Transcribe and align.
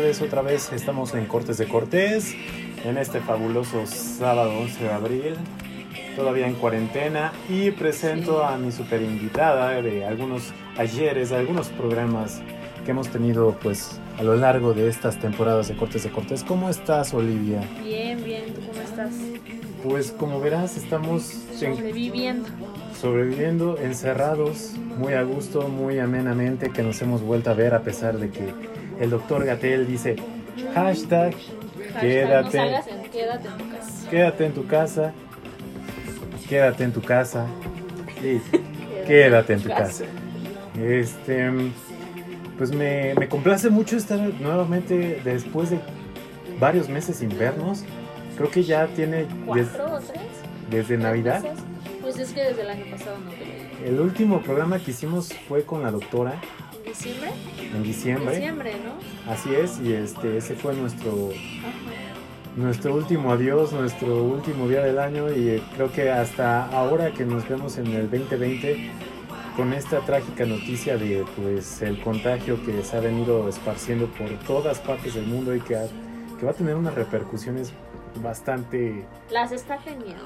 tardes, 0.00 0.22
otra 0.22 0.40
vez 0.40 0.72
estamos 0.72 1.14
en 1.14 1.26
Cortes 1.26 1.58
de 1.58 1.66
Cortés, 1.68 2.34
en 2.86 2.96
este 2.96 3.20
fabuloso 3.20 3.84
sábado 3.86 4.58
11 4.58 4.84
de 4.84 4.90
abril, 4.90 5.34
todavía 6.16 6.46
en 6.46 6.54
cuarentena, 6.54 7.32
y 7.50 7.70
presento 7.70 8.42
a 8.42 8.56
mi 8.56 8.72
super 8.72 9.02
invitada 9.02 9.82
de 9.82 10.06
algunos 10.06 10.52
ayeres, 10.78 11.28
de 11.30 11.36
algunos 11.36 11.68
programas 11.68 12.40
que 12.84 12.92
hemos 12.92 13.08
tenido 13.08 13.54
pues 13.62 14.00
a 14.18 14.22
lo 14.22 14.36
largo 14.36 14.72
de 14.72 14.88
estas 14.88 15.18
temporadas 15.20 15.68
de 15.68 15.76
Cortes 15.76 16.02
de 16.04 16.10
Cortés. 16.10 16.44
¿Cómo 16.44 16.70
estás, 16.70 17.12
Olivia? 17.12 17.60
Bien, 17.84 18.24
bien, 18.24 18.54
¿tú 18.54 18.60
cómo 18.66 18.80
estás? 18.80 19.10
Pues 19.84 20.12
como 20.12 20.40
verás, 20.40 20.78
estamos 20.78 21.30
en- 21.60 21.76
Sobreviviendo. 21.76 22.48
sobreviviendo, 22.98 23.76
encerrados, 23.78 24.72
muy 24.98 25.12
a 25.12 25.22
gusto, 25.24 25.68
muy 25.68 25.98
amenamente, 25.98 26.70
que 26.70 26.82
nos 26.82 27.02
hemos 27.02 27.20
vuelto 27.22 27.50
a 27.50 27.54
ver 27.54 27.74
a 27.74 27.82
pesar 27.82 28.16
de 28.18 28.30
que 28.30 28.48
el 29.00 29.10
doctor 29.10 29.44
Gatel 29.44 29.86
dice 29.86 30.16
hashtag 30.74 31.34
Quédate. 32.00 32.58
No 32.58 32.64
salgas 32.64 32.86
en, 32.86 33.10
quédate 33.10 33.48
en 33.48 33.58
tu 33.58 33.68
casa. 33.68 34.10
quédate 34.10 34.44
en 34.44 34.52
tu 34.52 34.66
casa, 34.66 35.12
quédate 36.48 36.84
en 36.84 36.92
tu 36.92 37.02
casa 37.02 37.46
quédate 39.06 39.52
en 39.54 39.62
tu 39.62 39.68
casa. 39.68 40.04
Este, 40.78 41.50
pues 42.56 42.72
me, 42.72 43.14
me 43.14 43.28
complace 43.28 43.70
mucho 43.70 43.96
estar 43.96 44.18
nuevamente 44.40 45.20
después 45.24 45.70
de 45.70 45.80
varios 46.60 46.88
meses 46.88 47.16
sin 47.16 47.36
vernos. 47.36 47.82
Creo 48.36 48.50
que 48.50 48.62
ya 48.62 48.86
tiene 48.86 49.26
¿Cuatro 49.44 49.94
o 49.94 49.98
tres? 49.98 50.20
desde 50.70 50.86
¿Tres 50.86 51.00
Navidad. 51.00 51.42
meses? 51.42 51.58
Pues 52.02 52.18
es 52.18 52.32
que 52.32 52.42
desde 52.44 52.62
el 52.62 52.70
año 52.70 52.84
pasado 52.90 53.18
no 53.18 53.30
te. 53.30 53.88
El 53.88 53.98
último 54.00 54.40
programa 54.42 54.78
que 54.78 54.92
hicimos 54.92 55.32
fue 55.48 55.64
con 55.64 55.82
la 55.82 55.90
doctora 55.90 56.34
¿En 56.34 56.69
diciembre? 56.90 57.30
en 57.74 57.82
diciembre. 57.82 58.34
Diciembre, 58.36 58.72
¿no? 58.84 59.32
Así 59.32 59.54
es, 59.54 59.80
y 59.82 59.92
este 59.92 60.36
ese 60.36 60.54
fue 60.54 60.74
nuestro 60.74 61.10
Ajá. 61.10 61.70
nuestro 62.56 62.94
último 62.94 63.32
adiós, 63.32 63.72
nuestro 63.72 64.22
último 64.24 64.68
día 64.68 64.82
del 64.82 64.98
año 64.98 65.32
y 65.32 65.48
eh, 65.48 65.62
creo 65.74 65.90
que 65.92 66.10
hasta 66.10 66.66
ahora 66.66 67.12
que 67.12 67.24
nos 67.24 67.48
vemos 67.48 67.78
en 67.78 67.86
el 67.88 68.10
2020 68.10 68.90
con 69.56 69.72
esta 69.72 70.00
trágica 70.00 70.46
noticia 70.46 70.96
de 70.96 71.24
pues 71.36 71.82
el 71.82 72.00
contagio 72.02 72.64
que 72.64 72.82
se 72.82 72.96
ha 72.96 73.00
venido 73.00 73.48
esparciendo 73.48 74.06
por 74.06 74.28
todas 74.46 74.78
partes 74.78 75.14
del 75.14 75.26
mundo 75.26 75.54
y 75.54 75.60
que, 75.60 75.76
ha- 75.76 75.88
que 76.38 76.44
va 76.46 76.52
a 76.52 76.54
tener 76.54 76.74
unas 76.76 76.94
repercusiones 76.94 77.72
bastante 78.16 79.04
Las 79.30 79.52
está 79.52 79.78
teniendo. 79.78 80.24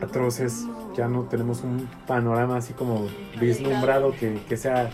atroces. 0.00 0.66
Ya 0.96 1.08
no 1.08 1.22
tenemos 1.24 1.62
un 1.62 1.88
panorama 2.06 2.56
así 2.56 2.72
como 2.72 3.06
vislumbrado 3.40 4.12
que, 4.12 4.40
que 4.48 4.56
sea 4.56 4.90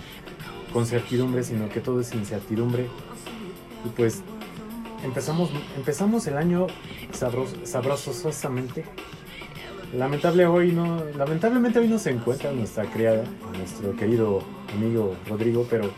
con 0.72 0.87
certidumbre, 0.87 1.42
sino 1.42 1.69
que 1.69 1.81
todo 1.81 2.00
es 2.00 2.15
incertidumbre. 2.15 2.87
Y 3.84 3.88
pues 3.91 4.22
empezamos, 5.04 5.50
empezamos 5.76 6.26
el 6.26 6.37
año 6.37 6.66
sabros, 7.12 7.54
sabrososamente. 7.65 8.84
Lamentable 9.92 10.47
hoy 10.47 10.72
no, 10.72 11.04
lamentablemente 11.16 11.78
hoy 11.78 11.88
no 11.88 11.98
se 11.98 12.10
encuentra 12.10 12.50
nuestra 12.53 12.84
criada, 12.84 13.25
nuestro 13.59 13.94
querido 13.94 14.42
amigo 14.75 15.15
Rodrigo, 15.28 15.66
pero 15.69 15.91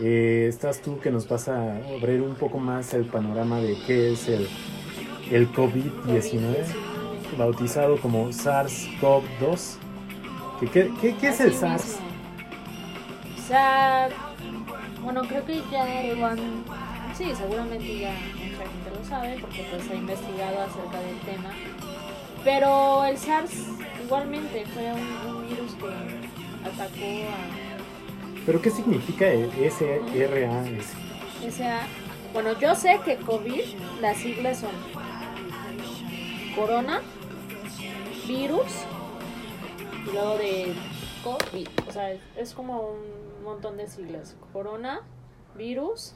eh, 0.00 0.46
estás 0.48 0.80
tú 0.80 1.00
que 1.00 1.10
nos 1.10 1.28
vas 1.28 1.48
a 1.48 1.76
abrir 1.76 2.20
un 2.20 2.36
poco 2.36 2.58
más 2.58 2.94
el 2.94 3.06
panorama 3.06 3.58
de 3.60 3.76
qué 3.86 4.12
es 4.12 4.28
el, 4.28 4.48
el 5.34 5.50
COVID-19 5.52 6.56
bautizado 7.36 7.96
como 8.00 8.28
SARS-CoV-2. 8.28 9.76
¿Qué, 10.60 10.66
qué, 10.68 10.90
qué- 11.00 11.16
qué 11.16 11.28
es 11.28 11.40
el 11.40 11.52
SARS? 11.54 11.98
O 13.38 13.46
sea, 13.48 14.08
bueno, 15.02 15.22
creo 15.22 15.44
que 15.44 15.60
ya 15.70 15.82
han... 16.28 16.38
Sí, 17.16 17.32
seguramente 17.36 17.98
ya 17.98 18.10
mucha 18.34 18.70
gente 18.70 18.90
lo 18.98 19.04
sabe 19.08 19.36
porque 19.40 19.64
pues 19.70 19.88
ha 19.90 19.94
investigado 19.94 20.60
acerca 20.62 21.00
del 21.00 21.18
tema. 21.20 21.50
Pero 22.44 23.04
el 23.04 23.16
SARS 23.18 23.52
igualmente 24.04 24.64
fue 24.72 24.92
un, 24.92 25.34
un 25.36 25.48
virus 25.48 25.72
que 25.74 26.68
atacó 26.68 27.28
a 27.30 28.44
¿Pero 28.46 28.60
qué 28.60 28.70
significa 28.70 29.26
el 29.28 29.50
SRAS? 29.70 30.94
esa... 31.44 31.80
Bueno, 32.32 32.58
yo 32.58 32.74
sé 32.74 32.98
que 33.04 33.16
COVID, 33.16 33.60
las 34.00 34.16
siglas 34.18 34.58
son 34.58 34.70
corona, 36.54 37.00
virus, 38.28 38.84
y 40.06 40.12
luego 40.12 40.38
de 40.38 40.72
COVID. 41.22 41.68
O 41.88 41.92
sea, 41.92 42.12
es 42.36 42.54
como 42.54 42.92
un 42.92 43.44
montón 43.44 43.76
de 43.76 43.86
siglas. 43.86 44.36
Corona, 44.52 45.00
virus, 45.56 46.14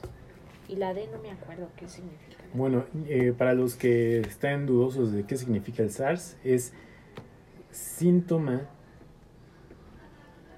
y 0.67 0.75
la 0.75 0.93
D 0.93 1.09
no 1.11 1.19
me 1.21 1.31
acuerdo 1.31 1.69
qué 1.75 1.87
significa. 1.87 2.43
Bueno, 2.53 2.85
eh, 3.07 3.33
para 3.37 3.53
los 3.53 3.75
que 3.75 4.19
están 4.21 4.65
dudosos 4.65 5.11
de 5.11 5.25
qué 5.25 5.35
significa 5.37 5.83
el 5.83 5.91
SARS, 5.91 6.37
es 6.43 6.73
síntoma 7.71 8.61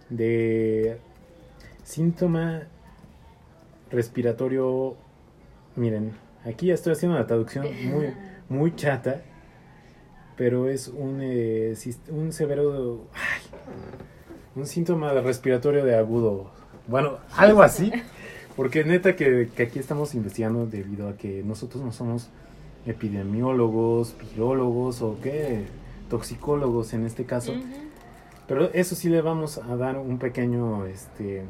de 0.09 0.99
síntoma 1.83 2.67
respiratorio. 3.89 4.95
Miren, 5.75 6.13
aquí 6.45 6.67
ya 6.67 6.73
estoy 6.73 6.93
haciendo 6.93 7.17
una 7.17 7.27
traducción 7.27 7.65
muy, 7.89 8.13
muy 8.49 8.75
chata, 8.75 9.21
pero 10.37 10.69
es 10.69 10.87
un, 10.87 11.19
eh, 11.21 11.75
un 12.09 12.31
severo. 12.33 13.05
ay, 13.13 13.59
un 14.55 14.65
síntoma 14.67 15.13
de 15.13 15.21
respiratorio 15.21 15.85
de 15.85 15.95
agudo. 15.95 16.51
Bueno, 16.87 17.17
algo 17.37 17.61
así. 17.61 17.91
Porque 18.55 18.83
neta 18.83 19.15
que, 19.15 19.49
que 19.55 19.63
aquí 19.63 19.79
estamos 19.79 20.13
investigando 20.13 20.65
debido 20.65 21.07
a 21.07 21.15
que 21.15 21.41
nosotros 21.43 21.81
no 21.83 21.91
somos 21.93 22.29
epidemiólogos, 22.85 24.15
virólogos 24.31 25.01
o 25.01 25.17
qué, 25.21 25.65
toxicólogos 26.09 26.93
en 26.93 27.05
este 27.05 27.25
caso. 27.25 27.53
Pero 28.47 28.69
eso 28.73 28.95
sí 28.95 29.09
le 29.09 29.21
vamos 29.21 29.57
a 29.57 29.75
dar 29.77 29.97
un 29.97 30.17
pequeño 30.19 30.85
este 30.85 31.43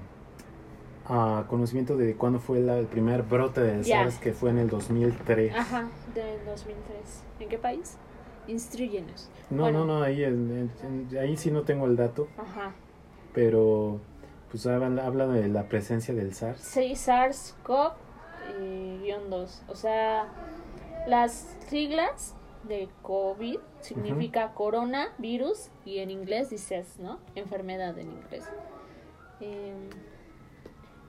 ah, 1.07 1.45
conocimiento 1.49 1.97
de 1.97 2.15
cuándo 2.15 2.39
fue 2.39 2.59
la- 2.59 2.77
el 2.77 2.85
primer 2.85 3.23
brote 3.23 3.81
Ya. 3.83 4.03
SARS, 4.03 4.17
que 4.19 4.33
fue 4.33 4.51
en 4.51 4.59
el 4.59 4.69
2003. 4.69 5.55
Ajá, 5.55 5.87
del 6.13 6.45
2003. 6.45 7.23
¿En 7.39 7.49
qué 7.49 7.57
país? 7.57 7.95
Instruyenos. 8.47 9.29
No, 9.49 9.63
Bueno. 9.63 9.85
no, 9.85 9.97
no, 9.99 10.03
ahí, 10.03 10.23
ahí 11.19 11.37
sí 11.37 11.51
no 11.51 11.61
tengo 11.63 11.85
el 11.85 11.95
dato, 11.95 12.27
Ajá. 12.37 12.73
pero 13.33 13.99
pues 14.49 14.65
habla, 14.67 15.05
habla 15.05 15.27
de 15.27 15.47
la 15.47 15.63
presencia 15.69 16.13
del 16.13 16.33
SARS. 16.33 16.59
Sí, 16.61 16.93
SARS-CoV 16.95 17.93
eh, 18.59 18.99
guion 19.03 19.29
2. 19.29 19.63
O 19.69 19.75
sea, 19.75 20.27
las 21.07 21.55
siglas 21.69 22.35
de 22.67 22.89
COVID 23.01 23.57
significa 23.79 24.53
coronavirus 24.53 25.69
y 25.85 25.99
en 25.99 26.11
inglés 26.11 26.49
dices, 26.49 26.99
¿no? 26.99 27.19
Enfermedad 27.35 27.97
en 27.97 28.11
inglés. 28.11 28.43
Eh, 29.39 29.73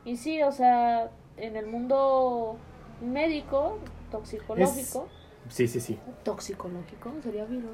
y 0.04 0.16
sí, 0.16 0.42
o 0.42 0.52
sea, 0.52 1.10
en 1.36 1.56
el 1.56 1.66
mundo 1.66 2.56
médico, 3.02 3.78
toxicológico, 4.10 5.08
Sí, 5.48 5.68
sí, 5.68 5.80
sí. 5.80 5.98
toxicológico, 6.24 7.12
sería 7.22 7.44
virus. 7.44 7.70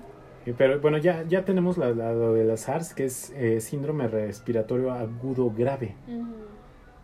Eh, 0.46 0.54
Pero 0.56 0.80
bueno, 0.80 0.98
ya, 0.98 1.24
ya 1.28 1.44
tenemos 1.44 1.76
la, 1.78 1.90
la- 1.90 2.12
lo 2.12 2.32
de 2.34 2.44
la 2.44 2.56
SARS, 2.56 2.94
que 2.94 3.04
es 3.04 3.30
eh, 3.36 3.60
síndrome 3.60 4.08
respiratorio 4.08 4.92
agudo 4.92 5.50
grave. 5.56 5.94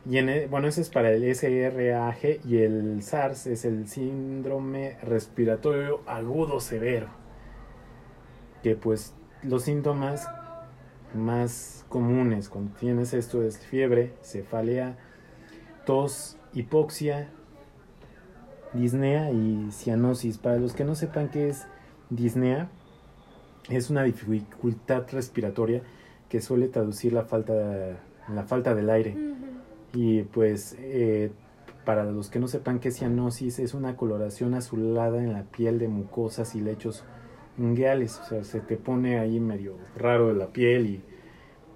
Y 0.09 0.19
en, 0.19 0.29
e- 0.29 0.47
bueno, 0.47 0.69
ese 0.69 0.81
es 0.83 0.91
para 0.91 1.11
el 1.13 1.25
SRAG 1.35 2.41
y 2.47 2.59
el 2.59 3.03
SARS 3.03 3.47
es 3.47 3.65
el 3.65 3.87
síndrome 3.89 4.97
respiratorio 5.03 6.01
agudo 6.07 6.61
severo. 6.61 7.09
Que 8.63 8.77
pues 8.77 9.15
los 9.43 9.63
síntomas 9.65 10.29
más 11.15 11.85
comunes 11.89 12.49
cuando 12.49 12.75
tienes 12.79 13.15
esto 13.15 13.43
es 13.43 13.59
fiebre, 13.59 14.15
cefalea, 14.23 14.97
tos, 15.87 16.39
hipoxia, 16.55 17.31
disnea 18.75 19.31
y 19.31 19.69
cianosis. 19.71 20.39
Para 20.39 20.59
los 20.59 20.75
que 20.75 20.85
no 20.85 20.95
sepan 20.95 21.31
qué 21.31 21.49
es 21.49 21.67
disnea, 22.11 22.69
es 23.69 23.91
una 23.91 24.03
dificultad 24.03 25.05
respiratoria 25.11 25.83
que 26.29 26.41
suele 26.41 26.69
traducir 26.69 27.13
la 27.13 27.25
falta, 27.25 27.99
la 28.29 28.43
falta 28.45 28.75
del 28.75 28.91
aire. 28.91 29.17
Y 29.93 30.23
pues 30.23 30.77
eh, 30.79 31.31
para 31.85 32.05
los 32.05 32.31
que 32.31 32.39
no 32.39 32.49
sepan 32.49 32.81
qué 32.81 32.89
es 32.89 32.99
cianosis, 32.99 33.59
es 33.59 33.75
una 33.75 33.97
coloración 33.97 34.55
azulada 34.55 35.23
en 35.23 35.33
la 35.33 35.45
piel 35.45 35.79
de 35.79 35.89
mucosas 35.89 36.55
y 36.55 36.61
lechos 36.61 37.05
ungueales. 37.59 38.19
O 38.21 38.25
sea, 38.25 38.45
se 38.45 38.61
te 38.61 38.77
pone 38.77 39.19
ahí 39.19 39.41
medio 39.41 39.77
raro 39.97 40.33
la 40.33 40.49
piel 40.49 40.87
y, 40.87 41.03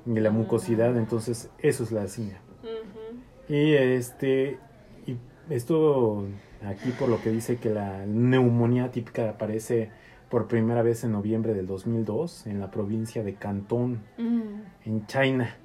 y 0.06 0.20
la 0.20 0.30
mucosidad, 0.30 0.96
entonces 0.96 1.50
eso 1.58 1.84
es 1.84 1.92
la 1.92 2.02
anemia. 2.02 2.40
Ujú. 2.62 3.54
Y 3.54 3.74
este 3.74 4.58
y 5.06 5.16
esto 5.48 6.24
aquí 6.66 6.90
por 6.90 7.08
lo 7.08 7.20
que 7.22 7.30
dice 7.30 7.56
que 7.56 7.70
la 7.70 8.04
neumonía 8.06 8.90
típica 8.90 9.30
aparece 9.30 9.90
por 10.30 10.46
primera 10.48 10.82
vez 10.82 11.04
en 11.04 11.12
noviembre 11.12 11.54
del 11.54 11.66
2002 11.66 12.46
en 12.46 12.60
la 12.60 12.70
provincia 12.70 13.22
de 13.22 13.34
Cantón, 13.34 14.02
Mm. 14.18 14.62
en 14.84 15.06
China. 15.06 15.56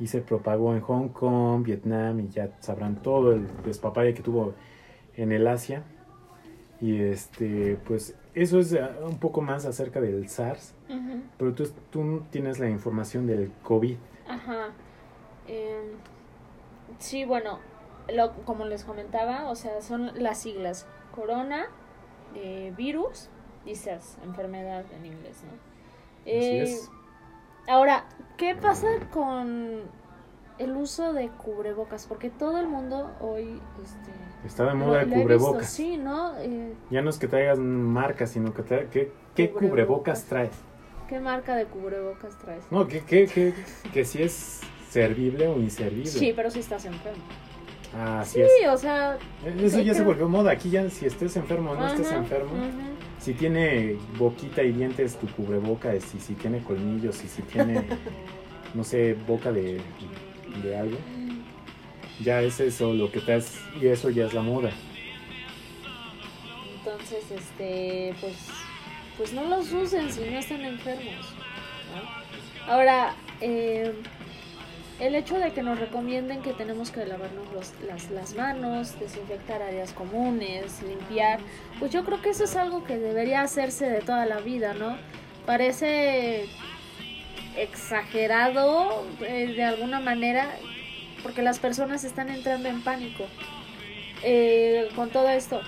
Y 0.00 0.08
se 0.08 0.20
propagó 0.20 0.74
en 0.74 0.80
Hong 0.80 1.08
Kong, 1.08 1.64
Vietnam 1.64 2.20
y 2.20 2.28
ya 2.28 2.50
sabrán 2.60 2.96
todo 2.96 3.32
el 3.32 3.46
despapalle 3.64 4.12
que 4.14 4.22
tuvo 4.22 4.54
en 5.16 5.32
el 5.32 5.46
Asia. 5.46 5.82
Y 6.80 7.00
este, 7.00 7.78
pues 7.86 8.14
eso 8.34 8.58
es 8.58 8.74
ah, 8.74 8.90
un 9.06 9.18
poco 9.18 9.40
más 9.40 9.64
acerca 9.64 10.00
del 10.00 10.28
SARS, 10.28 10.74
pero 11.38 11.54
tú, 11.54 11.68
tú 11.90 12.22
tienes 12.30 12.58
la 12.58 12.68
información 12.68 13.26
del 13.26 13.50
COVID. 13.62 13.96
Ajá. 14.28 14.66
Em, 15.46 15.94
sí, 16.98 17.24
bueno, 17.24 17.58
lo, 18.12 18.32
como 18.44 18.64
les 18.64 18.84
comentaba, 18.84 19.48
o 19.50 19.54
sea, 19.54 19.80
son 19.82 20.10
las 20.22 20.38
siglas 20.38 20.86
corona, 21.14 21.66
eh, 22.34 22.72
virus 22.76 23.28
y 23.64 23.74
SARS, 23.76 24.18
enfermedad 24.24 24.84
en 24.92 25.06
inglés, 25.06 25.42
¿no? 25.44 25.52
Eh, 26.26 26.62
es. 26.62 26.90
Ahora, 27.68 28.04
¿qué 28.36 28.54
pasa 28.54 28.88
con 29.12 29.80
el 30.58 30.76
uso 30.76 31.12
de 31.12 31.28
cubrebocas? 31.28 32.06
Porque 32.06 32.28
todo 32.30 32.58
el 32.58 32.66
mundo 32.68 33.10
hoy, 33.20 33.60
este, 33.82 34.10
Está 34.46 34.64
de 34.66 34.74
moda 34.74 35.02
el 35.02 35.10
cubrebocas. 35.10 35.60
visto, 35.62 35.74
sí, 35.74 35.96
¿no? 35.96 36.36
Eh, 36.38 36.74
Ya 36.90 37.00
no 37.00 37.08
es 37.10 37.18
que 37.18 37.26
traigas 37.28 37.58
marca, 37.58 38.26
sino 38.26 38.52
que 38.52 38.62
tra- 38.62 38.88
¿qué, 38.90 39.12
qué 39.34 39.50
Cubrebocas. 39.50 39.70
cubrebocas 39.70 40.24
traes? 40.24 40.52
¿Qué 41.08 41.20
marca 41.20 41.54
de 41.56 41.64
cubrebocas 41.66 42.36
traes? 42.38 42.64
No, 42.70 42.86
que, 42.86 43.00
que, 43.04 43.26
que, 43.26 43.54
que 43.92 44.04
si 44.04 44.22
es 44.22 44.60
servible 44.90 45.48
o 45.48 45.56
inservible. 45.58 46.06
Sí, 46.06 46.32
pero 46.36 46.50
si 46.50 46.60
estás 46.60 46.84
enfermo. 46.84 47.22
Ah, 47.96 48.24
Sí, 48.26 48.40
es. 48.40 48.68
o 48.68 48.76
sea... 48.76 49.16
Eso 49.44 49.78
ya 49.80 49.92
que- 49.92 49.98
se 49.98 50.04
volvió 50.04 50.28
moda. 50.28 50.50
Aquí 50.52 50.70
ya 50.70 50.88
si 50.90 51.06
estés 51.06 51.36
enfermo 51.36 51.72
o 51.72 51.76
no 51.76 51.86
estés 51.86 52.08
ajá, 52.08 52.16
enfermo. 52.18 52.50
ajá. 52.56 52.70
Si 53.20 53.32
tiene 53.34 53.96
boquita 54.18 54.62
y 54.62 54.72
dientes 54.72 55.16
tu 55.16 55.26
cubrebocas, 55.28 56.14
y 56.14 56.20
si 56.20 56.34
tiene 56.34 56.62
colmillos, 56.62 57.22
y 57.24 57.28
si 57.28 57.42
tiene, 57.42 57.84
no 58.74 58.84
sé, 58.84 59.14
boca 59.26 59.50
de, 59.52 59.80
de 60.62 60.76
algo. 60.76 60.98
Ya 62.22 62.42
es 62.42 62.60
eso 62.60 62.92
lo 62.92 63.10
que 63.10 63.20
traes 63.20 63.58
y 63.80 63.86
eso 63.86 64.10
ya 64.10 64.26
es 64.26 64.34
la 64.34 64.42
moda. 64.42 64.70
Entonces, 66.78 67.24
este, 67.30 68.14
pues, 68.20 68.34
pues 69.16 69.32
no 69.32 69.44
los 69.44 69.72
usen 69.72 70.12
si 70.12 70.20
no 70.28 70.38
están 70.38 70.60
enfermos. 70.62 71.34
¿no? 71.94 72.72
Ahora, 72.72 73.14
eh, 73.40 73.92
el 75.00 75.14
hecho 75.16 75.36
de 75.38 75.52
que 75.52 75.62
nos 75.62 75.78
recomienden 75.80 76.40
que 76.42 76.52
tenemos 76.52 76.90
que 76.90 77.04
lavarnos 77.04 77.52
los- 77.52 77.72
las, 77.86 78.10
las 78.10 78.34
manos, 78.34 78.98
desinfectar 79.00 79.60
áreas 79.62 79.92
comunes, 79.92 80.82
limpiar, 80.82 81.40
pues 81.78 81.90
yo 81.92 82.04
creo 82.04 82.22
que 82.22 82.30
eso 82.30 82.44
es 82.44 82.54
algo 82.56 82.84
que 82.84 82.98
debería 82.98 83.40
hacerse 83.42 83.88
de 83.90 84.00
toda 84.00 84.24
la 84.26 84.38
vida, 84.40 84.72
¿no? 84.74 84.96
Parece 85.46 86.46
exagerado 87.56 89.04
eh, 89.20 89.52
de 89.56 89.62
alguna 89.62 90.00
manera 90.00 90.48
porque 91.22 91.42
las 91.42 91.58
personas 91.58 92.04
están 92.04 92.28
entrando 92.28 92.68
en 92.68 92.82
pánico 92.82 93.24
eh, 94.22 94.88
con 94.94 95.10
todo 95.10 95.28
esto. 95.28 95.60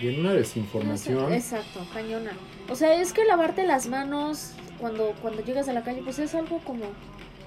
Y 0.00 0.08
en 0.08 0.20
una 0.20 0.34
desinformación, 0.34 1.32
Exacto, 1.32 1.86
cañona. 1.92 2.32
O 2.68 2.74
sea, 2.76 2.94
es 3.00 3.12
que 3.12 3.24
lavarte 3.24 3.64
las 3.66 3.86
manos 3.88 4.52
cuando, 4.78 5.14
cuando 5.22 5.42
llegas 5.44 5.68
a 5.68 5.72
la 5.72 5.82
calle, 5.82 6.02
pues 6.04 6.18
es 6.18 6.34
algo 6.34 6.58
como 6.58 6.84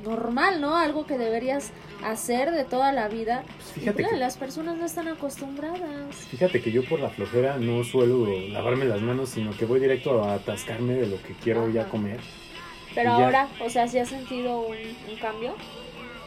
normal, 0.03 0.61
¿no? 0.61 0.75
Algo 0.77 1.05
que 1.05 1.17
deberías 1.17 1.71
hacer 2.03 2.51
de 2.51 2.63
toda 2.63 2.91
la 2.91 3.07
vida. 3.07 3.43
pues 3.57 3.77
Y 3.77 3.79
fíjate 3.81 3.97
claro, 3.97 4.13
que, 4.15 4.19
las 4.19 4.37
personas 4.37 4.77
no 4.77 4.85
están 4.85 5.07
acostumbradas. 5.07 6.15
fíjate 6.29 6.61
que 6.61 6.71
yo 6.71 6.83
por 6.85 6.99
la 6.99 7.09
flojera 7.09 7.57
no 7.57 7.83
suelo 7.83 8.27
lavarme 8.49 8.85
las 8.85 9.01
manos, 9.01 9.29
sino 9.29 9.51
que 9.51 9.65
voy 9.65 9.79
directo 9.79 10.23
a 10.23 10.35
atascarme 10.35 10.93
de 10.93 11.07
lo 11.07 11.21
que 11.21 11.33
quiero 11.33 11.69
ya 11.69 11.81
Ajá. 11.81 11.91
comer. 11.91 12.19
Pero 12.95 13.17
ya. 13.17 13.25
ahora, 13.25 13.47
o 13.63 13.69
sea, 13.69 13.87
¿sí 13.87 13.99
has 13.99 14.09
sentido 14.09 14.61
un, 14.61 14.75
un 14.75 15.19
cambio? 15.21 15.53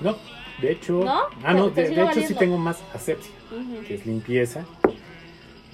No, 0.01 0.17
de 0.61 0.73
hecho, 0.73 1.01
¿No? 1.05 1.23
ah 1.43 1.55
no, 1.55 1.71
de, 1.71 1.93
hecho 1.93 2.21
sí 2.27 2.35
tengo 2.35 2.59
más 2.59 2.83
asepsia. 2.95 3.33
Que 3.87 3.95
es 3.95 4.07
limpieza. 4.07 4.65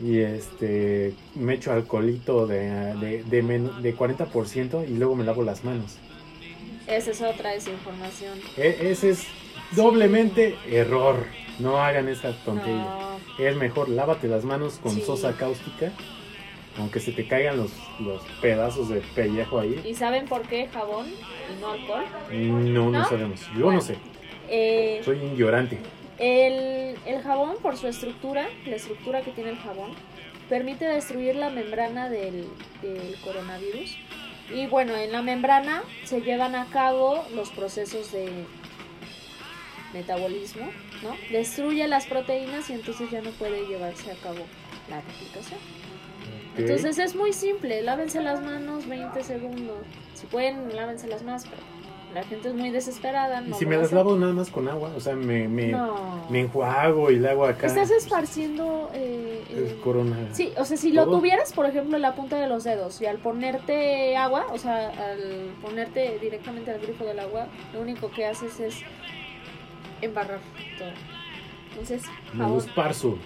Y 0.01 0.21
este, 0.21 1.15
me 1.35 1.55
echo 1.55 1.73
alcoholito 1.73 2.47
de, 2.47 2.95
de, 2.97 3.23
de, 3.25 3.43
de 3.83 3.97
40% 3.97 4.89
y 4.89 4.95
luego 4.95 5.17
me 5.17 5.25
lavo 5.25 5.43
las 5.43 5.65
manos. 5.65 5.99
Esa 6.89 7.11
es 7.11 7.21
otra 7.23 7.51
desinformación. 7.51 8.39
E- 8.57 8.79
ese 8.91 9.11
es 9.11 9.27
doblemente 9.73 10.57
error. 10.71 11.25
No 11.59 11.79
hagan 11.83 12.09
esa 12.09 12.33
tontería. 12.45 12.77
No. 12.77 13.19
Es 13.45 13.57
mejor 13.57 13.89
lávate 13.89 14.29
las 14.29 14.45
manos 14.45 14.79
con 14.83 14.93
Sí. 14.95 15.03
sosa 15.03 15.37
cáustica, 15.37 15.93
aunque 16.79 17.01
se 17.01 17.13
te 17.13 17.27
caigan 17.27 17.57
los, 17.57 17.73
los 18.01 18.23
pedazos 18.41 18.89
de 18.89 19.01
pellejo 19.15 19.59
ahí. 19.61 19.81
¿Y 19.85 19.95
saben 19.95 20.27
por 20.27 20.43
qué 20.43 20.69
jabón 20.69 21.07
y 21.09 21.61
no 21.61 21.71
alcohol? 21.73 22.05
No, 22.33 22.91
no, 22.91 22.99
¿No? 23.01 23.09
sabemos. 23.09 23.41
Yo 23.57 23.65
Bueno. 23.65 23.73
no 23.73 23.81
sé. 23.81 23.97
Eh, 24.49 25.01
Soy 25.05 25.19
ignorante. 25.19 25.79
El, 26.19 26.97
el 27.07 27.23
jabón, 27.23 27.57
por 27.63 27.77
su 27.77 27.87
estructura, 27.87 28.49
la 28.67 28.77
estructura 28.77 29.21
que 29.23 29.31
tiene 29.33 29.51
el 29.51 29.59
jabón, 29.59 29.91
permite 30.49 30.85
destruir 30.87 31.37
la 31.37 31.51
membrana 31.51 32.09
del, 32.09 32.47
del 32.83 33.17
coronavirus. 33.23 33.97
Y 34.51 34.67
bueno, 34.67 34.97
en 34.97 35.13
la 35.13 35.23
membrana 35.23 35.83
se 36.05 36.21
llevan 36.23 36.55
a 36.55 36.67
cabo 36.67 37.25
los 37.35 37.51
procesos 37.51 38.13
de 38.13 38.31
metabolismo, 39.93 40.71
¿no? 41.03 41.17
Destruye 41.31 41.87
las 41.89 42.07
proteínas 42.07 42.71
y 42.71 42.75
entonces 42.75 43.11
ya 43.11 43.21
no 43.21 43.31
puede 43.31 43.67
llevarse 43.67 44.11
a 44.11 44.17
cabo 44.17 44.41
la 44.89 45.01
replicación. 45.01 45.61
Entonces 46.57 46.99
es 46.99 47.15
muy 47.15 47.33
simple, 47.33 47.83
lávense 47.83 48.21
las 48.21 48.43
manos 48.43 48.89
20 48.89 49.23
segundos. 49.23 49.87
Si 50.15 50.27
pueden, 50.27 50.75
lávense 50.75 51.07
las 51.07 51.23
más, 51.23 51.45
pero 51.45 51.63
la 52.15 52.23
gente 52.25 52.49
es 52.49 52.55
muy 52.55 52.71
desesperada. 52.71 53.43
y 53.47 53.53
si 53.55 53.67
me 53.67 53.77
las 53.77 53.93
lavo 53.93 54.17
nada 54.17 54.33
más 54.33 54.51
con 54.51 54.67
agua, 54.69 54.91
o 54.97 55.01
sea, 55.01 55.15
me, 55.15 55.47
me, 55.49 55.69
No. 55.69 56.27
me 56.31 56.41
enjuago 56.41 57.11
y 57.11 57.19
le 57.19 57.29
hago 57.29 57.45
acá. 57.45 57.67
Estás 57.67 57.91
esparciendo. 57.91 58.91
eh, 58.95 59.45
el 59.51 59.59
eh, 59.67 59.81
corona. 59.85 60.17
Sí, 60.33 60.53
o 60.57 60.65
sea, 60.65 60.77
si 60.77 60.93
lo 60.93 61.07
tuvieras, 61.07 61.53
por 61.53 61.67
ejemplo, 61.67 61.97
en 61.97 62.03
la 62.03 62.15
punta 62.15 62.37
de 62.39 62.49
los 62.49 62.65
dedos 62.65 63.01
y 63.03 63.07
al 63.07 63.19
ponerte 63.19 64.17
agua, 64.17 64.47
o 64.53 64.59
sea, 64.59 64.89
al 64.89 65.51
ponerte 65.63 66.19
directamente 66.21 66.71
al 66.71 66.81
grifo 66.81 67.05
del 67.05 67.19
agua, 67.21 67.47
lo 67.75 67.81
único 67.83 68.11
que 68.11 68.27
haces 68.27 68.59
es 68.61 68.77
embarrar 70.01 70.41
todo. 70.79 70.89
Entonces, 71.73 72.03
Me 72.33 72.45
jabón, 72.45 72.59
esparzo. 72.59 73.19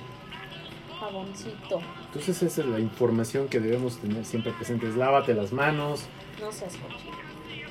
jaboncito, 1.01 1.81
Entonces 2.07 2.43
esa 2.43 2.61
es 2.62 2.67
la 2.67 2.79
información 2.81 3.49
que 3.49 3.61
debemos 3.61 3.99
tener 3.99 4.25
siempre 4.25 4.53
presentes. 4.53 4.97
Lávate 4.97 5.35
las 5.35 5.53
manos, 5.53 6.05
no 6.41 6.51
seas 6.53 6.77
cochino. 6.77 7.22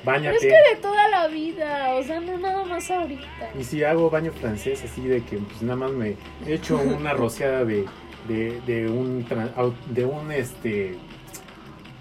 Pero 0.04 0.16
bañate. 0.16 0.36
es 0.36 0.42
que 0.42 0.48
de 0.74 0.80
toda 0.82 1.08
la 1.08 1.28
vida, 1.28 1.94
o 1.94 2.02
sea, 2.02 2.20
no 2.20 2.36
nada 2.38 2.64
más 2.64 2.90
ahorita. 2.90 3.50
Y 3.58 3.64
si 3.64 3.84
hago 3.84 4.10
baño 4.10 4.32
francés, 4.32 4.82
así 4.84 5.02
de 5.06 5.22
que 5.22 5.36
pues 5.38 5.62
nada 5.62 5.76
más 5.76 5.92
me 5.92 6.16
echo 6.46 6.76
una 6.78 7.12
rociada 7.14 7.64
de, 7.64 7.84
de, 8.28 8.60
de 8.66 8.88
un 8.88 9.24
de 9.90 10.04
un 10.04 10.32
este 10.32 10.96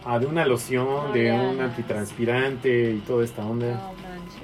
ah, 0.06 0.18
de 0.20 0.26
una 0.26 0.46
loción, 0.46 0.86
No, 0.88 1.12
de 1.14 1.26
ya, 1.26 1.36
un 1.42 1.62
antitranspirante 1.62 2.92
y 2.92 2.98
toda 3.00 3.24
esta 3.24 3.46
onda. 3.46 3.68
No 3.76 3.94
manches, 3.94 4.42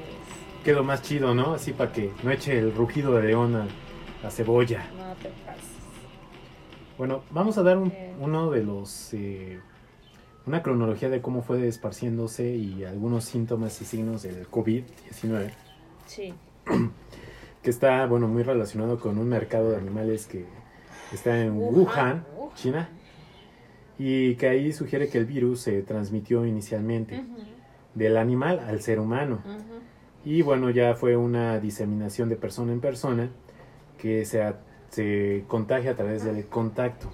Quedó 0.63 0.83
más 0.83 1.01
chido, 1.01 1.33
¿no? 1.33 1.53
Así 1.53 1.71
para 1.73 1.91
que 1.91 2.11
no 2.23 2.29
eche 2.31 2.59
el 2.59 2.73
rugido 2.75 3.13
de 3.15 3.27
león 3.27 3.55
a 3.55 3.65
la 4.23 4.29
cebolla. 4.31 4.85
no 4.97 5.13
te 5.15 5.29
pases. 5.45 5.63
Bueno, 6.97 7.23
vamos 7.31 7.57
a 7.57 7.63
dar 7.63 7.77
un- 7.77 7.91
Eh. 7.91 8.13
uno 8.19 8.49
de 8.51 8.63
los. 8.63 9.13
eh, 9.13 9.59
una 10.47 10.63
cronología 10.63 11.09
de 11.09 11.21
cómo 11.21 11.41
fue 11.41 11.67
esparciéndose 11.67 12.55
y 12.55 12.85
algunos 12.85 13.25
síntomas 13.25 13.79
y 13.81 13.85
signos 13.85 14.23
del 14.23 14.47
COVID-19, 14.49 15.51
Sí. 16.05 16.33
que 17.61 17.69
está, 17.69 18.05
bueno, 18.05 18.27
muy 18.27 18.43
relacionado 18.43 18.99
con 18.99 19.17
un 19.17 19.27
mercado 19.27 19.71
de 19.71 19.77
animales 19.77 20.25
que 20.25 20.45
está 21.13 21.41
en 21.41 21.57
Wuhan. 21.57 22.25
China, 22.55 22.89
y 23.99 24.35
que 24.35 24.47
ahí 24.47 24.73
sugiere 24.73 25.09
que 25.09 25.17
el 25.17 25.25
virus 25.25 25.61
se 25.61 25.81
transmitió 25.83 26.45
inicialmente 26.45 27.23
del 27.93 28.17
animal 28.17 28.59
al 28.59 28.81
ser 28.81 28.99
humano. 28.99 29.41
Y 30.25 30.41
bueno, 30.41 30.69
ya 30.69 30.95
fue 30.95 31.15
una 31.15 31.59
diseminación 31.59 32.29
de 32.29 32.35
persona 32.35 32.73
en 32.73 32.81
persona 32.81 33.29
que 33.97 34.25
se, 34.25 34.43
se 34.89 35.45
contagia 35.47 35.91
a 35.91 35.95
través 35.95 36.23
del 36.23 36.47
contacto. 36.47 37.11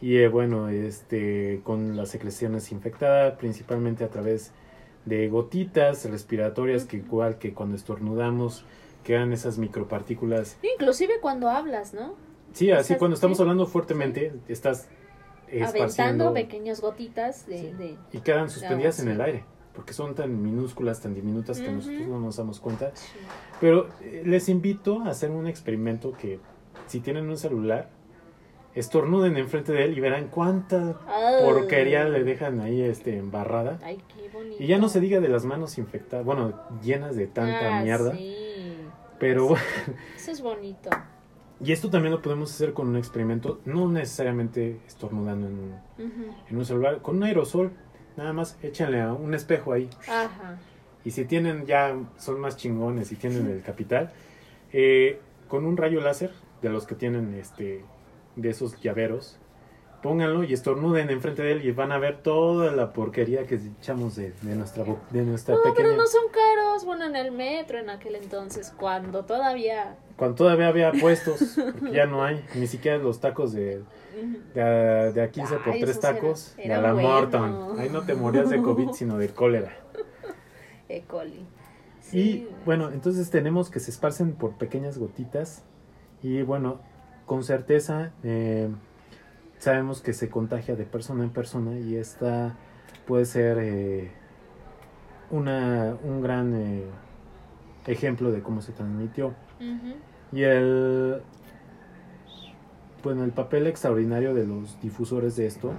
Y 0.00 0.16
eh, 0.18 0.28
bueno, 0.28 0.68
este, 0.68 1.60
con 1.64 1.96
las 1.96 2.10
secreciones 2.10 2.70
infectadas, 2.72 3.34
principalmente 3.38 4.04
a 4.04 4.08
través 4.08 4.52
de 5.04 5.28
gotitas 5.28 6.08
respiratorias, 6.08 6.84
que 6.84 6.98
igual 6.98 7.38
que 7.38 7.52
cuando 7.54 7.74
estornudamos, 7.76 8.64
quedan 9.04 9.32
esas 9.32 9.58
micropartículas. 9.58 10.56
Inclusive 10.74 11.14
cuando 11.20 11.48
hablas, 11.48 11.94
¿no? 11.94 12.14
Sí, 12.52 12.70
así 12.70 12.92
Estás- 12.92 12.98
cuando 12.98 13.14
estamos 13.14 13.40
hablando 13.40 13.66
fuertemente, 13.66 14.32
estás 14.48 14.88
Aventando 15.46 15.66
esparciendo 15.66 16.34
pequeñas 16.34 16.80
gotitas 16.80 17.46
de... 17.46 17.58
Sí. 17.58 17.72
de- 17.72 17.96
y 18.12 18.18
quedan 18.20 18.50
suspendidas 18.50 19.00
en 19.00 19.08
el 19.08 19.20
aire, 19.20 19.44
porque 19.74 19.94
son 19.94 20.14
tan 20.14 20.42
minúsculas, 20.42 21.00
tan 21.00 21.14
diminutas 21.14 21.58
que 21.60 21.70
nosotros 21.72 22.06
no 22.06 22.20
nos 22.20 22.36
damos 22.36 22.60
cuenta. 22.60 22.90
sí. 22.94 23.06
Pero 23.60 23.88
eh, 24.02 24.22
les 24.26 24.48
invito 24.48 25.00
a 25.02 25.08
hacer 25.08 25.30
un 25.30 25.46
experimento 25.46 26.12
que 26.12 26.38
si 26.86 27.00
tienen 27.00 27.28
un 27.30 27.36
celular, 27.38 27.88
estornuden 28.78 29.36
enfrente 29.36 29.72
de 29.72 29.84
él 29.84 29.96
y 29.96 30.00
verán 30.00 30.28
cuánta 30.28 30.98
Ay. 31.06 31.44
porquería 31.44 32.04
le 32.04 32.24
dejan 32.24 32.60
ahí 32.60 32.80
este 32.82 33.16
embarrada. 33.16 33.78
Ay, 33.82 33.98
qué 34.14 34.28
bonito. 34.32 34.56
Y 34.62 34.66
ya 34.66 34.78
no 34.78 34.88
se 34.88 35.00
diga 35.00 35.20
de 35.20 35.28
las 35.28 35.44
manos 35.44 35.78
infectadas, 35.78 36.24
bueno, 36.24 36.54
llenas 36.82 37.16
de 37.16 37.26
tanta 37.26 37.78
Ah, 37.78 37.82
mierda. 37.82 38.12
Sí. 38.14 38.36
Pero 39.18 39.56
Eso 40.16 40.30
es 40.30 40.40
bonito. 40.40 40.90
y 41.60 41.72
esto 41.72 41.90
también 41.90 42.12
lo 42.12 42.22
podemos 42.22 42.52
hacer 42.52 42.72
con 42.72 42.88
un 42.88 42.96
experimento, 42.96 43.60
no 43.64 43.88
necesariamente 43.88 44.78
estornudando 44.86 45.48
en, 45.48 45.72
Ujú. 46.06 46.34
en 46.48 46.56
un 46.56 46.64
celular, 46.64 47.02
con 47.02 47.16
un 47.16 47.24
aerosol. 47.24 47.72
Nada 48.16 48.32
más 48.32 48.58
échenle 48.62 49.00
a 49.00 49.12
un 49.12 49.32
espejo 49.34 49.72
ahí. 49.72 49.88
Ajá. 50.08 50.58
Y 51.04 51.12
si 51.12 51.24
tienen 51.24 51.66
ya, 51.66 51.96
son 52.16 52.40
más 52.40 52.56
chingones 52.56 53.12
y 53.12 53.16
tienen 53.16 53.46
el 53.48 53.62
capital, 53.62 54.12
eh, 54.72 55.20
con 55.48 55.64
un 55.64 55.76
rayo 55.76 56.00
láser, 56.00 56.32
de 56.60 56.68
los 56.68 56.84
que 56.86 56.94
tienen 56.96 57.34
este, 57.34 57.84
de 58.38 58.50
esos 58.50 58.80
llaveros, 58.80 59.38
pónganlo 60.02 60.44
y 60.44 60.52
estornuden 60.52 61.10
enfrente 61.10 61.42
de 61.42 61.52
él 61.52 61.64
y 61.66 61.72
van 61.72 61.90
a 61.92 61.98
ver 61.98 62.22
toda 62.22 62.70
la 62.70 62.92
porquería 62.92 63.46
que 63.46 63.56
echamos 63.80 64.14
de, 64.16 64.32
de 64.42 64.54
nuestra, 64.54 64.84
de 65.10 65.22
nuestra 65.24 65.56
No, 65.56 65.62
pequeña... 65.62 65.88
pero 65.88 65.96
no 65.96 66.06
son 66.06 66.22
caros. 66.30 66.84
Bueno, 66.84 67.04
en 67.06 67.16
el 67.16 67.32
metro 67.32 67.78
en 67.78 67.90
aquel 67.90 68.14
entonces, 68.14 68.72
cuando 68.78 69.24
todavía... 69.24 69.96
Cuando 70.16 70.36
todavía 70.36 70.68
había 70.68 70.92
puestos, 70.92 71.58
porque 71.80 71.92
ya 71.92 72.06
no 72.06 72.24
hay, 72.24 72.44
ni 72.54 72.66
siquiera 72.68 72.98
los 72.98 73.20
tacos 73.20 73.52
de, 73.52 73.82
de, 74.54 75.12
de 75.12 75.22
a 75.22 75.30
15 75.30 75.56
por 75.58 75.72
Ay, 75.74 75.80
3 75.80 75.90
esos 75.90 76.04
eran- 76.04 76.14
tacos, 76.16 76.54
de 76.56 76.64
eran 76.64 76.78
a 76.78 76.82
la 76.88 76.92
bueno. 76.94 77.08
Morton. 77.08 77.78
Ahí 77.80 77.88
no 77.88 78.02
te 78.02 78.14
morías 78.14 78.50
de 78.50 78.60
COVID, 78.62 78.90
sino 78.92 79.18
de 79.18 79.28
cólera. 79.28 79.76
E. 80.88 81.02
coli. 81.02 81.44
Y 82.10 82.10
Sí. 82.10 82.48
bueno, 82.64 82.90
entonces 82.90 83.28
tenemos 83.30 83.68
que 83.70 83.80
se 83.80 83.90
esparcen 83.90 84.32
por 84.32 84.56
pequeñas 84.56 84.96
gotitas 84.98 85.62
y 86.22 86.40
bueno, 86.42 86.80
con 87.28 87.44
certeza 87.44 88.10
eh, 88.24 88.68
sabemos 89.58 90.00
que 90.00 90.12
se 90.12 90.28
contagia 90.28 90.74
de 90.74 90.84
persona 90.84 91.22
en 91.22 91.30
persona 91.30 91.78
y 91.78 91.94
esta 91.94 92.56
puede 93.06 93.24
ser 93.26 93.58
eh, 93.60 94.10
una, 95.30 95.94
un 96.02 96.20
gran 96.22 96.54
eh, 96.56 96.82
ejemplo 97.86 98.32
de 98.32 98.42
cómo 98.42 98.60
se 98.62 98.72
transmitió. 98.72 99.34
Y 100.32 100.42
el, 100.42 101.20
bueno, 103.04 103.24
el 103.24 103.30
papel 103.30 103.66
extraordinario 103.66 104.34
de 104.34 104.46
los 104.46 104.80
difusores 104.80 105.36
de 105.36 105.46
esto 105.46 105.72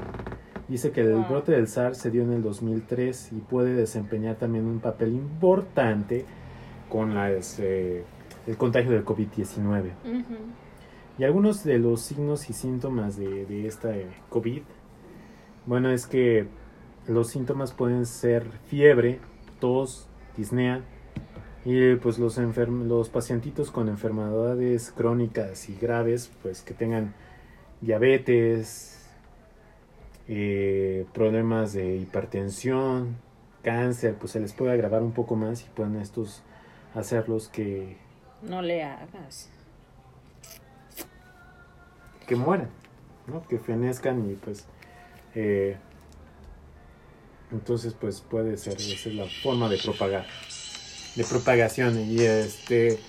dice 0.68 0.92
que 0.92 1.02
el 1.02 1.14
Wow. 1.16 1.26
brote 1.30 1.52
del 1.52 1.68
SARS 1.68 1.98
se 1.98 2.12
dio 2.12 2.22
en 2.24 2.32
el 2.32 2.42
2003 2.44 3.32
y 3.34 3.38
puede 3.40 3.74
desempeñar 3.74 4.36
también 4.36 4.66
un 4.66 4.80
papel 4.80 5.10
importante 5.14 6.26
con 6.90 7.16
las, 7.16 7.60
eh, 7.60 8.04
el 8.48 8.58
contagio 8.58 8.92
del 8.92 9.04
COVID-19. 9.06 9.92
Ujú. 10.06 10.36
Y 11.20 11.26
algunos 11.26 11.64
de 11.66 11.78
los 11.80 12.02
signos 12.02 12.50
y 12.50 12.54
síntomas 12.54 13.18
de, 13.18 13.46
de 13.46 13.68
esta 13.68 13.96
eh, 13.96 14.08
COVID, 14.30 14.62
bueno, 15.66 15.92
es 15.92 16.08
que 16.08 16.48
los 17.08 17.28
síntomas 17.28 17.74
pueden 17.74 18.06
ser 18.06 18.50
fiebre, 18.68 19.20
tos, 19.60 20.08
disnea, 20.38 20.82
y 21.66 21.96
pues 21.96 22.20
los, 22.20 22.40
enferm- 22.40 22.86
los 22.88 23.10
pacientitos 23.10 23.70
con 23.70 23.90
enfermedades 23.90 24.94
crónicas 24.96 25.68
y 25.70 25.76
graves, 25.76 26.32
pues 26.42 26.62
que 26.62 26.74
tengan 26.74 27.14
diabetes, 27.82 29.06
eh, 30.30 31.06
problemas 31.14 31.74
de 31.74 31.98
hipertensión, 31.98 33.18
cáncer, 33.62 34.16
pues 34.18 34.32
se 34.32 34.40
les 34.40 34.54
puede 34.54 34.72
agravar 34.72 35.02
un 35.02 35.12
poco 35.12 35.36
más 35.36 35.64
y 35.64 35.66
pueden 35.76 35.98
estos 35.98 36.44
hacerlos 36.96 37.50
que 37.50 37.98
No 38.42 38.62
le 38.62 38.84
hagas. 38.84 39.50
Que 42.30 42.36
mueran, 42.36 42.70
¿no? 43.28 43.42
Que 43.48 43.58
fenezcan 43.58 44.30
y 44.30 44.36
pues 44.36 44.66
eh, 45.34 45.76
entonces 47.52 47.96
pues 48.00 48.22
puede 48.22 48.56
ser, 48.58 48.74
esa 48.78 49.10
es 49.10 49.16
la 49.16 49.26
forma 49.26 49.68
de 49.68 49.78
propagar, 49.78 50.28
de 51.16 51.24
propagación 51.24 52.00
y 52.00 52.20
este, 52.22 53.00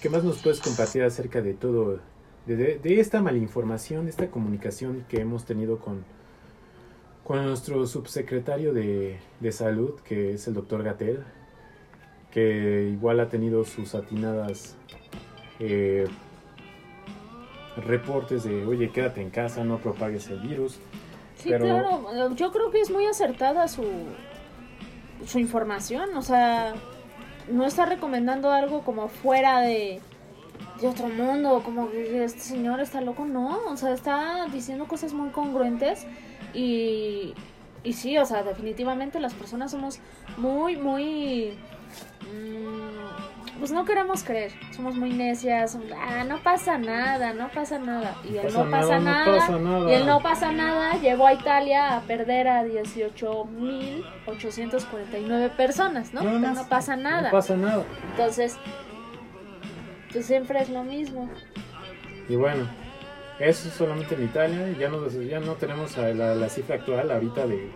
¿qué 0.00 0.08
más 0.08 0.24
nos 0.24 0.38
puedes 0.38 0.60
compartir 0.60 1.02
acerca 1.02 1.42
de 1.42 1.52
todo, 1.52 2.00
de, 2.46 2.56
de- 2.78 3.00
esta 3.00 3.20
malinformación, 3.20 4.04
de 4.04 4.10
esta 4.10 4.30
comunicación 4.30 5.04
que 5.10 5.20
hemos 5.20 5.44
tenido 5.44 5.78
con, 5.78 6.02
con 7.22 7.44
nuestro 7.44 7.86
subsecretario 7.86 8.72
de, 8.72 9.18
de 9.40 9.52
salud, 9.52 10.00
que 10.00 10.32
es 10.32 10.48
el 10.48 10.54
doctor 10.54 10.82
Gatel, 10.82 11.22
que 12.30 12.88
igual 12.90 13.20
ha 13.20 13.28
tenido 13.28 13.64
sus 13.64 13.94
atinadas 13.94 14.76
eh, 15.58 16.06
reportes 17.84 18.44
de, 18.44 18.64
oye, 18.66 18.90
quédate 18.90 19.20
en 19.22 19.30
casa, 19.30 19.64
no 19.64 19.78
propagues 19.78 20.28
el 20.28 20.40
virus. 20.40 20.78
Sí, 21.36 21.48
Pero- 21.50 21.64
claro. 21.64 22.34
Yo 22.34 22.52
creo 22.52 22.70
que 22.70 22.80
es 22.80 22.90
muy 22.90 23.06
acertada 23.06 23.66
su, 23.68 23.84
su 25.26 25.38
información. 25.38 26.16
O 26.16 26.22
sea, 26.22 26.74
no 27.50 27.64
está 27.64 27.86
recomendando 27.86 28.50
algo 28.52 28.82
como 28.82 29.08
fuera 29.08 29.60
de, 29.60 30.00
de 30.80 30.88
otro 30.88 31.08
mundo, 31.08 31.62
como 31.64 31.90
que 31.90 32.24
este 32.24 32.40
señor 32.40 32.80
está 32.80 33.00
loco. 33.00 33.24
No, 33.24 33.58
o 33.70 33.76
sea, 33.76 33.92
está 33.92 34.46
diciendo 34.52 34.86
cosas 34.86 35.12
muy 35.14 35.30
congruentes 35.30 36.06
y, 36.52 37.32
y 37.84 37.92
sí, 37.94 38.18
o 38.18 38.26
sea, 38.26 38.42
definitivamente 38.42 39.18
las 39.20 39.32
personas 39.34 39.70
somos 39.70 39.98
muy, 40.36 40.76
muy... 40.76 41.58
mm, 42.34 42.79
pues 43.60 43.70
no 43.72 43.84
queremos 43.84 44.24
creer, 44.24 44.50
somos 44.74 44.96
muy 44.96 45.12
necias, 45.12 45.76
ah, 45.94 46.24
no 46.24 46.42
pasa 46.42 46.78
nada, 46.78 47.34
no 47.34 47.50
pasa 47.50 47.78
nada, 47.78 48.16
y 48.24 48.38
el 48.38 48.50
no 48.52 48.68
pasa 48.70 48.98
nada, 48.98 49.26
no 49.26 49.36
pasa 49.36 49.58
nada. 49.58 49.90
y 49.90 49.94
el 49.94 50.06
no 50.06 50.22
pasa 50.22 50.50
nada 50.50 50.98
llevó 51.00 51.26
a 51.26 51.34
Italia 51.34 51.98
a 51.98 52.00
perder 52.00 52.48
a 52.48 52.64
18.849 52.64 55.50
personas, 55.50 56.14
¿no? 56.14 56.22
Pero 56.22 56.38
más. 56.38 56.56
no 56.56 56.66
pasa 56.68 56.96
nada. 56.96 57.24
No 57.24 57.30
pasa 57.30 57.54
nada. 57.56 57.84
Entonces, 58.12 58.56
pues 60.10 60.24
siempre 60.24 60.62
es 60.62 60.70
lo 60.70 60.82
mismo. 60.82 61.28
Y 62.28 62.36
bueno, 62.36 62.66
eso 63.40 63.68
es 63.68 63.74
solamente 63.74 64.14
en 64.14 64.24
Italia. 64.24 64.74
Ya 64.78 64.88
no, 64.88 65.06
ya 65.08 65.40
no 65.40 65.52
tenemos 65.54 65.98
a 65.98 66.14
la, 66.14 66.34
la 66.34 66.48
cifra 66.48 66.76
actual 66.76 67.10
ahorita 67.10 67.46
de, 67.46 67.56
de 67.56 67.70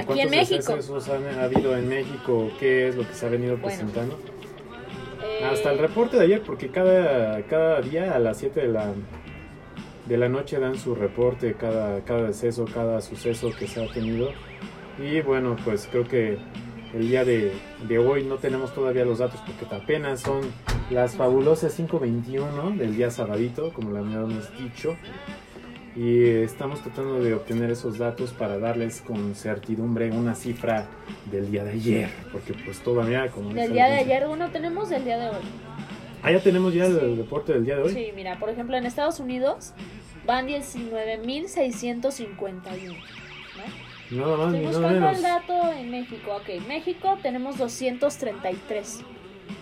Aquí 0.00 0.06
cuántos 0.06 0.24
en 0.24 0.30
México. 0.30 0.78
han 1.12 1.38
habido 1.40 1.76
en 1.76 1.86
México, 1.88 2.50
qué 2.58 2.88
es 2.88 2.96
lo 2.96 3.06
que 3.06 3.12
se 3.14 3.26
ha 3.26 3.28
venido 3.28 3.58
presentando. 3.58 4.18
Hasta 5.50 5.72
el 5.72 5.78
reporte 5.78 6.16
de 6.16 6.24
ayer, 6.24 6.42
porque 6.42 6.68
cada, 6.68 7.42
cada 7.42 7.80
día 7.80 8.14
a 8.14 8.18
las 8.18 8.38
7 8.38 8.60
de 8.60 8.68
la, 8.68 8.92
de 10.06 10.16
la 10.16 10.28
noche 10.28 10.58
dan 10.58 10.76
su 10.76 10.94
reporte, 10.94 11.54
cada, 11.54 12.00
cada 12.04 12.28
deceso, 12.28 12.64
cada 12.72 13.00
suceso 13.00 13.50
que 13.56 13.66
se 13.66 13.84
ha 13.84 13.92
tenido. 13.92 14.30
Y 14.98 15.20
bueno, 15.20 15.56
pues 15.64 15.88
creo 15.90 16.06
que 16.08 16.38
el 16.94 17.08
día 17.08 17.24
de, 17.24 17.52
de 17.86 17.98
hoy 17.98 18.24
no 18.24 18.36
tenemos 18.36 18.72
todavía 18.74 19.04
los 19.04 19.18
datos 19.18 19.40
porque 19.46 19.74
apenas 19.74 20.20
son 20.20 20.40
las 20.90 21.16
fabulosas 21.16 21.78
5.21 21.78 22.76
del 22.76 22.96
día 22.96 23.10
sabadito, 23.10 23.72
como 23.72 23.90
lo 23.90 23.98
habíamos 23.98 24.56
dicho. 24.58 24.96
Y 25.96 26.28
estamos 26.42 26.82
tratando 26.82 27.20
de 27.20 27.32
obtener 27.32 27.70
esos 27.70 27.96
datos 27.96 28.32
para 28.32 28.58
darles 28.58 29.00
con 29.00 29.34
certidumbre 29.34 30.10
una 30.10 30.34
cifra 30.34 30.86
del 31.30 31.50
día 31.50 31.64
de 31.64 31.70
ayer, 31.72 32.10
porque 32.32 32.52
pues 32.52 32.80
todavía 32.80 33.28
como 33.28 33.54
Del 33.54 33.72
día 33.72 33.86
de 33.86 33.94
ayer, 33.94 34.26
bueno, 34.26 34.50
tenemos 34.50 34.90
del 34.90 35.04
día 35.04 35.16
de 35.18 35.30
hoy. 35.30 35.42
Ah, 36.22 36.32
ya 36.32 36.40
tenemos 36.40 36.74
ya 36.74 36.84
el 36.84 37.16
reporte 37.16 37.54
del 37.54 37.64
día 37.64 37.76
de 37.76 37.82
hoy. 37.84 37.94
Sí, 37.94 38.12
mira, 38.14 38.38
por 38.38 38.50
ejemplo, 38.50 38.76
en 38.76 38.84
Estados 38.84 39.20
Unidos 39.20 39.72
van 40.26 40.46
19.651. 40.48 42.94
¿no? 44.10 44.10
Nada 44.10 44.36
más 44.36 44.54
Estoy 44.54 44.66
nada 44.66 44.78
buscando 44.78 45.00
menos. 45.00 45.16
el 45.16 45.22
dato 45.22 45.72
en 45.72 45.90
México. 45.90 46.36
Ok, 46.36 46.48
México 46.68 47.18
tenemos 47.22 47.56
233. 47.56 49.00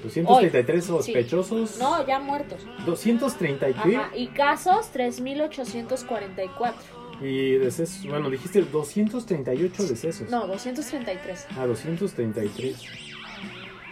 233 0.02 0.84
sospechosos. 0.84 1.78
No, 1.78 2.06
ya 2.06 2.18
muertos. 2.18 2.66
230 2.86 3.68
y 3.70 3.74
qué? 3.74 3.96
Ajá, 3.96 4.10
y 4.16 4.26
casos 4.28 4.90
3.844. 4.94 6.74
Y 7.20 7.52
decesos. 7.52 8.06
Bueno, 8.06 8.28
dijiste 8.28 8.62
238 8.62 9.82
decesos. 9.84 10.28
No, 10.30 10.46
233. 10.46 11.46
Ah, 11.56 11.66
233. 11.66 12.82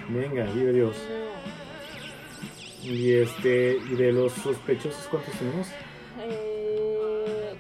Venga, 0.09 0.45
vive 0.53 0.73
Dios. 0.73 0.97
No. 1.09 2.93
Y 2.93 3.13
este, 3.13 3.77
y 3.77 3.95
de 3.95 4.13
los 4.13 4.33
sospechosos, 4.33 5.07
¿cuántos 5.09 5.33
tenemos? 5.35 5.69
Eh, 6.21 7.55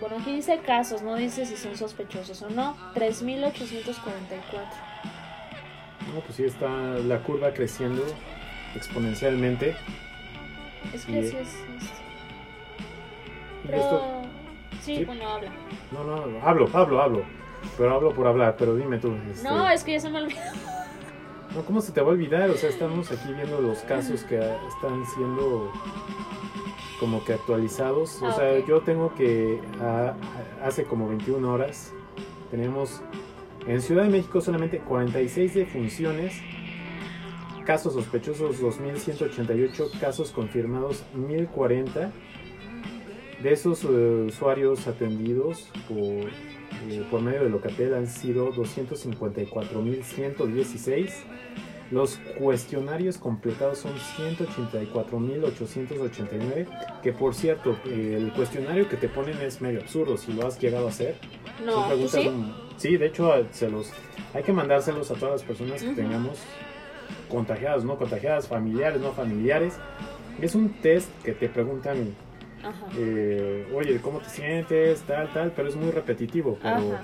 Bueno, 0.00 0.18
aquí 0.20 0.32
dice 0.32 0.58
casos, 0.64 1.02
no 1.02 1.16
dice 1.16 1.44
si 1.44 1.56
son 1.56 1.76
sospechosos 1.76 2.40
o 2.42 2.50
no. 2.50 2.76
3.844. 2.94 4.87
No, 6.14 6.20
pues 6.20 6.36
sí, 6.36 6.44
está 6.44 6.68
la 6.68 7.18
curva 7.22 7.52
creciendo 7.52 8.02
exponencialmente. 8.74 9.76
Es 10.94 11.04
que 11.04 11.12
sí 11.12 11.18
es... 11.18 11.34
es- 11.34 11.56
Y 13.64 13.66
Pero... 13.68 13.78
esto, 13.82 14.22
Sí, 14.82 14.96
Sí. 14.98 15.04
bueno, 15.04 15.28
habla. 15.28 15.50
no, 15.92 16.04
no, 16.04 16.40
hablo, 16.46 16.68
hablo, 16.72 17.02
hablo. 17.02 17.22
Pero 17.76 17.94
hablo 17.94 18.14
por 18.14 18.26
hablar, 18.26 18.54
pero 18.56 18.74
dime 18.76 18.98
tú. 18.98 19.12
este, 19.30 19.46
No, 19.48 19.68
es 19.68 19.82
que 19.84 19.92
ya 19.92 20.00
se 20.00 20.08
me 20.10 20.18
olvidó. 20.22 20.40
No, 21.54 21.62
¿cómo 21.62 21.80
se 21.80 21.92
te 21.92 22.02
va 22.02 22.08
a 22.08 22.10
olvidar? 22.12 22.50
O 22.50 22.54
sea, 22.58 22.68
estamos 22.68 23.10
aquí 23.10 23.32
viendo 23.32 23.58
los 23.62 23.78
casos 23.78 24.22
que 24.24 24.36
están 24.36 25.04
siendo 25.14 25.72
como 27.00 27.24
que 27.24 27.32
actualizados. 27.32 28.20
O 28.22 28.26
Ah, 28.26 28.32
sea, 28.32 28.58
yo 28.66 28.82
tengo 28.82 29.14
que 29.14 29.58
hace 30.62 30.84
como 30.84 31.08
21 31.08 31.50
horas 31.50 31.94
tenemos 32.50 33.00
en 33.68 33.80
Ciudad 33.82 34.04
de 34.04 34.08
México 34.08 34.40
solamente 34.40 34.78
46 34.78 35.52
defunciones, 35.54 36.40
casos 37.66 37.92
sospechosos 37.92 38.58
2188, 38.60 39.90
casos 40.00 40.30
confirmados 40.30 41.04
1040. 41.14 42.10
De 43.42 43.52
esos 43.52 43.84
eh, 43.84 44.24
usuarios 44.26 44.86
atendidos 44.88 45.68
por, 45.86 45.98
eh, 45.98 46.30
por 47.10 47.20
medio 47.20 47.44
de 47.44 47.50
Locatel 47.50 47.92
han 47.94 48.06
sido 48.08 48.50
254.116. 48.54 51.12
Los 51.90 52.18
cuestionarios 52.38 53.18
completados 53.18 53.78
son 53.78 53.92
184.889. 54.16 56.66
Que 57.02 57.12
por 57.12 57.34
cierto, 57.34 57.76
eh, 57.86 58.16
el 58.18 58.32
cuestionario 58.32 58.88
que 58.88 58.96
te 58.96 59.08
ponen 59.08 59.38
es 59.42 59.60
medio 59.60 59.80
absurdo 59.82 60.16
si 60.16 60.32
lo 60.32 60.46
has 60.46 60.58
llegado 60.58 60.86
a 60.86 60.88
hacer. 60.88 61.16
Son 61.58 61.66
No, 61.66 61.82
¿tú 61.82 61.88
preguntas 61.88 62.22
sí? 62.22 62.30
Sí, 62.78 62.96
de 62.96 63.06
hecho, 63.06 63.32
a- 63.32 63.42
se 63.52 63.68
los, 63.70 63.90
hay 64.34 64.42
que 64.42 64.52
mandárselos 64.52 65.10
a 65.10 65.14
todas 65.14 65.32
las 65.32 65.42
personas 65.42 65.82
que 65.82 65.88
Ujú. 65.88 65.96
tengamos 65.96 66.38
contagiadas, 67.28 67.84
no 67.84 67.96
contagiadas, 67.96 68.48
familiares, 68.48 69.00
no 69.00 69.12
familiares. 69.12 69.74
Es 70.40 70.54
un 70.54 70.70
test 70.80 71.08
que 71.22 71.32
te 71.32 71.48
preguntan 71.48 72.14
eh, 72.96 73.66
oye, 73.74 74.00
¿cómo 74.00 74.18
te 74.18 74.28
sientes? 74.30 75.02
Tal, 75.02 75.28
tal, 75.32 75.52
pero 75.54 75.68
es 75.68 75.76
muy 75.76 75.90
repetitivo. 75.90 76.58
Pero 76.62 76.98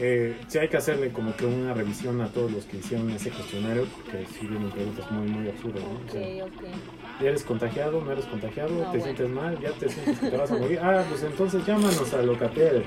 eh, 0.00 0.36
sí 0.48 0.58
hay 0.58 0.68
que 0.68 0.76
hacerle 0.76 1.10
como 1.10 1.34
que 1.36 1.46
una 1.46 1.72
revisión 1.74 2.20
a 2.20 2.28
todos 2.28 2.50
los 2.50 2.64
que 2.64 2.78
hicieron 2.78 3.10
ese 3.12 3.30
cuestionario, 3.30 3.84
porque 3.84 4.26
sí 4.26 4.46
vienen 4.46 4.70
preguntas 4.70 5.10
muy, 5.10 5.28
muy 5.28 5.48
absurdas. 5.48 5.82
¿no? 5.82 5.90
O 6.06 6.12
sea, 6.12 6.20
Ok, 6.22 6.52
ok. 6.52 7.20
¿ya 7.20 7.28
¿Eres 7.28 7.44
contagiado? 7.44 8.00
¿No 8.02 8.12
eres 8.12 8.26
contagiado? 8.26 8.70
No, 8.70 8.80
¿Te 8.80 8.86
bueno. 8.98 9.02
sientes 9.04 9.28
mal? 9.30 9.58
¿Ya 9.60 9.70
te 9.72 9.88
sientes 9.88 10.18
que 10.18 10.30
te 10.30 10.36
vas 10.36 10.50
a 10.50 10.56
morir? 10.56 10.78
Ah, 10.82 11.04
pues 11.08 11.22
entonces 11.22 11.64
llámanos 11.66 12.12
a 12.12 12.22
Locatel. 12.22 12.82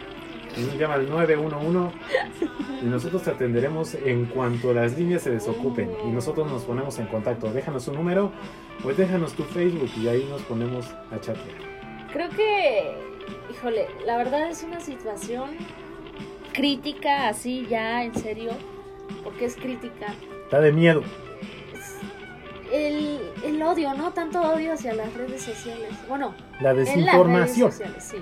Y 0.58 0.78
llama 0.78 0.96
al 0.96 1.10
911 1.10 1.96
y 2.82 2.86
nosotros 2.86 3.24
te 3.24 3.32
atenderemos 3.32 3.94
en 3.96 4.26
cuanto 4.26 4.74
las 4.74 4.98
líneas 4.98 5.22
se 5.22 5.32
desocupen 5.32 5.92
y 6.06 6.12
nosotros 6.12 6.50
nos 6.50 6.64
ponemos 6.64 6.98
en 7.00 7.08
contacto. 7.08 7.52
Déjanos 7.52 7.88
un 7.88 7.96
número 7.96 8.32
o 8.84 8.88
déjanos 8.94 9.34
tu 9.34 9.44
Facebook 9.44 9.90
y 9.98 10.08
ahí 10.08 10.26
nos 10.30 10.42
ponemos 10.44 10.88
a 11.12 11.20
chatear. 11.20 11.58
Creo 12.12 12.30
que, 12.30 12.96
híjole, 13.52 13.86
la 14.06 14.18
verdad 14.18 14.50
es 14.50 14.64
una 14.64 14.80
situación 14.80 15.52
crítica, 16.54 17.28
así 17.30 17.68
ya, 17.70 18.04
en 18.04 18.16
serio, 18.16 18.52
porque 19.24 19.46
es 19.46 19.56
crítica. 19.56 20.14
Está 20.46 20.60
de 20.62 20.72
miedo. 20.72 21.04
El, 22.72 23.20
el 23.44 23.62
odio, 23.64 23.94
¿no? 23.96 24.14
Tanto 24.14 24.42
odio 24.42 24.74
hacia 24.74 24.94
las 24.94 25.12
redes 25.16 25.42
sociales. 25.42 25.90
Bueno, 26.08 26.36
La 26.60 26.72
en 26.72 26.78
las 26.78 26.88
redes 26.88 26.96
desinformación. 26.96 27.72
sociales, 27.72 28.04
sí. 28.04 28.18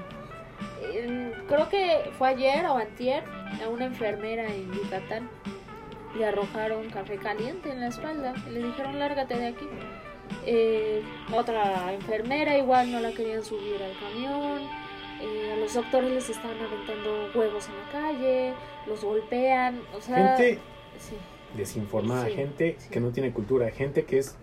Creo 1.48 1.70
que 1.70 2.12
fue 2.18 2.30
ayer 2.30 2.66
o 2.66 2.78
antier 2.78 3.24
a 3.64 3.70
una 3.70 3.86
enfermera 3.86 4.46
en 4.48 4.72
Yucatán 4.74 5.30
le 6.18 6.26
arrojaron 6.26 6.90
café 6.90 7.18
caliente 7.18 7.72
en 7.72 7.80
la 7.82 7.88
espalda 7.88 8.34
y 8.48 8.52
le 8.52 8.64
dijeron 8.64 8.98
lárgate 8.98 9.38
de 9.38 9.48
aquí. 9.48 9.68
Eh, 10.46 11.04
otra 11.34 11.94
enfermera 11.94 12.58
igual 12.58 12.92
no 12.92 13.00
la 13.00 13.12
querían 13.12 13.44
subir 13.44 13.82
al 13.82 13.94
camión. 14.00 14.62
eh, 15.22 15.54
a 15.54 15.58
los 15.58 15.74
doctores 15.74 16.12
les 16.12 16.30
estaban 16.30 16.58
aventando 16.60 17.30
huevos 17.34 17.68
en 17.70 17.76
la 17.78 17.92
calle, 17.92 18.54
los 18.88 19.04
golpean, 19.04 19.82
o 19.98 20.02
sea, 20.02 20.36
Gente 20.38 20.60
sí, 21.00 21.16
desinformada, 21.56 22.26
Sí, 22.28 22.34
gente 22.34 22.76
sí. 22.78 22.90
que 22.90 23.00
no 23.00 23.10
tiene 23.12 23.32
cultura, 23.32 23.70
gente 23.72 24.06
que 24.06 24.20
es 24.20 24.36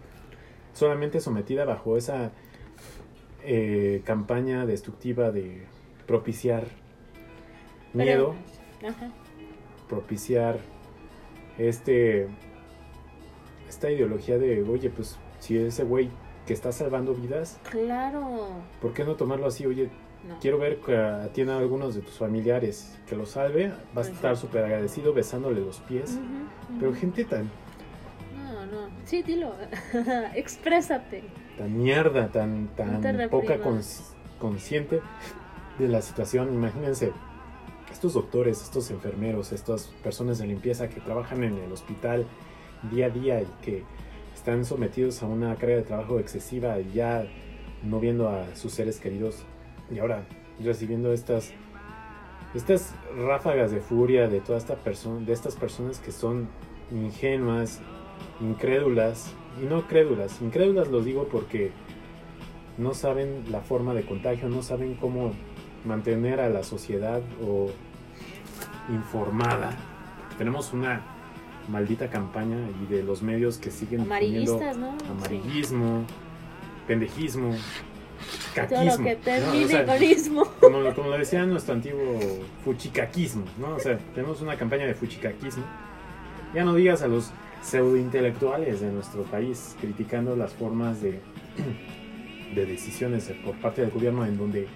solamente 0.73 1.21
sometida 1.21 1.65
bajo 1.65 1.97
esa 1.97 2.33
eh, 3.45 4.03
campaña 4.05 4.67
destructiva 4.67 5.31
de 5.31 5.65
propiciar 6.07 6.64
pero- 7.93 8.05
miedo, 8.05 8.35
Ajá. 8.87 9.11
propiciar 9.88 10.59
este 11.59 12.29
esta 13.69 13.90
ideología 13.90 14.38
de, 14.38 14.62
oye, 14.62 14.90
pues 14.90 15.19
si 15.40 15.57
ese 15.59 15.85
güey 15.85 16.11
que 16.47 16.53
está 16.53 16.71
salvando 16.73 17.14
vidas, 17.14 17.59
Claro. 17.71 18.49
¿por 18.81 18.93
qué 18.93 19.05
no 19.05 19.14
tomarlo 19.17 19.47
así? 19.47 19.67
Oye, 19.67 19.90
No. 20.29 20.38
quiero 20.40 20.59
ver 20.59 20.79
que 20.81 20.97
atienda 20.97 21.55
a 21.55 21.59
algunos 21.59 21.95
de 21.95 22.03
tus 22.03 22.19
familiares, 22.19 22.99
que 23.09 23.17
lo 23.17 23.27
salve, 23.27 23.73
vas 23.95 24.09
a 24.09 24.12
estar 24.12 24.33
Ujú. 24.35 24.43
súper 24.43 24.64
agradecido 24.64 25.12
besándole 25.12 25.61
los 25.61 25.81
pies. 25.81 26.19
Pero 26.79 26.95
gente 26.95 27.25
tan, 27.25 27.51
No, 28.37 28.67
no. 28.67 28.88
Sí, 29.05 29.23
dilo. 29.23 29.55
Exprésate. 30.35 31.25
tan 31.59 31.77
mierda, 31.77 32.29
tan, 32.31 32.69
tan 32.77 33.01
No 33.17 33.29
poca 33.31 33.59
cons- 33.59 34.14
consciente 34.38 35.01
de 35.79 35.89
la 35.89 36.03
situación. 36.03 36.53
Imagínense, 36.55 37.13
estos 37.91 38.15
doctores, 38.15 38.63
estos 38.63 38.91
enfermeros, 38.91 39.53
estas 39.53 39.87
personas 40.03 40.39
de 40.39 40.47
limpieza 40.47 40.89
que 40.89 41.01
trabajan 41.01 41.45
en 41.45 41.59
el 41.59 41.73
hospital 41.73 42.27
día 42.91 43.07
a 43.07 43.11
día 43.11 43.41
y 43.41 43.47
que 43.63 43.85
están 44.35 44.65
sometidos 44.65 45.23
a 45.23 45.27
una 45.27 45.55
carga 45.57 45.77
de 45.77 45.83
trabajo 45.83 46.19
excesiva 46.19 46.79
y 46.81 46.93
ya 46.93 47.25
no 47.83 48.01
viendo 48.01 48.29
a 48.29 48.55
sus 48.57 48.73
seres 48.73 48.99
queridos 48.99 49.45
y 49.91 49.99
ahora 49.99 50.27
recibiendo 50.63 51.13
estas 51.13 51.53
estas 52.55 52.95
ráfagas 53.17 53.73
de 53.73 53.81
furia 53.81 54.29
de 54.29 54.41
toda 54.41 54.59
esta 54.59 54.77
persona 54.77 55.25
de 55.25 55.33
estas 55.33 55.57
personas 55.57 55.99
que 55.99 56.13
son 56.13 56.49
ingenuas 56.91 57.81
incrédulas 58.41 59.33
y 59.63 59.67
no 59.67 59.87
crédulas 59.87 60.41
incrédulas 60.41 60.89
los 60.89 61.05
digo 61.05 61.29
porque 61.31 61.73
no 62.77 62.95
saben 62.95 63.45
la 63.51 63.61
forma 63.61 63.95
de 63.95 64.05
contagio 64.05 64.49
no 64.49 64.63
saben 64.63 64.95
cómo 64.95 65.33
mantener 65.85 66.40
a 66.40 66.49
la 66.49 66.62
sociedad 66.62 67.20
o 67.42 67.70
informada 68.90 69.73
tenemos 70.38 70.73
una 70.73 71.01
maldita 71.68 72.11
campaña 72.11 72.57
y 72.83 72.92
de 72.92 73.03
los 73.03 73.23
medios 73.23 73.57
que 73.59 73.70
siguen 73.70 74.03
Amarillistas, 74.03 74.77
¿no? 74.77 74.97
amarillismo 75.11 76.05
pendejismo 76.87 77.55
caquismo 78.55 78.85
Todo 78.85 78.99
lo 78.99 79.05
que 79.05 79.14
¿no? 79.14 79.20
termine 79.20 79.64
O 79.64 79.68
sea, 79.68 79.87
con 79.87 80.03
ismo. 80.03 80.44
como, 80.61 80.81
lo- 80.81 80.94
como 80.94 81.09
lo 81.11 81.18
decía 81.18 81.44
nuestro 81.47 81.75
antiguo 81.75 82.18
fuchicaquismo, 82.64 83.44
¿no? 83.59 83.75
O 83.77 83.81
sea, 83.81 83.99
tenemos 84.14 84.40
una 84.42 84.57
campaña 84.57 84.87
de 84.87 84.94
fuchicaquismo. 84.94 85.64
Ya 86.55 86.64
no 86.64 86.75
digas 86.75 87.03
a 87.03 87.09
los 87.09 87.31
pseudointelectuales 87.62 88.81
de 88.81 88.90
nuestro 88.92 89.23
país 89.25 89.75
criticando 89.81 90.37
las 90.37 90.53
formas 90.53 91.01
de, 91.03 91.20
de 92.55 92.66
decisiones 92.66 93.33
por 93.44 93.57
parte 93.57 93.81
del 93.83 93.90
gobierno 93.90 94.25
en 94.25 94.37
donde 94.38 94.68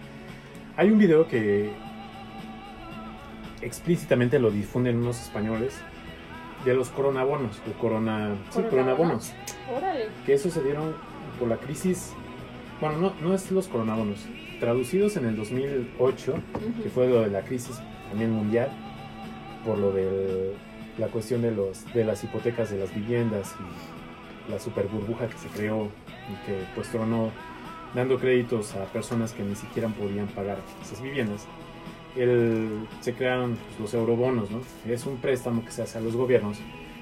hay 0.79 0.91
un 0.93 0.99
video 0.99 1.27
que 1.27 1.73
explícitamente 3.63 4.39
lo 4.39 4.53
difunden 4.53 4.97
unos 4.99 5.21
españoles 5.21 5.77
de 6.65 6.73
los 6.73 6.89
coronabonos 6.91 7.61
o 7.69 7.79
corona 7.81 8.37
sí, 8.51 8.63
coronabonos 8.71 9.33
Órale. 9.77 10.07
que 10.25 10.39
sucedieron 10.39 10.95
por 11.41 11.49
la 11.49 11.57
crisis, 11.57 12.13
bueno, 12.81 12.99
no, 12.99 13.13
no 13.21 13.35
es 13.35 13.51
los 13.51 13.67
coronabonos, 13.67 14.25
traducidos 14.61 15.17
en 15.17 15.27
el 15.27 15.37
2008, 15.37 16.33
Ujú. 16.33 16.83
que 16.83 16.89
fue 16.91 17.09
lo 17.09 17.23
de 17.23 17.31
la 17.31 17.43
crisis 17.43 17.81
también 18.09 18.31
mundial, 18.31 18.71
por 19.67 19.79
lo 19.79 19.91
de 19.91 20.55
la 20.97 21.09
cuestión 21.09 21.43
de, 21.43 21.51
los, 21.51 21.93
de 21.93 22.05
las 22.05 22.23
hipotecas 22.23 22.71
de 22.71 22.79
las 22.79 22.95
viviendas 22.95 23.53
y 24.49 24.53
la 24.53 24.61
super 24.61 24.87
burbuja 24.87 25.27
que 25.27 25.39
se 25.39 25.49
creó 25.49 25.87
y 26.31 26.47
que 26.47 26.65
pues 26.77 26.89
tronó 26.89 27.33
dando 27.95 28.19
créditos 28.19 28.75
a 28.75 28.85
personas 28.87 29.33
que 29.33 29.43
ni 29.43 29.55
siquiera 29.55 29.89
podían 29.89 30.27
pagar 30.29 30.59
esas 30.83 31.01
viviendas. 31.03 31.47
El- 32.17 32.87
se 33.01 33.15
crearon 33.15 33.57
pues, 33.57 33.81
los 33.81 33.95
eurobonos, 33.95 34.51
¿no? 34.51 34.61
Es 34.91 35.07
un 35.07 35.17
préstamo 35.19 35.65
que 35.65 35.71
se 35.71 35.83
hace 35.83 35.99
a 35.99 36.01
los 36.01 36.17
gobiernos, 36.17 36.59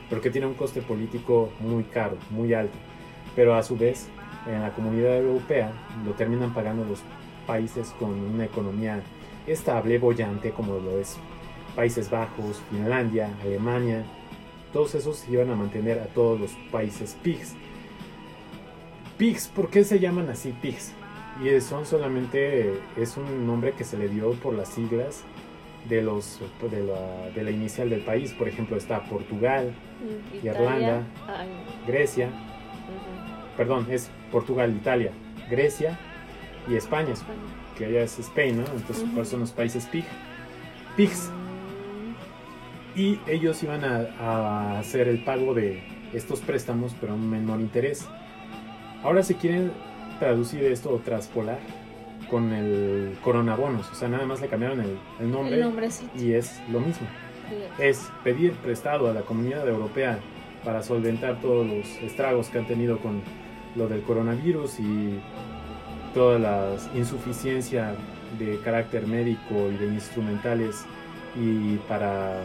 pero 0.08 0.20
que 0.20 0.30
tiene 0.30 0.46
un 0.46 0.54
coste 0.54 0.82
político 0.82 1.50
muy 1.60 1.84
caro, 1.84 2.16
muy 2.30 2.52
alto. 2.54 2.76
Pero 3.34 3.54
a 3.54 3.62
su 3.62 3.76
vez, 3.76 4.08
en 4.46 4.62
la 4.62 4.70
comunidad 4.72 5.16
europea 5.18 5.72
lo 6.04 6.12
terminan 6.12 6.54
pagando 6.54 6.84
los 6.84 7.00
países 7.46 7.94
con 7.98 8.10
una 8.12 8.44
economía 8.44 9.02
estable, 9.46 9.98
bollante, 9.98 10.50
como 10.50 10.78
lo 10.78 10.98
es 10.98 11.16
Países 11.74 12.10
Bajos, 12.10 12.62
Finlandia, 12.70 13.30
Alemania. 13.42 14.04
Todos 14.72 14.94
esos 14.94 15.28
iban 15.28 15.50
a 15.50 15.54
mantener 15.56 15.98
a 16.00 16.06
todos 16.06 16.40
los 16.40 16.50
países 16.70 17.16
PIGS. 17.22 17.54
PIGS, 19.18 19.48
¿por 19.48 19.70
qué 19.70 19.84
se 19.84 19.98
llaman 19.98 20.28
así 20.28 20.52
PIGS? 20.60 20.92
Y 21.44 21.60
son 21.60 21.84
solamente, 21.86 22.80
es 22.96 23.16
un 23.16 23.46
nombre 23.46 23.72
que 23.72 23.84
se 23.84 23.98
le 23.98 24.08
dio 24.08 24.32
por 24.32 24.54
las 24.54 24.68
siglas 24.70 25.22
de, 25.88 26.02
los, 26.02 26.40
de, 26.70 26.82
la, 26.82 27.30
de 27.34 27.42
la 27.42 27.50
inicial 27.50 27.90
del 27.90 28.00
país. 28.00 28.32
Por 28.32 28.48
ejemplo, 28.48 28.76
está 28.76 29.04
Portugal, 29.04 29.72
Mm, 29.96 30.46
Irlanda. 30.46 31.02
Ay, 31.26 31.48
Grecia, 31.86 32.28
perdón, 33.56 33.86
es 33.90 34.10
Portugal, 34.30 34.74
Italia, 34.76 35.10
Grecia 35.50 35.98
y 36.68 36.74
España, 36.76 37.12
España. 37.14 37.38
que 37.78 37.86
allá 37.86 38.02
es 38.02 38.18
Spain, 38.18 38.58
¿no? 38.58 38.64
Entonces, 38.76 39.04
por 39.14 39.22
eso 39.22 39.30
son 39.32 39.40
los 39.40 39.52
países 39.52 39.86
pig, 39.86 40.04
pigs. 40.96 41.30
Mm, 41.30 42.98
Y 43.00 43.20
ellos 43.26 43.62
iban 43.62 43.84
a, 43.84 44.06
a 44.20 44.78
hacer 44.78 45.08
el 45.08 45.22
pago 45.24 45.54
de 45.54 45.82
estos 46.12 46.40
préstamos, 46.40 46.94
pero 47.00 47.12
a 47.12 47.16
un 47.16 47.30
menor 47.30 47.60
interés. 47.60 48.06
Ahora 49.06 49.22
se 49.22 49.36
quieren 49.36 49.70
traducir 50.18 50.64
esto 50.64 50.90
o 50.90 50.98
traspolar 50.98 51.58
con 52.28 52.52
el 52.52 53.16
coronabonos, 53.22 53.88
o 53.92 53.94
sea, 53.94 54.08
nada 54.08 54.26
más 54.26 54.40
le 54.40 54.48
cambiaron 54.48 54.80
el, 54.80 54.98
el 55.20 55.30
nombre 55.30 55.54
El 55.54 55.60
y 56.16 56.32
es 56.32 56.60
lo 56.72 56.80
mismo. 56.80 57.06
Es 57.78 58.10
pedir 58.24 58.52
prestado 58.54 59.08
a 59.08 59.14
la 59.14 59.20
comunidad 59.20 59.68
europea 59.68 60.18
para 60.64 60.82
solventar 60.82 61.40
todos 61.40 61.64
los 61.64 61.86
estragos 62.02 62.48
que 62.48 62.58
han 62.58 62.66
tenido 62.66 62.98
con 62.98 63.22
lo 63.76 63.86
del 63.86 64.02
coronavirus 64.02 64.80
y 64.80 65.20
toda 66.12 66.40
la 66.40 66.74
insuficiencia 66.96 67.94
de 68.40 68.58
carácter 68.64 69.06
médico 69.06 69.70
y 69.72 69.76
de 69.76 69.86
instrumentales 69.86 70.84
y 71.40 71.76
para 71.88 72.40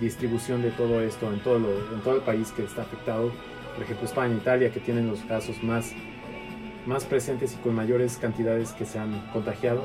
distribución 0.00 0.62
de 0.62 0.70
todo 0.70 1.00
esto 1.00 1.32
en 1.32 1.40
todo, 1.40 1.58
lo- 1.58 1.92
en 1.92 2.00
todo 2.04 2.14
el 2.14 2.20
país 2.22 2.52
que 2.52 2.62
está 2.62 2.82
afectado, 2.82 3.32
por 3.78 3.84
ejemplo 3.84 4.06
España, 4.06 4.34
Italia, 4.34 4.72
que 4.72 4.80
tienen 4.80 5.06
los 5.06 5.20
casos 5.20 5.62
más, 5.62 5.92
más 6.84 7.04
presentes 7.04 7.54
y 7.54 7.58
con 7.58 7.76
mayores 7.76 8.16
cantidades 8.16 8.72
que 8.72 8.84
se 8.84 8.98
han 8.98 9.20
contagiado, 9.32 9.84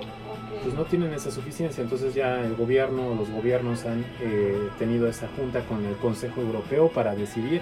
pues 0.64 0.74
no 0.74 0.86
tienen 0.86 1.14
esa 1.14 1.30
suficiencia. 1.30 1.84
Entonces 1.84 2.16
ya 2.16 2.44
el 2.44 2.56
gobierno, 2.56 3.14
los 3.14 3.30
gobiernos 3.30 3.86
han 3.86 4.04
eh, 4.20 4.58
tenido 4.80 5.08
esa 5.08 5.28
junta 5.38 5.64
con 5.68 5.86
el 5.86 5.96
Consejo 5.98 6.42
Europeo 6.42 6.90
para 6.90 7.14
decidir 7.14 7.62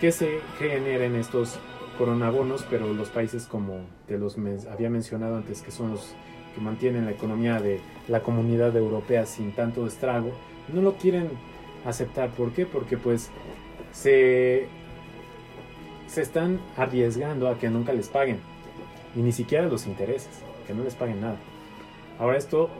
que 0.00 0.12
se 0.12 0.38
generen 0.56 1.16
estos 1.16 1.58
coronabonos, 1.98 2.64
pero 2.70 2.94
los 2.94 3.08
países 3.08 3.46
como 3.46 3.80
te 4.06 4.18
los 4.18 4.36
había 4.70 4.88
mencionado 4.88 5.36
antes, 5.36 5.62
que 5.62 5.72
son 5.72 5.90
los 5.90 6.14
que 6.54 6.60
mantienen 6.60 7.06
la 7.06 7.10
economía 7.10 7.60
de 7.60 7.80
la 8.06 8.22
comunidad 8.22 8.76
europea 8.76 9.26
sin 9.26 9.50
tanto 9.50 9.84
estrago, 9.84 10.30
no 10.72 10.80
lo 10.80 10.94
quieren 10.94 11.28
aceptar. 11.84 12.30
¿Por 12.30 12.52
qué? 12.52 12.66
Porque 12.66 12.96
pues 12.96 13.30
se, 13.90 14.68
se 16.08 16.22
están 16.22 16.60
arriesgando 16.76 17.48
a 17.48 17.58
que 17.58 17.68
nunca 17.68 17.92
les 17.92 18.08
paguen, 18.08 18.38
y 19.14 19.20
ni 19.20 19.32
siquiera 19.32 19.66
los 19.66 19.86
intereses, 19.86 20.42
que 20.66 20.74
no 20.74 20.84
les 20.84 20.94
paguen 20.94 21.20
nada. 21.20 21.36
Ahora 22.18 22.38
esto, 22.38 22.70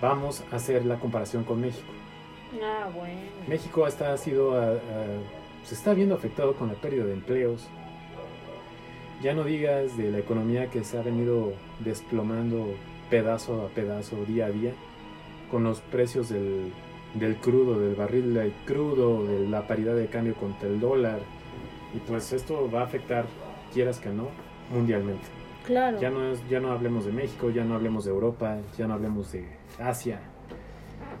vamos 0.00 0.42
a 0.50 0.56
hacer 0.56 0.84
la 0.84 0.98
comparación 0.98 1.44
con 1.44 1.60
México. 1.60 1.92
Ah, 2.62 2.88
bueno. 2.94 3.20
México 3.48 3.84
ha 3.84 4.16
sido, 4.16 4.58
ah, 4.58 4.74
ah, 4.74 5.64
se 5.64 5.74
está 5.74 5.94
viendo 5.94 6.14
afectado 6.14 6.54
con 6.54 6.68
la 6.68 6.74
pérdida 6.74 7.04
de 7.04 7.12
empleos. 7.12 7.66
Ya 9.22 9.34
no 9.34 9.44
digas 9.44 9.96
de 9.96 10.10
la 10.10 10.18
economía 10.18 10.70
que 10.70 10.84
se 10.84 10.98
ha 10.98 11.02
venido 11.02 11.52
desplomando 11.80 12.74
pedazo 13.10 13.62
a 13.62 13.68
pedazo, 13.68 14.24
día 14.26 14.46
a 14.46 14.50
día, 14.50 14.72
con 15.50 15.64
los 15.64 15.80
precios 15.80 16.28
del, 16.28 16.72
del 17.14 17.36
crudo, 17.36 17.78
del 17.78 17.94
barril 17.94 18.34
del 18.34 18.52
crudo, 18.66 19.24
de 19.24 19.48
la 19.48 19.66
paridad 19.66 19.94
de 19.94 20.06
cambio 20.06 20.34
contra 20.34 20.68
el 20.68 20.80
dólar. 20.80 21.20
Y 21.94 21.98
pues 22.00 22.32
esto 22.32 22.70
va 22.70 22.80
a 22.80 22.84
afectar, 22.84 23.26
quieras 23.72 23.98
que 23.98 24.10
no, 24.10 24.28
mundialmente. 24.72 25.24
Claro. 25.64 26.00
Ya 26.00 26.10
no, 26.10 26.24
es, 26.30 26.46
ya 26.48 26.60
no 26.60 26.72
hablemos 26.72 27.06
de 27.06 27.12
México, 27.12 27.50
ya 27.50 27.64
no 27.64 27.74
hablemos 27.74 28.04
de 28.04 28.10
Europa, 28.10 28.58
ya 28.76 28.86
no 28.86 28.94
hablemos 28.94 29.32
de 29.32 29.46
Asia, 29.78 30.20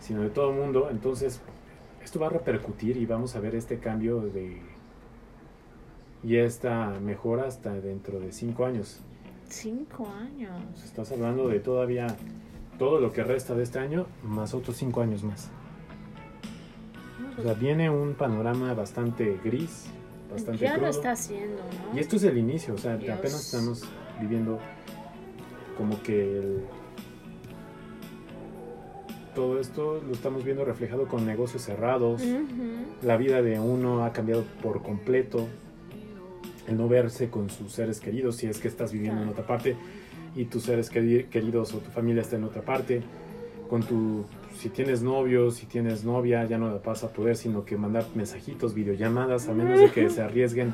sino 0.00 0.22
de 0.22 0.30
todo 0.30 0.50
el 0.50 0.56
mundo. 0.56 0.88
Entonces, 0.90 1.40
esto 2.02 2.20
va 2.20 2.26
a 2.26 2.30
repercutir 2.30 2.96
y 2.96 3.06
vamos 3.06 3.36
a 3.36 3.40
ver 3.40 3.54
este 3.54 3.78
cambio 3.78 4.20
de 4.20 4.60
y 6.24 6.36
esta 6.36 6.88
mejora 7.00 7.46
hasta 7.46 7.72
dentro 7.74 8.18
de 8.18 8.32
cinco 8.32 8.64
años. 8.64 9.00
Cinco 9.48 10.08
años. 10.08 10.82
Estás 10.82 11.12
hablando 11.12 11.48
de 11.48 11.60
todavía 11.60 12.06
todo 12.78 12.98
lo 12.98 13.12
que 13.12 13.22
resta 13.22 13.54
de 13.54 13.62
este 13.62 13.78
año, 13.78 14.06
más 14.22 14.54
otros 14.54 14.76
cinco 14.76 15.02
años 15.02 15.22
más. 15.22 15.50
O 17.38 17.42
sea, 17.42 17.54
viene 17.54 17.90
un 17.90 18.14
panorama 18.14 18.72
bastante 18.74 19.38
gris, 19.44 19.86
bastante 20.34 20.64
ya 20.64 20.76
lo 20.76 20.86
está 20.88 21.12
haciendo, 21.12 21.62
¿no? 21.92 21.96
Y 21.96 22.00
esto 22.00 22.16
es 22.16 22.24
el 22.24 22.36
inicio, 22.38 22.74
o 22.74 22.78
sea, 22.78 22.96
Dios. 22.96 23.16
apenas 23.18 23.44
estamos 23.46 23.82
viviendo 24.20 24.58
como 25.78 26.00
que 26.02 26.38
el- 26.38 26.60
todo 29.34 29.58
esto 29.58 30.00
lo 30.06 30.12
estamos 30.12 30.44
viendo 30.44 30.64
reflejado 30.64 31.08
con 31.08 31.26
negocios 31.26 31.62
cerrados. 31.62 32.22
La 33.02 33.16
vida 33.16 33.42
de 33.42 33.58
uno 33.58 34.04
ha 34.04 34.12
cambiado 34.12 34.44
por 34.62 34.82
completo. 34.82 35.48
El 36.68 36.76
no 36.78 36.88
verse 36.88 37.28
con 37.30 37.50
sus 37.50 37.72
seres 37.72 38.00
queridos, 38.00 38.36
si 38.36 38.46
es 38.46 38.58
que 38.58 38.68
estás 38.68 38.92
viviendo 38.92 39.22
en 39.22 39.28
otra 39.28 39.44
parte 39.46 39.76
y 40.36 40.44
tus 40.46 40.62
seres 40.62 40.90
queri- 40.90 41.28
queridos 41.28 41.74
o 41.74 41.78
tu 41.78 41.90
familia 41.90 42.22
está 42.22 42.36
en 42.36 42.44
otra 42.44 42.62
parte. 42.62 43.02
Con 43.68 43.82
tu, 43.82 44.24
si 44.56 44.68
tienes 44.70 45.02
novio, 45.02 45.50
si 45.50 45.66
tienes 45.66 46.04
novia, 46.04 46.44
ya 46.44 46.58
no 46.58 46.68
la 46.70 46.78
vas 46.78 47.04
a 47.04 47.08
poder, 47.12 47.36
sino 47.36 47.64
que 47.64 47.76
mandar 47.76 48.04
mensajitos, 48.14 48.74
videollamadas, 48.74 49.48
a 49.48 49.52
menos 49.54 49.78
de 49.80 49.90
que 49.90 50.08
se 50.10 50.22
arriesguen 50.22 50.72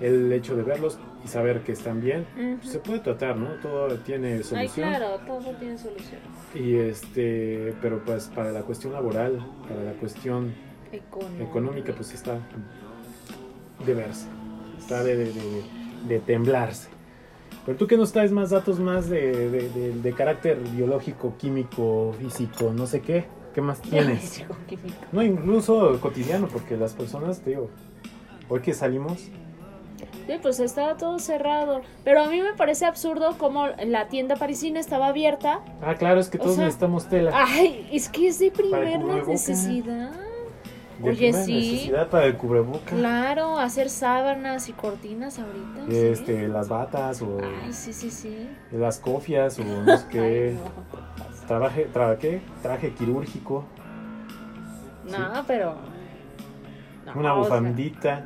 el 0.00 0.32
hecho 0.32 0.54
de 0.54 0.62
verlos 0.62 0.98
y 1.24 1.28
saber 1.28 1.60
que 1.62 1.72
están 1.72 2.00
bien. 2.00 2.24
Ujú. 2.36 2.68
Se 2.68 2.78
puede 2.78 3.00
tratar, 3.00 3.36
¿no? 3.36 3.48
Todo 3.60 3.88
tiene 3.98 4.34
Ay, 4.34 4.42
solución. 4.44 4.88
claro, 4.90 5.18
todo 5.26 5.50
tiene 5.58 5.76
solución. 5.78 6.20
Y 6.54 6.74
este, 6.76 7.74
pero 7.82 8.02
pues 8.04 8.26
para 8.28 8.52
la 8.52 8.62
cuestión 8.62 8.92
laboral, 8.92 9.44
para 9.68 9.82
la 9.82 9.92
cuestión 9.92 10.52
Económica. 10.92 11.44
económica, 11.44 11.92
pues 11.94 12.14
está 12.14 12.38
de 13.84 13.94
verse, 13.94 14.26
está 14.78 15.02
de, 15.04 15.16
de, 15.16 15.24
de- 15.32 15.62
de 16.08 16.18
temblarse. 16.20 16.88
Pero 17.66 17.76
tú 17.78 17.86
que 17.86 17.96
nos 17.96 18.12
traes 18.12 18.32
más 18.32 18.50
datos 18.50 18.80
más 18.80 19.08
de, 19.10 19.50
de- 19.50 19.68
de- 19.70 19.92
de 19.92 20.12
carácter 20.14 20.58
biológico, 20.74 21.34
químico, 21.38 22.14
físico, 22.18 22.72
no 22.74 22.86
sé 22.86 23.00
qué, 23.00 23.26
¿qué 23.54 23.60
más 23.60 23.80
tienes? 23.82 24.42
No, 25.12 25.22
incluso 25.22 26.00
cotidiano, 26.00 26.48
porque 26.48 26.76
las 26.76 26.94
personas, 26.94 27.40
te 27.40 27.50
digo, 27.50 27.68
hoy 28.48 28.60
que 28.60 28.72
salimos, 28.74 29.28
Sí, 30.26 30.34
pues 30.42 30.60
estaba 30.60 30.94
todo 30.98 31.18
cerrado. 31.18 31.80
Pero 32.04 32.22
a 32.22 32.28
mí 32.28 32.42
me 32.42 32.52
parece 32.52 32.84
absurdo 32.84 33.38
como 33.38 33.66
la 33.86 34.08
tienda 34.08 34.36
parisina 34.36 34.78
estaba 34.78 35.06
abierta. 35.06 35.60
ah, 35.80 35.94
claro, 35.94 36.20
es 36.20 36.28
que 36.28 36.36
O 36.36 36.42
todos 36.42 36.56
sea, 36.56 36.64
necesitamos 36.66 37.08
tela. 37.08 37.30
Ay, 37.34 37.88
es 37.90 38.10
que 38.10 38.28
es 38.28 38.38
de 38.38 38.50
primera 38.50 38.98
necesidad. 39.24 40.10
De 40.98 41.10
oye, 41.10 41.32
sí. 41.32 41.54
necesidad 41.54 42.08
para 42.08 42.26
el 42.26 42.36
cubreboca. 42.36 42.96
Claro, 42.96 43.58
hacer 43.58 43.88
sábanas 43.88 44.68
y 44.68 44.72
cortinas 44.72 45.38
ahorita. 45.38 45.86
sí. 45.88 45.96
Este, 45.96 46.48
las 46.48 46.68
batas 46.68 47.22
o 47.22 47.38
Ay, 47.64 47.72
sí, 47.72 47.92
sí, 47.92 48.10
sí. 48.10 48.48
las 48.72 48.98
cofias 48.98 49.58
o 49.60 49.64
no 49.64 49.96
sé 49.96 50.06
qué. 50.10 50.56
No. 50.56 51.46
Trabaje, 51.46 51.88
tra- 51.92 52.18
¿qué? 52.18 52.40
Traje 52.62 52.92
quirúrgico, 52.92 53.64
No, 55.10 55.44
pero. 55.46 55.76
no, 57.06 57.12
una 57.20 57.32
bufandita 57.34 58.24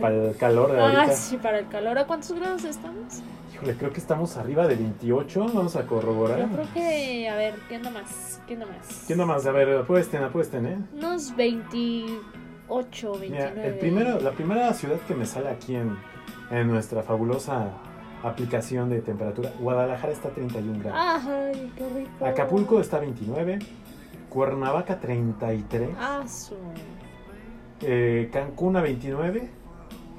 para 0.00 0.14
el 0.14 0.36
calor 0.36 0.72
de 0.72 0.80
Ah, 0.80 0.84
ahorita. 1.00 1.12
sí, 1.12 1.36
para 1.36 1.58
el 1.58 1.68
calor. 1.68 1.98
¿A 1.98 2.06
cuántos 2.06 2.32
grados 2.32 2.64
estamos? 2.64 3.22
Híjole, 3.58 3.76
creo 3.76 3.92
que 3.92 3.98
estamos 3.98 4.36
arriba 4.36 4.68
de 4.68 4.76
28. 4.76 5.50
Vamos 5.52 5.74
a 5.74 5.84
corroborar. 5.84 6.38
Yo 6.38 6.46
creo 6.46 6.66
que. 6.74 7.28
A 7.28 7.34
ver, 7.34 7.54
¿qué 7.68 7.76
onda 7.76 7.90
más? 7.90 8.40
¿Qué 8.46 8.54
onda 8.54 8.66
más? 8.66 9.04
¿Quién 9.06 9.26
más? 9.26 9.46
A 9.46 9.50
ver, 9.50 9.78
apuesten, 9.78 10.22
apuesten, 10.22 10.66
¿eh? 10.66 10.78
Unos 10.94 11.34
28, 11.34 13.18
29. 13.18 13.28
Mira, 13.28 13.66
el 13.66 13.78
primero, 13.78 14.20
la 14.20 14.30
primera 14.30 14.72
ciudad 14.74 14.98
que 15.08 15.14
me 15.16 15.26
sale 15.26 15.48
aquí 15.48 15.74
en, 15.74 15.98
en 16.52 16.68
nuestra 16.68 17.02
fabulosa 17.02 17.72
aplicación 18.22 18.90
de 18.90 19.00
temperatura, 19.00 19.52
Guadalajara 19.58 20.12
está 20.12 20.28
a 20.28 20.32
31 20.32 20.78
grados. 20.78 21.24
Ay, 21.26 21.72
qué 21.76 21.88
rico. 21.88 22.24
Acapulco 22.24 22.80
está 22.80 22.98
a 22.98 23.00
29. 23.00 23.58
Cuernavaca 24.28 25.00
33. 25.00 25.90
Ah, 25.98 26.22
eh, 27.80 28.28
Cancún 28.32 28.76
a 28.76 28.82
29. 28.82 29.50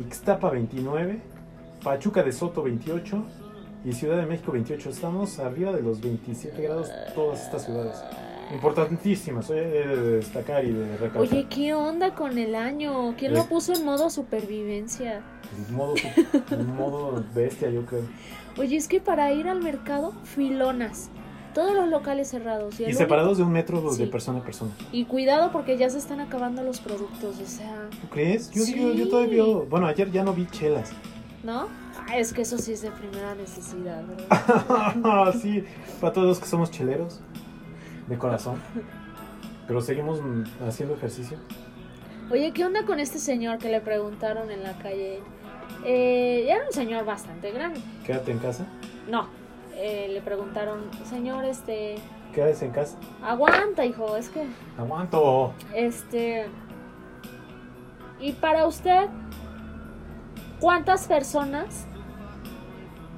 Ixtapa 0.02 0.50
29. 0.50 1.39
Pachuca 1.84 2.24
de 2.24 2.32
Soto 2.32 2.64
28. 2.64 3.24
Y 3.86 3.94
Ciudad 3.94 4.18
de 4.18 4.26
México 4.26 4.52
28. 4.52 4.90
Estamos 4.90 5.40
arriba 5.40 5.72
de 5.72 5.82
los 5.82 6.02
27 6.02 6.62
grados 6.62 6.90
todas 7.16 7.42
estas 7.46 7.64
ciudades. 7.66 7.96
Importantísimas, 8.54 9.50
eh, 9.52 9.54
de 9.54 10.12
destacar 10.18 10.66
y 10.66 10.72
de 10.72 10.98
recalcar. 10.98 11.22
Oye, 11.22 11.46
¿qué 11.50 11.74
onda 11.74 12.14
con 12.16 12.38
el 12.38 12.56
año? 12.56 13.14
¿Quién 13.18 13.34
lo 13.34 13.40
Es- 13.42 13.46
puso 13.46 13.74
en 13.74 13.86
modo 13.86 14.10
supervivencia? 14.10 15.22
En 15.70 15.76
modo, 15.76 15.94
en 16.52 16.76
modo 16.76 17.24
bestia, 17.34 17.70
yo 17.70 17.86
creo. 17.86 18.02
Oye, 18.58 18.76
es 18.76 18.88
que 18.88 19.00
para 19.00 19.32
ir 19.32 19.48
al 19.48 19.62
mercado, 19.62 20.14
filonas. 20.24 21.10
Todos 21.54 21.74
los 21.74 21.88
locales 21.88 22.28
cerrados. 22.28 22.80
Y, 22.80 22.84
Y 22.84 22.86
único- 22.88 22.98
separados 23.00 23.38
de 23.38 23.44
un 23.44 23.52
metro 23.52 23.82
de 23.82 23.96
Sí. 23.96 24.06
persona 24.08 24.40
a 24.40 24.44
persona. 24.44 24.72
Y 24.92 25.06
cuidado 25.06 25.52
porque 25.52 25.78
ya 25.78 25.90
se 25.90 26.00
están 26.00 26.20
acabando 26.20 26.64
los 26.64 26.80
productos, 26.82 27.40
o 27.40 27.46
sea, 27.46 27.88
¿Tú 28.02 28.08
crees? 28.10 28.50
Yo, 28.52 28.64
Sí. 28.64 28.74
digo, 28.74 28.92
yo 28.94 29.08
todavía. 29.10 29.44
Bueno, 29.70 29.88
ayer 29.88 30.12
ya 30.12 30.24
no 30.24 30.34
vi 30.34 30.46
chelas. 30.48 30.92
¿No? 31.44 31.68
Ah, 32.08 32.18
es 32.18 32.34
que 32.34 32.42
eso 32.42 32.58
sí 32.58 32.74
es 32.74 32.82
de 32.82 32.92
primera 32.92 33.36
necesidad, 33.36 34.04
¿verdad? 34.06 35.34
sí, 35.42 35.64
para 36.02 36.14
todos 36.14 36.28
los 36.28 36.40
que 36.40 36.46
somos 36.46 36.72
cheleros, 36.72 37.22
de 38.08 38.18
corazón. 38.18 38.60
Pero 39.68 39.82
seguimos 39.82 40.20
haciendo 40.68 40.96
ejercicio. 40.96 41.38
Oye, 42.32 42.52
¿qué 42.52 42.66
onda 42.66 42.86
con 42.86 43.00
este 43.00 43.20
señor 43.20 43.58
que 43.60 43.70
le 43.70 43.82
preguntaron 43.82 44.50
en 44.52 44.64
la 44.64 44.74
calle? 44.80 45.20
Eh, 45.86 46.46
era 46.50 46.66
un 46.66 46.72
señor 46.74 47.06
bastante 47.06 47.52
grande. 47.52 47.80
Quédate 48.06 48.32
en 48.32 48.40
casa. 48.40 48.66
No, 49.08 49.28
eh, 49.76 50.08
le 50.12 50.22
preguntaron, 50.22 50.82
señor, 51.10 51.46
este, 51.46 51.96
Quédate 52.34 52.66
en 52.66 52.72
casa. 52.72 52.98
aguanta, 53.24 53.86
hijo, 53.86 54.16
es 54.18 54.30
que, 54.30 54.46
Aguanto. 54.78 55.54
este, 55.74 56.48
y 58.20 58.34
para 58.34 58.68
usted, 58.68 59.08
¿cuántas 60.60 61.08
personas 61.08 61.86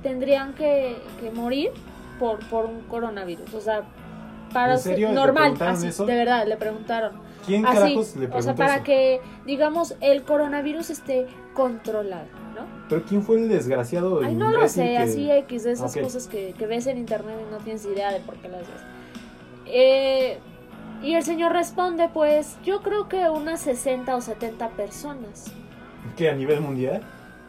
tendrían 0.04 0.54
que, 0.54 0.98
que 1.20 1.32
morir 1.32 1.72
por, 2.20 2.40
por 2.48 2.66
un 2.66 2.82
coronavirus? 2.82 3.54
O 3.54 3.62
sea, 3.62 3.84
para 4.54 4.74
¿En 4.74 4.80
serio? 4.80 5.10
¿Le 5.10 5.16
normal, 5.16 5.44
preguntaron 5.44 5.76
así, 5.76 5.88
eso? 5.88 6.06
de 6.06 6.16
verdad, 6.16 6.48
le 6.48 6.58
preguntaron. 6.58 7.14
¿Quién 7.46 7.66
Así, 7.66 7.76
carajos 7.78 8.08
le 8.16 8.28
preguntó 8.28 8.38
o 8.38 8.42
sea, 8.44 8.56
para 8.56 8.76
eso? 8.76 8.84
que, 8.84 9.22
digamos, 9.46 9.96
el 10.00 10.24
coronavirus 10.24 10.92
esté 10.92 11.26
controlado, 11.56 12.28
¿no? 12.56 12.66
Pero 12.88 13.04
¿quién 13.04 13.24
fue 13.24 13.38
el 13.38 13.50
desgraciado? 13.50 14.22
Ay, 14.24 14.36
no 14.36 14.52
lo 14.52 14.68
sé, 14.68 14.84
que- 14.84 14.98
así 14.98 15.32
X, 15.32 15.64
de 15.64 15.72
esas 15.72 15.96
Ok. 15.96 16.04
cosas 16.04 16.28
que, 16.28 16.54
que 16.58 16.68
ves 16.68 16.86
en 16.88 16.98
internet 17.00 17.36
y 17.48 17.52
no 17.52 17.58
tienes 17.60 17.84
idea 17.86 18.12
de 18.12 18.20
por 18.20 18.36
qué 18.36 18.50
las 18.50 18.60
ves. 18.62 18.82
Eh, 19.66 20.38
y 21.02 21.16
el 21.16 21.24
señor 21.24 21.54
responde, 21.54 22.10
pues, 22.14 22.58
yo 22.64 22.82
creo 22.84 23.08
que 23.10 23.28
unas 23.30 23.62
60 23.62 24.16
o 24.16 24.22
70 24.22 24.70
personas. 24.70 25.52
¿Qué, 26.16 26.30
a 26.30 26.36
nivel 26.36 26.62
mundial? 26.62 27.02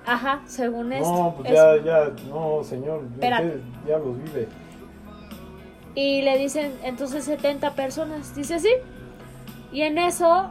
Ajá, 0.07 0.41
según 0.47 0.93
esto. 0.93 1.09
No, 1.13 1.35
pues 1.37 1.51
eso. 1.53 1.77
ya, 1.77 1.85
ya, 1.85 2.13
no, 2.29 2.65
señor. 2.65 3.05
Usted 3.15 3.61
ya 3.87 3.99
los 3.99 4.17
vive. 4.23 4.49
Y 5.95 6.23
le 6.23 6.39
dicen, 6.39 6.73
entonces 6.83 7.25
70 7.25 7.73
personas. 7.75 8.35
Dice, 8.35 8.59
sí. 8.59 8.71
Y 9.73 9.83
en 9.83 9.99
eso, 9.99 10.49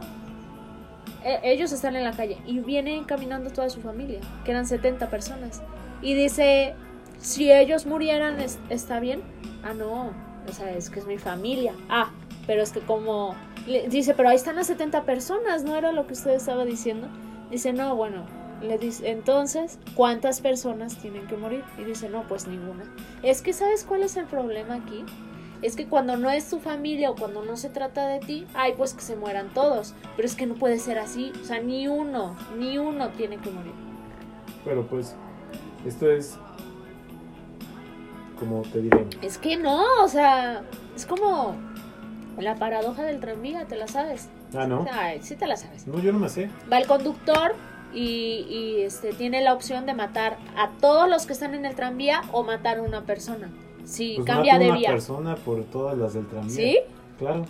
e- 1.24 1.40
ellos 1.42 1.72
están 1.72 1.96
en 1.96 2.04
la 2.04 2.12
calle 2.12 2.38
y 2.46 2.60
vienen 2.60 3.04
caminando 3.04 3.50
toda 3.50 3.68
su 3.68 3.80
familia, 3.80 4.20
que 4.44 4.52
eran 4.52 4.66
70 4.66 5.08
personas. 5.10 5.62
Y 6.00 6.14
dice, 6.14 6.74
si 7.18 7.52
ellos 7.52 7.86
murieran, 7.86 8.40
es- 8.40 8.58
¿está 8.70 9.00
bien? 9.00 9.22
Ah, 9.64 9.74
no. 9.74 10.10
O 10.48 10.52
sea, 10.52 10.70
es 10.72 10.90
que 10.90 10.98
es 11.00 11.06
mi 11.06 11.18
familia. 11.18 11.74
Ah, 11.88 12.10
pero 12.46 12.62
es 12.62 12.72
que 12.72 12.80
como... 12.80 13.34
le- 13.66 13.88
dice, 13.88 14.14
pero 14.14 14.28
ahí 14.28 14.36
están 14.36 14.56
las 14.56 14.66
70 14.68 15.02
personas, 15.02 15.62
¿no 15.64 15.76
era 15.76 15.92
lo 15.92 16.06
que 16.06 16.14
usted 16.14 16.32
estaba 16.32 16.64
diciendo? 16.64 17.08
Dice, 17.50 17.72
no, 17.72 17.94
bueno. 17.96 18.24
Le 18.62 18.78
dice, 18.78 19.10
entonces, 19.10 19.78
¿cuántas 19.94 20.40
personas 20.40 20.96
tienen 20.96 21.26
que 21.26 21.36
morir? 21.36 21.64
Y 21.78 21.84
dice, 21.84 22.08
no, 22.08 22.22
pues 22.28 22.46
ninguna. 22.46 22.84
Es 23.22 23.42
que, 23.42 23.52
¿sabes 23.52 23.84
cuál 23.84 24.02
es 24.02 24.16
el 24.16 24.26
problema 24.26 24.74
aquí? 24.76 25.04
Es 25.62 25.76
que 25.76 25.86
cuando 25.86 26.16
no 26.16 26.30
es 26.30 26.48
tu 26.48 26.58
familia 26.58 27.10
o 27.10 27.14
cuando 27.14 27.44
no 27.44 27.56
se 27.56 27.68
trata 27.68 28.06
de 28.08 28.20
ti, 28.20 28.46
ay, 28.54 28.74
pues 28.76 28.94
que 28.94 29.02
se 29.02 29.16
mueran 29.16 29.48
todos. 29.54 29.94
Pero 30.16 30.26
es 30.26 30.34
que 30.34 30.46
no 30.46 30.54
puede 30.54 30.78
ser 30.78 30.98
así. 30.98 31.32
O 31.40 31.44
sea, 31.44 31.60
ni 31.60 31.88
uno, 31.88 32.36
ni 32.58 32.78
uno 32.78 33.10
tiene 33.10 33.38
que 33.38 33.50
morir. 33.50 33.72
Pero 34.64 34.86
pues, 34.86 35.14
esto 35.86 36.10
es. 36.10 36.36
Como 38.38 38.62
te 38.62 38.80
diré. 38.80 39.06
Es 39.22 39.38
que 39.38 39.56
no, 39.56 39.84
o 40.02 40.08
sea, 40.08 40.62
es 40.96 41.06
como 41.06 41.54
la 42.38 42.56
paradoja 42.56 43.04
del 43.04 43.20
tranvía, 43.20 43.66
¿te 43.66 43.76
la 43.76 43.86
sabes? 43.86 44.28
Ah, 44.54 44.66
¿no? 44.66 44.84
Ay, 44.90 45.20
sí 45.22 45.36
te 45.36 45.46
la 45.46 45.56
sabes. 45.56 45.86
No, 45.86 46.00
yo 46.00 46.12
no 46.12 46.18
me 46.18 46.28
sé. 46.28 46.50
Va 46.70 46.78
el 46.78 46.86
conductor 46.86 47.54
y, 47.92 48.46
y, 48.48 48.82
este, 48.82 49.12
tiene 49.12 49.42
la 49.42 49.52
opción 49.54 49.86
de 49.86 49.94
matar 49.94 50.38
a 50.56 50.70
todos 50.80 51.08
los 51.08 51.26
que 51.26 51.32
están 51.32 51.54
en 51.54 51.66
el 51.66 51.74
tranvía 51.74 52.22
o 52.32 52.42
matar 52.42 52.78
a 52.78 52.82
una 52.82 53.02
persona. 53.04 53.50
Si 53.84 54.14
Pues 54.16 54.26
cambia 54.26 54.58
de 54.58 54.66
una 54.70 54.78
vía. 54.78 54.90
persona 54.90 55.34
por 55.36 55.64
todas 55.64 55.96
las 55.98 56.14
del 56.14 56.26
tranvía. 56.26 56.54
¿Sí? 56.54 56.78
Claro. 57.18 57.44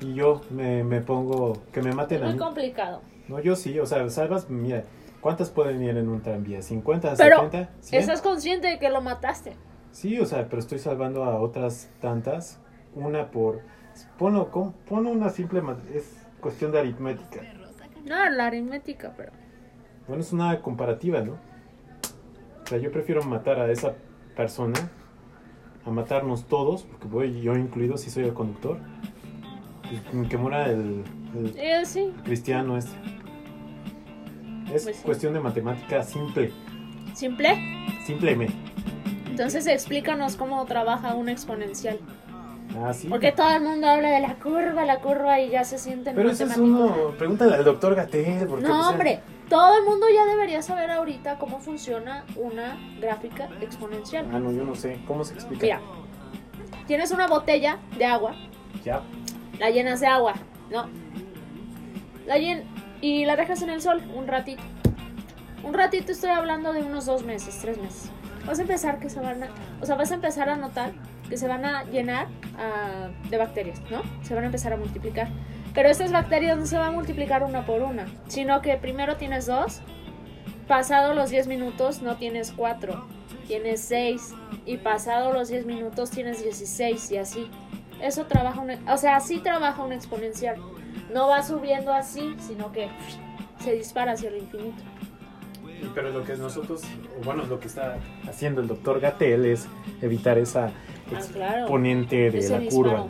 Y 0.00 0.14
yo 0.14 0.42
me, 0.50 0.84
me 0.84 1.00
pongo. 1.00 1.54
Que 1.72 1.80
me 1.82 1.90
Es 1.90 1.96
maten 1.96 2.22
a 2.22 2.24
muy 2.26 2.34
mí. 2.34 2.38
complicado. 2.38 3.00
No, 3.28 3.40
yo 3.40 3.56
sí. 3.56 3.78
O 3.78 3.86
sea, 3.86 4.08
salvas. 4.10 4.50
Mira, 4.50 4.84
¿cuántas 5.20 5.50
pueden 5.50 5.82
ir 5.82 5.96
en 5.96 6.08
un 6.08 6.20
tranvía? 6.22 6.58
¿50? 6.60 7.14
Pero, 7.16 7.50
¿70? 7.50 7.68
¿100? 7.80 7.98
¿Estás 7.98 8.20
consciente 8.20 8.66
de 8.68 8.78
que 8.78 8.90
lo 8.90 9.00
mataste? 9.00 9.56
Sí, 9.92 10.18
o 10.20 10.26
sea, 10.26 10.46
pero 10.48 10.58
estoy 10.60 10.78
salvando 10.78 11.24
a 11.24 11.40
otras 11.40 11.88
tantas. 12.00 12.58
Una 12.94 13.30
por. 13.30 13.60
Ponlo, 14.18 14.50
con- 14.50 14.72
pon 14.72 15.06
una 15.06 15.30
simple. 15.30 15.62
Es 15.94 16.26
cuestión 16.40 16.72
de 16.72 16.80
aritmética. 16.80 17.40
No, 18.04 18.28
la 18.30 18.46
aritmética, 18.46 19.14
pero... 19.16 19.30
Bueno, 20.08 20.22
es 20.22 20.32
una 20.32 20.60
comparativa, 20.60 21.20
¿no? 21.20 21.32
O 22.64 22.66
sea, 22.66 22.78
yo 22.78 22.90
prefiero 22.90 23.22
matar 23.22 23.60
a 23.60 23.70
esa 23.70 23.94
persona 24.36 24.78
a 25.84 25.90
matarnos 25.90 26.44
todos, 26.46 26.82
porque 26.84 27.06
voy 27.08 27.40
yo 27.42 27.56
incluido 27.56 27.96
si 27.96 28.10
soy 28.10 28.24
el 28.24 28.34
conductor. 28.34 28.78
y 29.90 30.26
Que 30.28 30.36
muera 30.36 30.66
el, 30.66 31.02
el 31.34 31.54
Eh, 31.56 31.84
sí, 31.84 32.12
cristiano 32.24 32.76
este. 32.78 32.92
Es 34.72 34.84
Pues 34.84 34.96
sí. 34.96 35.02
cuestión 35.04 35.34
de 35.34 35.40
matemática 35.40 36.02
simple. 36.02 36.52
simple. 37.14 37.58
Simplemente. 38.06 38.54
Entonces 39.26 39.66
explícanos 39.66 40.36
cómo 40.36 40.64
trabaja 40.66 41.14
un 41.14 41.28
exponencial. 41.28 41.98
Ah, 42.82 42.92
sí. 42.94 43.08
Porque 43.08 43.32
todo 43.32 43.54
el 43.54 43.62
mundo 43.62 43.86
habla 43.86 44.08
de 44.10 44.20
la 44.20 44.34
curva, 44.36 44.84
la 44.86 45.00
curva 45.00 45.40
y 45.40 45.50
ya 45.50 45.62
se 45.64 45.76
sienten 45.78 46.14
Pero 46.14 46.30
ese 46.30 46.44
es 46.44 46.56
uno. 46.56 47.10
Pregúntale 47.18 47.54
al 47.56 47.64
doctor 47.64 47.94
Gatel. 47.94 48.48
No, 48.48 48.60
sea, 48.60 48.88
hombre, 48.88 49.20
todo 49.52 49.76
el 49.76 49.84
mundo 49.84 50.06
ya 50.14 50.24
debería 50.24 50.62
saber 50.62 50.90
ahorita 50.90 51.36
cómo 51.38 51.60
funciona 51.60 52.24
una 52.36 52.78
gráfica 52.98 53.50
exponencial. 53.60 54.26
Ah, 54.32 54.38
no, 54.38 54.50
yo 54.50 54.64
no 54.64 54.74
sé. 54.74 54.98
¿Cómo 55.06 55.24
se 55.24 55.34
explica? 55.34 55.62
Mira, 55.62 55.80
tienes 56.86 57.10
una 57.10 57.26
botella 57.26 57.78
de 57.98 58.06
agua, 58.06 58.34
Ya. 58.82 59.02
la 59.58 59.68
llenas 59.68 60.00
de 60.00 60.06
agua, 60.06 60.36
¿no? 60.70 60.88
La 62.26 62.38
llen 62.38 62.64
y 63.02 63.26
la 63.26 63.36
dejas 63.36 63.60
en 63.60 63.68
el 63.68 63.82
sol 63.82 64.02
un 64.14 64.26
ratito. 64.26 64.62
Un 65.62 65.74
ratito 65.74 66.12
estoy 66.12 66.30
hablando 66.30 66.72
de 66.72 66.82
unos 66.82 67.04
dos 67.04 67.22
meses, 67.22 67.58
tres 67.60 67.76
meses. 67.76 68.10
Vas 68.46 68.58
a 68.58 68.62
empezar 68.62 69.00
que 69.00 69.10
se 69.10 69.20
van 69.20 69.42
a, 69.42 69.48
o 69.82 69.84
sea, 69.84 69.96
vas 69.96 70.10
a 70.12 70.14
empezar 70.14 70.48
a 70.48 70.56
notar 70.56 70.92
que 71.28 71.36
se 71.36 71.46
van 71.46 71.66
a 71.66 71.84
llenar 71.84 72.26
ah, 72.58 73.10
de 73.28 73.36
bacterias, 73.36 73.82
¿no? 73.90 74.00
Se 74.22 74.34
van 74.34 74.44
a 74.44 74.46
empezar 74.46 74.72
a 74.72 74.78
multiplicar. 74.78 75.28
Pero 75.74 75.88
estas 75.88 76.12
bacterias 76.12 76.58
no 76.58 76.66
se 76.66 76.76
van 76.76 76.88
a 76.88 76.92
multiplicar 76.92 77.42
una 77.42 77.64
por 77.64 77.82
una, 77.82 78.06
sino 78.28 78.60
que 78.60 78.76
primero 78.76 79.16
tienes 79.16 79.46
dos, 79.46 79.80
pasado 80.68 81.14
los 81.14 81.30
10 81.30 81.46
minutos 81.46 82.02
no 82.02 82.16
tienes 82.16 82.52
cuatro, 82.52 83.06
tienes 83.46 83.80
seis, 83.80 84.34
y 84.66 84.76
pasado 84.76 85.32
los 85.32 85.48
10 85.48 85.64
minutos 85.66 86.10
tienes 86.10 86.42
16 86.42 87.10
y 87.12 87.16
así. 87.16 87.50
Eso 88.02 88.26
trabaja, 88.26 88.60
un, 88.60 88.70
o 88.88 88.96
sea, 88.98 89.16
así 89.16 89.38
trabaja 89.38 89.82
un 89.82 89.92
exponencial. 89.92 90.56
No 91.12 91.28
va 91.28 91.42
subiendo 91.42 91.92
así, 91.92 92.34
sino 92.38 92.72
que 92.72 92.88
se 93.60 93.72
dispara 93.74 94.12
hacia 94.12 94.28
el 94.28 94.38
infinito. 94.38 94.82
Pero 95.94 96.10
lo 96.10 96.24
que 96.24 96.36
nosotros, 96.36 96.82
o 97.20 97.24
bueno, 97.24 97.44
lo 97.44 97.58
que 97.60 97.66
está 97.68 97.96
haciendo 98.28 98.60
el 98.60 98.68
doctor 98.68 99.00
Gatel 99.00 99.46
es 99.46 99.66
evitar 100.00 100.38
esa 100.38 100.66
Ah, 101.14 101.20
claro. 101.32 101.58
exponente 101.62 102.30
de 102.30 102.38
Ese 102.38 102.50
la 102.52 102.58
disparo. 102.60 102.76
curva. 102.76 103.06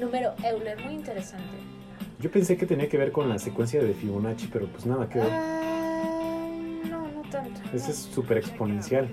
Número 0.00 0.34
Euler, 0.44 0.82
muy 0.84 0.94
interesante. 0.94 1.44
Yo 2.20 2.30
pensé 2.30 2.56
que 2.56 2.66
tenía 2.66 2.88
que 2.88 2.96
ver 2.96 3.12
con 3.12 3.28
la 3.28 3.38
secuencia 3.38 3.82
de 3.82 3.92
Fibonacci, 3.92 4.48
pero 4.52 4.66
pues 4.68 4.86
nada 4.86 5.08
que 5.08 5.18
ver. 5.18 5.28
Ah, 5.30 6.48
no, 6.88 7.08
no 7.08 7.22
tanto. 7.30 7.60
Ese 7.74 7.90
es 7.90 7.98
súper 7.98 8.38
exponencial. 8.38 9.08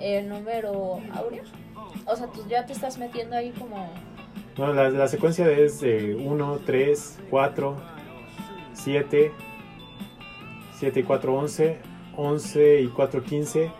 El 0.00 0.28
número 0.28 1.00
áureo. 1.12 1.44
O 2.06 2.16
sea, 2.16 2.26
tú 2.26 2.44
ya 2.48 2.66
te 2.66 2.72
estás 2.72 2.98
metiendo 2.98 3.36
ahí 3.36 3.50
como... 3.52 3.92
No, 4.58 4.72
la, 4.72 4.90
la 4.90 5.08
secuencia 5.08 5.50
es 5.50 5.80
de 5.80 6.16
1, 6.16 6.60
3, 6.66 7.20
4, 7.30 7.76
7, 8.74 9.32
7 10.78 11.00
y 11.00 11.02
4, 11.04 11.34
11, 11.34 11.78
11 12.16 12.80
y 12.80 12.88
4, 12.88 13.22
15. 13.22 13.70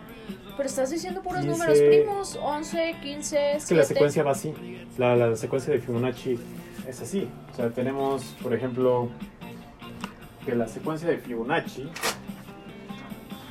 Pero 0.55 0.69
estás 0.69 0.89
diciendo 0.91 1.21
puros 1.21 1.41
15. 1.41 1.51
números 1.51 1.79
primos. 1.79 2.39
11, 2.41 2.95
15, 3.01 3.55
Es 3.55 3.65
que 3.65 3.75
la 3.75 3.83
7. 3.83 3.85
secuencia 3.93 4.23
va 4.23 4.31
así. 4.31 4.53
La, 4.97 5.15
la 5.15 5.35
secuencia 5.35 5.73
de 5.73 5.79
Fibonacci 5.79 6.39
es 6.87 7.01
así. 7.01 7.27
O 7.51 7.55
sea, 7.55 7.69
tenemos, 7.71 8.23
por 8.41 8.53
ejemplo, 8.53 9.09
que 10.45 10.55
la 10.55 10.67
secuencia 10.67 11.09
de 11.09 11.17
Fibonacci 11.17 11.89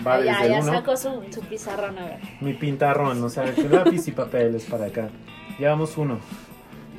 va 0.07 0.21
ya, 0.23 0.39
desde 0.39 0.49
ya 0.49 0.59
el 0.59 0.63
1. 0.65 0.73
sacó 0.73 0.97
su, 0.97 1.23
su 1.31 1.41
pizarrón, 1.43 1.99
a 1.99 2.05
ver. 2.07 2.21
Mi 2.41 2.55
pintarrón, 2.55 3.23
o 3.23 3.29
sea, 3.29 3.53
que 3.55 3.69
lápiz 3.69 4.07
y 4.09 4.13
papel 4.13 4.55
es 4.55 4.65
para 4.65 4.87
acá. 4.87 5.11
Llevamos 5.59 5.97
uno. 5.97 6.19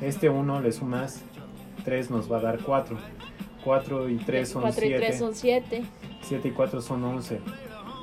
Este 0.00 0.28
uno 0.28 0.60
le 0.60 0.72
sumas 0.72 1.22
3 1.84 2.10
nos 2.10 2.30
va 2.30 2.38
a 2.38 2.42
dar 2.42 2.58
4. 2.60 2.96
4 3.64 4.08
y 4.10 4.16
3 4.16 4.48
son 4.48 4.62
4 4.62 4.84
y 4.84 4.88
3 4.90 5.00
7. 5.00 5.18
son 5.18 5.34
7. 5.34 5.82
7 6.22 6.48
y 6.48 6.50
4 6.50 6.82
son 6.82 7.04
11. 7.04 7.40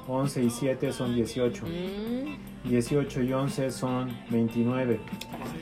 11 0.08 0.44
y 0.44 0.50
7 0.50 0.92
son 0.92 1.14
18. 1.16 1.64
Mm, 1.66 2.70
18 2.70 3.22
y 3.22 3.34
11 3.34 3.72
son 3.72 4.10
29. 4.30 5.00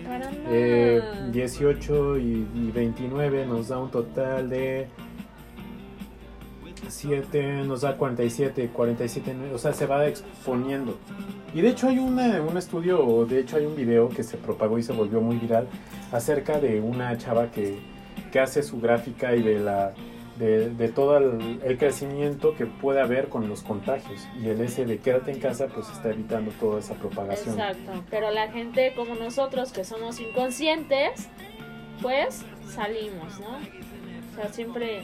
caramba. 0.04 0.38
Eh, 0.50 1.02
18 1.32 2.18
y, 2.18 2.48
y 2.56 2.72
29 2.74 3.46
nos 3.46 3.68
da 3.70 3.78
un 3.78 3.90
total 3.92 4.50
de 4.50 4.88
7 6.88 7.64
nos 7.66 7.82
da 7.82 7.96
47, 7.98 8.70
47, 8.74 9.36
o 9.54 9.58
sea, 9.58 9.74
se 9.74 9.86
va 9.86 10.08
exponiendo. 10.08 10.98
Y 11.54 11.62
de 11.62 11.70
hecho 11.70 11.88
hay 11.88 12.00
una- 12.00 12.42
un 12.42 12.58
estudio, 12.58 13.06
o 13.06 13.26
de 13.26 13.40
hecho 13.42 13.58
hay 13.58 13.66
un 13.66 13.76
video 13.76 14.10
que 14.10 14.24
se 14.24 14.38
propagó 14.38 14.78
y 14.80 14.84
se 14.84 14.94
volvió 14.94 15.22
muy 15.22 15.38
viral 15.38 15.68
acerca 16.12 16.60
de 16.60 16.80
una 16.82 17.16
chava 17.18 17.52
que, 17.52 17.78
que 18.32 18.40
hace 18.40 18.64
su 18.64 18.80
gráfica 18.80 19.36
y 19.36 19.44
de 19.44 19.60
la 19.60 19.94
de, 20.40 20.70
de 20.70 20.88
todo 20.88 21.18
el, 21.18 21.60
el 21.64 21.78
crecimiento 21.78 22.56
que 22.56 22.66
puede 22.66 23.02
haber 23.02 23.28
con 23.28 23.50
los 23.50 23.62
contagios. 23.62 24.26
Y 24.42 24.48
el 24.48 24.62
ese 24.62 24.86
de 24.86 24.98
quédate 25.00 25.32
en 25.32 25.40
casa 25.40 25.68
pues 25.68 25.90
está 25.90 26.10
evitando 26.10 26.52
toda 26.60 26.80
esa 26.80 26.96
propagación. 26.96 27.60
Exacto. 27.60 28.06
Pero 28.10 28.32
la 28.32 28.50
gente 28.50 28.94
como 28.96 29.16
nosotros, 29.16 29.74
que 29.74 29.84
somos 29.84 30.20
inconscientes, 30.22 31.28
pues 32.02 32.46
salimos, 32.70 33.38
¿no? 33.42 33.58
O 33.58 34.36
sea, 34.36 34.54
siempre, 34.54 35.02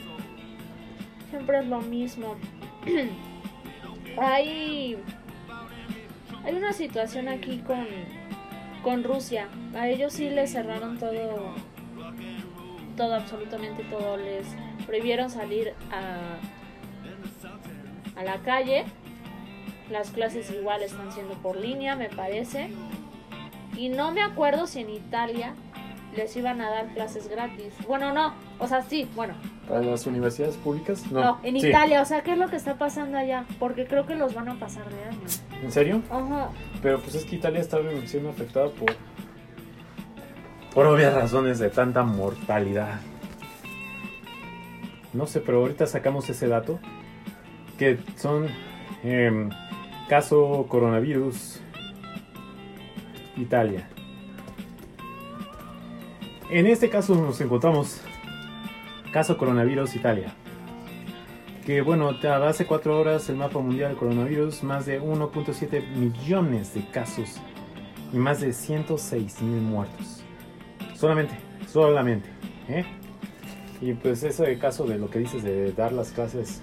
siempre 1.29 1.59
es 1.59 1.67
lo 1.67 1.81
mismo. 1.81 2.37
hay, 4.17 4.97
hay 6.45 6.55
una 6.55 6.71
situación 6.71 7.27
aquí 7.27 7.57
con, 7.57 7.85
con 8.83 9.03
Rusia. 9.03 9.49
A 9.75 9.89
ellos 9.89 10.13
sí 10.13 10.29
les 10.29 10.53
cerraron 10.53 10.97
todo, 10.97 11.53
todo, 12.95 13.15
absolutamente 13.15 13.83
todo. 13.83 14.15
Les 14.15 14.45
prohibieron 14.85 15.29
salir 15.29 15.73
a, 15.91 16.37
a 18.19 18.23
la 18.23 18.37
calle. 18.37 18.85
Las 19.91 20.09
clases 20.11 20.49
igual 20.51 20.81
están 20.81 21.11
siendo 21.11 21.35
por 21.35 21.57
línea, 21.57 21.95
me 21.95 22.09
parece. 22.09 22.69
Y 23.77 23.89
no 23.89 24.11
me 24.11 24.21
acuerdo 24.23 24.67
si 24.67 24.79
en 24.79 24.89
Italia 24.89 25.53
les 26.15 26.35
iban 26.37 26.61
a 26.61 26.69
dar 26.69 26.87
clases 26.93 27.27
gratis. 27.27 27.73
Bueno, 27.87 28.13
no. 28.13 28.33
O 28.59 28.67
sea, 28.67 28.81
sí, 28.83 29.07
bueno. 29.15 29.33
¿Para 29.67 29.81
las 29.81 30.07
universidades 30.07 30.55
públicas? 30.57 31.03
No, 31.11 31.21
No, 31.21 31.39
en 31.43 31.59
Sí. 31.59 31.67
Italia. 31.67 32.01
O 32.01 32.05
sea, 32.05 32.21
¿qué 32.23 32.31
es 32.33 32.37
lo 32.37 32.47
que 32.49 32.55
está 32.55 32.75
pasando 32.77 33.17
allá? 33.17 33.45
Porque 33.59 33.85
creo 33.85 34.05
que 34.05 34.15
los 34.15 34.33
van 34.33 34.47
a 34.49 34.55
pasar 34.57 34.89
de 34.89 35.03
año. 35.03 35.19
¿En 35.61 35.71
serio? 35.71 36.01
Ajá. 36.09 36.49
Pero 36.81 36.99
pues 37.01 37.15
es 37.15 37.25
que 37.25 37.35
Italia 37.35 37.59
está 37.59 37.77
siendo 38.05 38.29
afectada 38.29 38.69
por 38.69 38.95
por 40.73 40.85
obvias 40.87 41.13
razones 41.13 41.57
de 41.59 41.69
tanta 41.69 42.03
mortalidad. 42.03 42.99
No 45.15 45.25
sé, 45.27 45.39
pero 45.39 45.59
ahorita 45.59 45.87
sacamos 45.87 46.29
ese 46.29 46.47
dato 46.47 46.79
que 47.77 47.97
son 48.17 48.47
em, 49.03 49.49
caso 50.09 50.65
coronavirus 50.69 51.61
Italia. 53.37 53.89
En 56.49 56.67
este 56.67 56.89
caso 56.89 57.15
nos 57.15 57.39
encontramos 57.41 58.01
caso 59.11 59.37
coronavirus 59.37 59.95
Italia. 59.95 60.33
Que 61.65 61.81
bueno, 61.81 62.09
hace 62.09 62.65
cuatro 62.65 62.99
horas 62.99 63.29
el 63.29 63.37
mapa 63.37 63.59
mundial 63.59 63.89
del 63.89 63.97
coronavirus, 63.97 64.63
más 64.63 64.85
de 64.85 65.01
1.7 65.01 65.87
millones 65.95 66.73
de 66.75 66.85
casos 66.91 67.37
y 68.13 68.17
más 68.17 68.41
de 68.41 68.53
106 68.53 69.41
mil 69.41 69.61
muertos. 69.61 70.23
Solamente, 70.93 71.35
solamente. 71.67 72.29
¿eh? 72.67 72.85
Y 73.81 73.93
pues 73.93 74.23
ese 74.23 74.57
caso 74.57 74.85
de 74.85 74.97
lo 74.97 75.09
que 75.09 75.19
dices 75.19 75.43
de 75.43 75.71
dar 75.73 75.91
las 75.91 76.11
clases. 76.11 76.61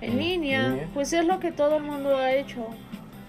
En 0.00 0.12
En 0.12 0.18
línea, 0.18 0.68
línea. 0.68 0.88
pues 0.94 1.12
es 1.12 1.24
lo 1.26 1.40
que 1.40 1.50
todo 1.52 1.76
el 1.76 1.82
mundo 1.82 2.16
ha 2.16 2.32
hecho. 2.32 2.66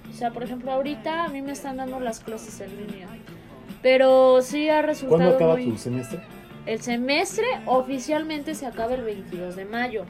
O 0.10 0.13
sea, 0.13 0.32
por 0.32 0.43
ejemplo, 0.43 0.71
ahorita 0.71 1.26
a 1.26 1.28
mí 1.30 1.41
me 1.41 1.52
están 1.52 1.78
dando 1.78 2.00
las 2.00 2.19
clases 2.19 2.60
en 2.62 2.76
línea. 2.88 3.08
Pero 3.82 4.41
sí 4.41 4.69
ha 4.69 4.82
resultado 4.82 5.17
¿Cuándo 5.17 5.36
acaba 5.36 5.54
muy... 5.56 5.65
tu 5.71 5.78
semestre? 5.78 6.19
El 6.65 6.82
semestre 6.82 7.45
oficialmente 7.65 8.56
se 8.56 8.65
acaba 8.65 8.93
el 8.95 9.04
22 9.04 9.56
de 9.56 9.65
mayo. 9.65 10.06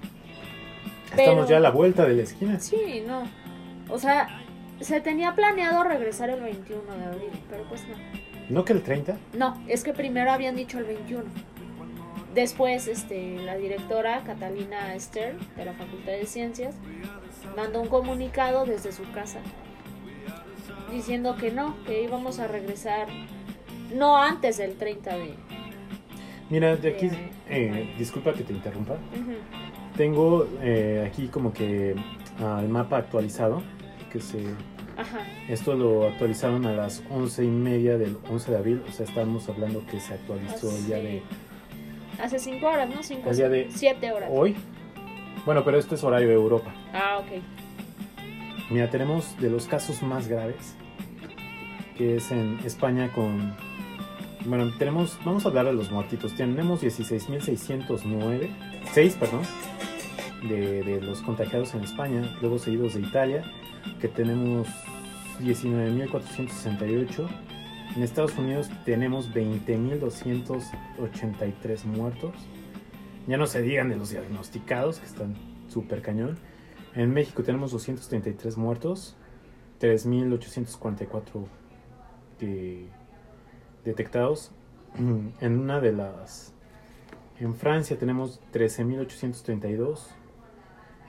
Estamos 1.11 1.45
Pero- 1.45 1.47
ya 1.47 1.57
a 1.57 1.59
la 1.59 1.71
vuelta 1.71 2.05
de 2.05 2.15
la 2.15 2.23
esquina. 2.23 2.59
Sí, 2.59 3.03
no. 3.05 3.23
O 3.89 3.97
sea, 3.99 4.41
se 4.79 5.01
tenía 5.01 5.35
planeado 5.35 5.83
regresar 5.83 6.29
el 6.29 6.41
21 6.41 6.81
de 6.97 7.05
abril, 7.05 7.29
pero 7.49 7.63
pues 7.69 7.81
no. 7.88 7.95
¿No 8.49 8.63
que 8.63 8.73
el 8.73 8.81
30? 8.83 9.17
No, 9.38 9.61
es 9.67 9.83
que 9.83 9.93
primero 9.93 10.31
habían 10.31 10.55
dicho 10.55 10.77
el 10.79 10.85
21. 10.85 11.23
Después, 12.35 12.89
este, 12.89 13.37
la 13.37 13.55
directora 13.55 14.21
Catalina 14.25 14.93
Stern 14.99 15.37
de 15.55 15.63
la 15.63 15.71
Facultad 15.73 16.11
de 16.11 16.25
Ciencias 16.25 16.75
mandó 17.55 17.81
un 17.81 17.87
comunicado 17.87 18.65
desde 18.65 18.91
su 18.91 19.09
casa 19.13 19.39
diciendo 20.91 21.37
que 21.37 21.51
no, 21.51 21.75
que 21.85 22.03
íbamos 22.03 22.39
a 22.39 22.47
regresar 22.47 23.07
no 23.93 24.17
antes 24.17 24.57
del 24.57 24.75
30 24.75 25.17
de... 25.17 25.33
Mira, 26.49 26.75
de 26.75 26.89
aquí, 26.89 27.09
eh, 27.49 27.95
disculpa 27.97 28.33
que 28.33 28.43
te 28.43 28.51
interrumpa. 28.51 28.97
Tengo 29.95 30.45
eh, 30.61 31.05
aquí 31.07 31.27
como 31.27 31.53
que 31.53 31.95
ah, 32.39 32.59
el 32.61 32.67
mapa 32.67 32.97
actualizado. 32.97 33.63
Que 34.11 34.19
se, 34.19 34.43
Ajá, 34.97 35.25
esto 35.49 35.73
lo 35.75 36.07
actualizaron 36.07 36.65
a 36.65 36.73
las 36.73 37.03
once 37.09 37.43
y 37.43 37.49
media 37.49 37.97
del 37.97 38.17
11 38.29 38.51
de 38.51 38.57
abril. 38.57 38.83
O 38.87 38.91
sea, 38.91 39.05
estamos 39.05 39.49
hablando 39.49 39.85
que 39.87 39.99
se 39.99 40.13
actualizó 40.13 40.69
el 40.75 40.85
día 40.85 40.97
de 40.97 41.23
hace 42.21 42.39
cinco 42.39 42.67
horas, 42.67 42.89
¿no? 42.89 43.01
Cinco, 43.04 43.30
El 43.30 43.36
día 43.38 43.49
de- 43.49 43.67
siete 43.69 44.12
horas. 44.12 44.30
hoy. 44.34 44.56
Bueno, 45.45 45.63
pero 45.63 45.78
esto 45.78 45.95
es 45.95 46.04
horario 46.04 46.28
de 46.30 46.34
Europa. 46.34 46.73
Ah, 46.93 47.19
ok. 47.19 47.41
Mira, 48.71 48.89
tenemos 48.89 49.38
de 49.39 49.49
los 49.49 49.67
casos 49.67 50.01
más 50.01 50.28
graves, 50.28 50.75
que 51.97 52.15
es 52.17 52.32
en 52.32 52.60
España 52.65 53.12
con... 53.13 53.56
Bueno, 54.45 54.71
tenemos, 54.78 55.17
vamos 55.23 55.45
a 55.45 55.49
hablar 55.49 55.65
de 55.65 55.73
los 55.73 55.91
muertitos. 55.91 56.34
Tenemos 56.36 56.82
16.609, 56.84 58.49
6, 58.91 59.17
perdón, 59.19 59.41
de, 60.49 60.84
de 60.84 61.01
los 61.01 61.21
contagiados 61.21 61.73
en 61.75 61.84
España, 61.84 62.21
luego 62.41 62.58
seguidos 62.60 62.93
de 62.95 63.01
Italia, 63.01 63.43
que 64.01 64.08
tenemos 64.08 64.67
19.468. 65.41 67.28
En 67.95 68.03
Estados 68.03 68.38
Unidos 68.38 68.69
tenemos 68.84 69.34
20.283 69.34 71.86
muertos. 71.86 72.34
Ya 73.27 73.38
no 73.38 73.47
se 73.47 73.62
digan 73.62 73.89
de 73.89 73.95
los 73.95 74.10
diagnosticados, 74.10 74.99
que 74.99 75.05
están 75.05 75.36
súper 75.67 76.01
cañón. 76.01 76.38
En 76.93 77.12
México 77.12 77.43
tenemos 77.43 77.71
233 77.71 78.58
muertos, 78.58 79.15
3.844 79.79 81.45
de- 82.39 82.88
detectados. 83.84 84.51
Mm, 84.97 85.27
En 85.41 85.60
una 85.60 85.79
de 85.79 85.93
las... 85.93 86.53
En 87.39 87.55
Francia 87.55 87.97
tenemos 87.97 88.39
13.832. 88.53 89.99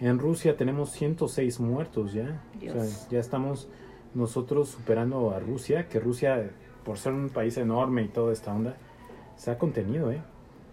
En 0.01 0.19
Rusia 0.19 0.57
tenemos 0.57 0.91
106 0.93 1.61
muertos 1.61 2.13
ya. 2.13 2.43
O 2.57 2.61
sea, 2.61 2.73
Dios. 2.83 3.09
ya 3.11 3.21
estamos 3.21 3.69
nosotros 4.15 4.71
superando 4.71 5.31
a 5.31 5.39
Rusia, 5.39 5.89
que 5.89 6.01
Rusia, 6.01 6.51
por 6.87 6.97
ser 6.99 7.13
un 7.13 7.29
país 7.29 7.57
enorme 7.59 8.03
y 8.03 8.09
toda 8.09 8.33
esta 8.33 8.55
onda, 8.55 8.77
se 9.37 9.51
ha 9.51 9.59
contenido, 9.59 10.11
¿eh? 10.13 10.23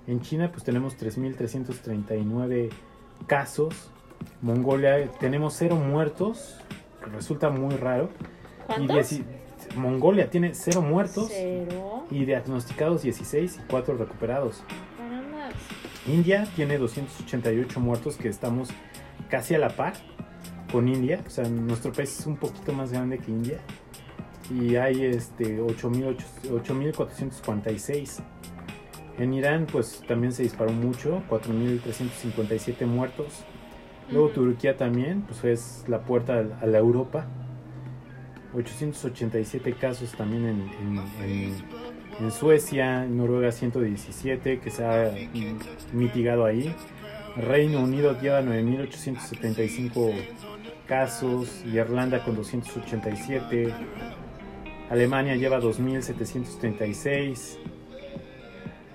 En 0.08 0.22
China 0.22 0.50
pues 0.52 0.64
tenemos 0.64 0.96
3.339 0.98 2.70
casos. 3.28 3.90
Mongolia 4.42 5.10
tenemos 5.20 5.56
cero 5.58 5.76
muertos, 5.76 6.56
que 7.04 7.10
resulta 7.10 7.50
muy 7.50 7.76
raro. 7.76 8.10
Y 8.62 8.66
¿Cuántos? 8.68 8.96
dieci- 8.96 9.24
Mongolia 9.76 10.30
tiene 10.30 10.54
cero 10.54 10.82
muertos 10.82 11.30
Cero. 11.30 12.04
y 12.12 12.26
diagnosticados 12.26 13.02
16 13.04 13.58
y 13.58 13.70
4 13.70 13.98
recuperados. 13.98 14.64
Caramba. 14.98 15.50
India 16.08 16.48
tiene 16.56 16.78
288 16.78 17.80
muertos 17.80 18.18
que 18.18 18.28
estamos 18.28 18.70
casi 19.30 19.56
a 19.56 19.60
la 19.60 19.70
par 19.70 19.94
con 20.72 20.88
India. 20.90 21.22
O 21.26 21.30
sea, 21.30 21.46
nuestro 21.46 21.92
país 21.92 22.20
es 22.20 22.26
un 22.28 22.36
poquito 22.38 22.72
más 22.74 22.92
grande 22.92 23.18
que 23.20 23.32
India. 23.32 23.60
Y 24.52 24.76
hay 24.76 25.06
este 25.06 25.60
8.800 25.62 26.64
8.446. 26.64 28.22
En 29.20 29.34
Irán 29.34 29.68
pues 29.72 30.02
también 30.08 30.34
se 30.34 30.44
disparó 30.44 30.72
mucho, 30.72 31.22
4.357 31.30 32.86
muertos. 32.86 33.44
Luego. 34.12 34.30
Turquía 34.30 34.76
también, 34.76 35.22
pues 35.22 35.44
es 35.46 35.86
la 35.88 36.02
puerta 36.04 36.44
a 36.62 36.66
la- 36.66 36.78
Europa. 36.78 37.26
887 38.54 39.74
casos 39.74 40.12
también 40.12 40.46
en, 40.46 40.62
en- 40.82 40.98
en- 41.24 41.54
en 42.20 42.32
Suecia, 42.32 43.06
Noruega 43.06 43.52
117 43.52 44.60
que 44.60 44.70
se 44.70 44.86
ha 44.86 45.12
mitigado 45.94 46.46
ahí. 46.46 46.76
Reino 47.36 47.82
Unido 47.82 48.20
lleva 48.22 48.42
9.875 48.42 50.12
casos, 50.88 51.64
Irlanda 51.66 52.24
con 52.24 52.36
287, 52.36 53.74
Alemania 54.90 55.36
lleva 55.36 55.60
2.736, 55.60 57.58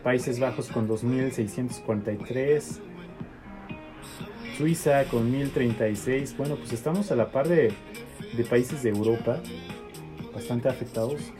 Países 0.02 0.38
Bajos 0.38 0.68
con 0.68 0.88
2.643, 0.88 2.80
Suiza 4.56 5.04
con 5.04 5.32
1.036. 5.32 6.36
Bueno, 6.36 6.56
pues 6.56 6.72
estamos 6.72 7.12
a 7.12 7.16
la 7.16 7.30
par 7.30 7.46
de, 7.48 7.72
países 8.50 8.82
de 8.82 8.90
Europa 8.90 9.40
bastante 10.34 10.68
afectados. 10.68 11.32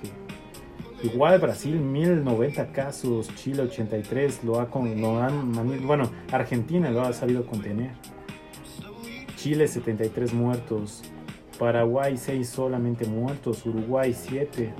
Igual 1.03 1.41
Brasil 1.41 1.81
1090 1.81 2.73
casos, 2.73 3.29
Chile 3.37 3.63
83, 3.63 4.45
lo 4.45 4.61
ha 4.61 4.71
con, 4.71 5.01
lo 5.01 5.21
han 5.21 5.87
bueno, 5.87 6.11
Argentina 6.31 6.91
lo 6.91 7.03
ha 7.03 7.13
sabido 7.13 7.45
contener. 7.47 7.91
Chile 9.37 9.67
73 9.69 10.33
muertos, 10.33 11.03
Paraguay 11.59 12.17
6 12.17 12.49
solamente 12.49 13.05
muertos, 13.07 13.67
Uruguay 13.67 14.15
7, 14.15 14.73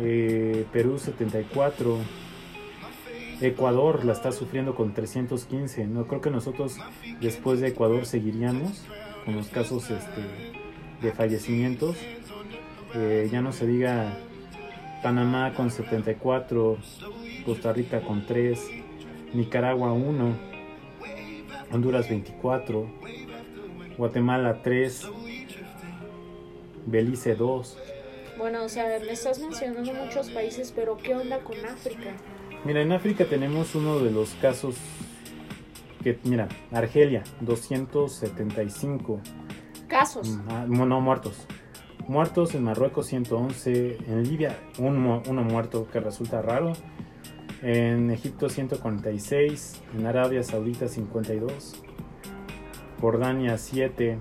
eh, 0.00 0.66
Perú 0.72 0.98
74, 0.98 1.98
Ecuador 3.40 4.04
la 4.04 4.12
está 4.12 4.32
sufriendo 4.32 4.74
con 4.74 4.94
315. 4.94 5.86
No 5.86 6.06
creo 6.06 6.20
que 6.20 6.30
nosotros 6.30 6.78
después 7.20 7.60
de 7.60 7.68
Ecuador 7.68 8.06
seguiríamos 8.06 8.84
con 9.24 9.36
los 9.36 9.48
casos 9.48 9.90
este, 9.90 10.22
de 11.02 11.12
fallecimientos. 11.12 11.96
Eh, 12.94 13.28
ya 13.30 13.42
no 13.42 13.52
se 13.52 13.66
diga 13.66 14.16
Panamá 15.02 15.52
con 15.54 15.70
74, 15.70 16.78
Costa 17.44 17.72
Rica 17.72 18.00
con 18.00 18.24
3, 18.24 18.70
Nicaragua 19.34 19.92
1, 19.92 20.36
Honduras 21.72 22.08
24, 22.08 22.86
Guatemala 23.98 24.62
3, 24.62 25.08
Belice 26.86 27.34
2. 27.34 27.78
Bueno, 28.38 28.64
o 28.64 28.68
sea, 28.68 28.98
me 29.00 29.12
estás 29.12 29.38
mencionando 29.38 29.92
muchos 29.94 30.30
países, 30.30 30.72
pero 30.74 30.96
¿qué 30.96 31.14
onda 31.14 31.38
con 31.40 31.56
África? 31.64 32.10
Mira, 32.64 32.82
en 32.82 32.92
África 32.92 33.24
tenemos 33.26 33.74
uno 33.74 33.98
de 34.00 34.10
los 34.10 34.30
casos 34.34 34.76
que, 36.02 36.18
mira, 36.24 36.48
Argelia 36.72 37.22
275 37.40 39.20
Casos. 39.88 40.28
Mm, 40.30 40.48
ah, 40.50 40.66
no 40.68 41.00
muertos. 41.00 41.46
Muertos 42.08 42.54
en 42.54 42.64
Marruecos 42.64 43.06
111, 43.06 43.98
en 44.06 44.22
Libia 44.24 44.58
un 44.78 44.98
mu- 45.00 45.22
uno 45.28 45.42
muerto 45.42 45.86
que 45.90 46.00
resulta 46.00 46.42
raro, 46.42 46.72
en 47.62 48.10
Egipto 48.10 48.48
146, 48.50 49.80
en 49.96 50.06
Arabia 50.06 50.42
Saudita 50.42 50.88
52, 50.88 51.76
Jordania 53.00 53.56
7. 53.56 54.18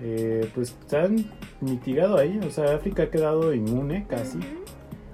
Eh, 0.00 0.48
pues 0.54 0.70
están 0.70 1.16
mitigado 1.60 2.18
ahí, 2.18 2.38
o 2.46 2.50
sea, 2.50 2.74
África 2.76 3.04
ha 3.04 3.10
quedado 3.10 3.52
inmune 3.52 4.06
casi. 4.08 4.38
Ujú. 4.38 4.46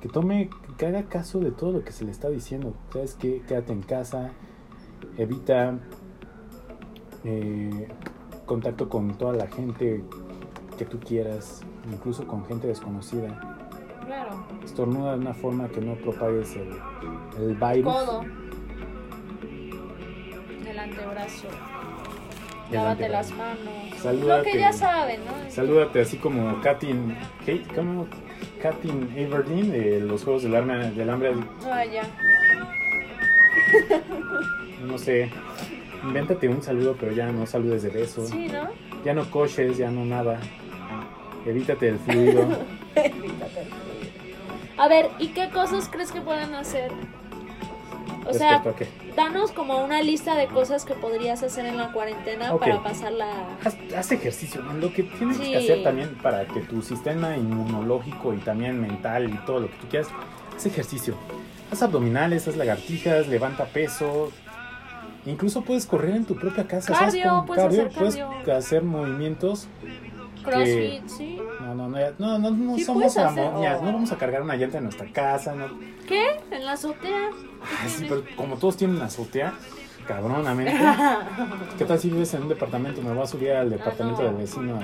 que 0.01 0.09
tome, 0.09 0.51
que 0.77 0.87
haga 0.87 1.05
caso 1.05 1.39
de 1.39 1.53
todo 1.53 1.73
lo 1.73 1.85
que 1.85 1.93
se 1.93 2.05
le 2.05 2.11
está 2.11 2.29
diciendo. 2.29 2.75
¿Sabes 2.93 3.15
qué? 3.15 3.43
Quédate 3.47 3.73
en 3.73 3.83
casa, 3.83 4.33
evita 5.17 5.79
eh, 7.25 7.89
contacto 8.47 8.89
con 8.89 9.17
toda 9.17 9.33
la 9.33 9.47
gente 9.47 10.03
que 10.77 10.85
tú 10.85 10.99
quieras, 10.99 11.63
incluso 11.93 12.27
con 12.27 12.45
gente 12.47 12.67
desconocida. 12.67 13.56
Claro. 14.07 14.45
Estornuda 14.65 15.13
de 15.13 15.19
una 15.19 15.35
forma 15.35 15.69
que 15.69 15.81
no 15.81 15.95
propagues 15.97 16.55
el, 16.57 16.69
el 17.39 17.55
virus. 17.57 17.93
Codo. 17.93 18.25
El 20.65 20.79
antebrazo. 20.79 21.49
Lávate 22.71 23.09
las 23.09 23.31
manos. 23.33 23.99
Salúdate. 24.01 24.49
Lo 24.49 24.53
que 24.53 24.59
ya 24.59 24.73
saben, 24.73 25.25
¿no? 25.25 25.51
Salúdate 25.51 26.01
así 26.01 26.17
como 26.19 26.61
Katin, 26.61 27.17
Kate, 27.41 27.67
¿cómo? 27.75 28.07
Katin 28.61 29.13
Everdeen 29.17 29.71
de 29.71 30.01
los 30.01 30.25
Juegos 30.25 30.43
del, 30.43 30.55
Arma, 30.55 30.77
del 30.77 31.11
Hambre. 31.11 31.35
Vaya. 31.65 32.03
No 34.87 34.99
sé, 34.99 35.31
invéntate 36.05 36.49
un 36.49 36.63
saludo, 36.63 36.97
pero 36.99 37.13
ya 37.13 37.31
no 37.31 37.47
saludes 37.47 37.83
de 37.83 37.91
beso. 37.91 38.27
Sí, 38.27 38.49
¿no? 38.49 38.69
Ya 39.05 39.15
no 39.15 39.29
coches, 39.31 39.79
ya 39.79 39.91
no 39.91 40.05
nada. 40.05 40.41
Evítate 41.45 41.89
el 41.89 41.99
fluido. 41.99 42.47
A 44.87 44.89
ver, 44.89 45.11
¿y 45.19 45.29
qué 45.31 45.49
cosas 45.51 45.89
crees 45.91 46.13
que 46.13 46.21
pueden 46.21 46.55
hacer? 46.55 46.93
O 48.25 48.33
sea, 48.33 48.59
Respecto 48.63 48.69
a 48.71 48.77
qué. 48.77 49.13
danos 49.17 49.51
como 49.51 49.85
una 49.85 50.01
lista 50.01 50.37
de 50.37 50.47
cosas 50.47 50.85
que 50.85 50.95
podrías 50.95 51.43
hacer 51.43 51.67
en 51.67 51.77
la 51.77 51.91
cuarentena 51.91 52.55
Ok. 52.55 52.61
para 52.61 52.83
pasarla. 52.85 53.27
Haz, 53.65 53.77
haz 53.97 54.13
ejercicio, 54.13 54.63
man, 54.63 54.81
lo 54.81 54.93
que 54.93 55.03
tienes 55.03 55.39
Sí. 55.39 55.51
que 55.51 55.57
hacer 55.57 55.83
también 55.83 56.15
para 56.23 56.45
que 56.47 56.61
tu 56.61 56.83
sistema 56.83 57.37
inmunológico 57.37 58.33
y 58.33 58.37
también 58.39 58.81
mental 58.81 59.29
y 59.29 59.37
todo 59.45 59.59
lo 59.59 59.67
que 59.69 59.77
tú 59.79 59.89
quieras, 59.89 60.09
haz 60.57 60.67
ejercicio. 60.67 61.17
Haz 61.73 61.83
abdominales, 61.83 62.47
haz 62.47 62.55
lagartijas, 62.57 63.27
levanta 63.27 63.65
peso. 63.65 64.31
Incluso 65.25 65.63
puedes 65.63 65.85
correr 65.85 66.15
en 66.15 66.25
tu 66.27 66.37
propia 66.37 66.69
casa. 66.69 66.93
Cardio, 66.97 67.43
puedes 67.45 67.65
hacer 67.65 67.91
puedes 67.91 68.15
cardio. 68.17 68.55
hacer 68.57 68.83
movimientos. 68.85 69.67
Crossfit, 70.47 71.09
sí. 71.09 71.41
No, 71.61 71.75
no, 71.75 71.89
no, 71.89 71.99
ya- 71.99 72.13
no, 72.19 72.39
no, 72.39 72.51
no 72.51 72.75
Sí 72.77 72.85
somos 72.85 73.17
amonias, 73.19 73.79
oh. 73.81 73.85
no 73.85 73.93
vamos 73.93 74.13
a 74.13 74.17
cargar 74.17 74.43
una 74.43 74.57
llanta 74.57 74.79
en 74.79 74.85
nuestra 74.85 75.11
casa, 75.13 75.55
no. 75.55 75.67
¿Qué? 76.07 76.41
¿En 76.51 76.65
la 76.65 76.73
azotea? 76.73 77.31
Ay, 77.83 77.89
sí, 77.91 78.07
pero 78.09 78.23
como 78.37 78.57
todos 78.57 78.77
tienen 78.77 79.01
azotea, 79.03 79.53
cabronamente. 80.07 80.79
¿Qué 81.79 81.85
tal 81.85 81.99
si 81.99 82.11
vives 82.11 82.33
en 82.35 82.43
un 82.43 82.49
departamento? 82.49 83.03
Me 83.03 83.13
voy 83.13 83.23
a 83.23 83.27
subir 83.27 83.53
al 83.53 83.71
departamento 83.71 84.21
Ah, 84.23 84.25
no. 84.25 84.31
del 84.31 84.37
vecino. 84.39 84.79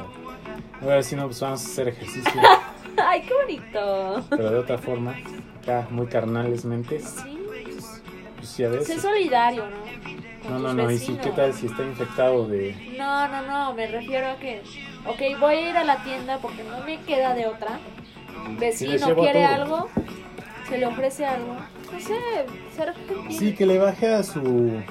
A 0.80 0.84
ver 0.84 1.04
si 1.04 1.14
no, 1.16 1.26
pues 1.26 1.40
vamos 1.40 1.62
a 1.62 1.66
hacer 1.66 1.88
ejercicio. 1.88 2.40
Ay, 2.96 3.22
qué 3.22 3.32
bonito. 3.34 4.24
pero 4.30 4.50
de 4.50 4.58
otra 4.58 4.76
forma, 4.78 5.14
acá 5.62 5.86
muy 5.90 6.06
carnalesmente. 6.06 7.00
Sí. 7.00 7.38
Pues 8.36 8.56
ya 8.56 8.68
ves. 8.68 8.86
Sé 8.86 8.98
solidario, 9.00 9.64
¿no? 9.66 9.76
Con 10.42 10.62
No, 10.62 10.74
no, 10.74 10.74
no. 10.74 10.90
Y 10.90 10.98
si, 10.98 11.12
vecinos. 11.12 11.20
¿qué 11.24 11.30
tal 11.30 11.54
si 11.54 11.66
está 11.66 11.84
infectado 11.84 12.48
de. 12.48 12.94
No, 12.98 13.28
no, 13.28 13.42
no, 13.46 13.74
me 13.74 13.86
refiero 13.86 14.28
a 14.30 14.36
que, 14.36 14.60
ok, 15.06 15.40
voy 15.40 15.54
a 15.54 15.70
ir 15.70 15.76
a 15.76 15.84
la 15.84 16.02
tienda 16.02 16.38
porque 16.38 16.64
no 16.64 16.80
me 16.84 17.00
queda 17.00 17.34
de 17.34 17.46
otra. 17.46 17.78
Vecino 18.58 19.14
quiere 19.14 19.44
todo. 19.44 19.54
algo, 19.54 19.88
se 20.68 20.78
le 20.78 20.86
ofrece 20.86 21.26
algo. 21.26 21.56
No 21.92 22.00
sé, 22.00 22.16
ser 22.74 22.94
gentil. 22.94 23.38
Sí, 23.38 23.54
que 23.54 23.66
le 23.66 23.78
baje 23.78 24.12
a 24.12 24.22
su 24.22 24.82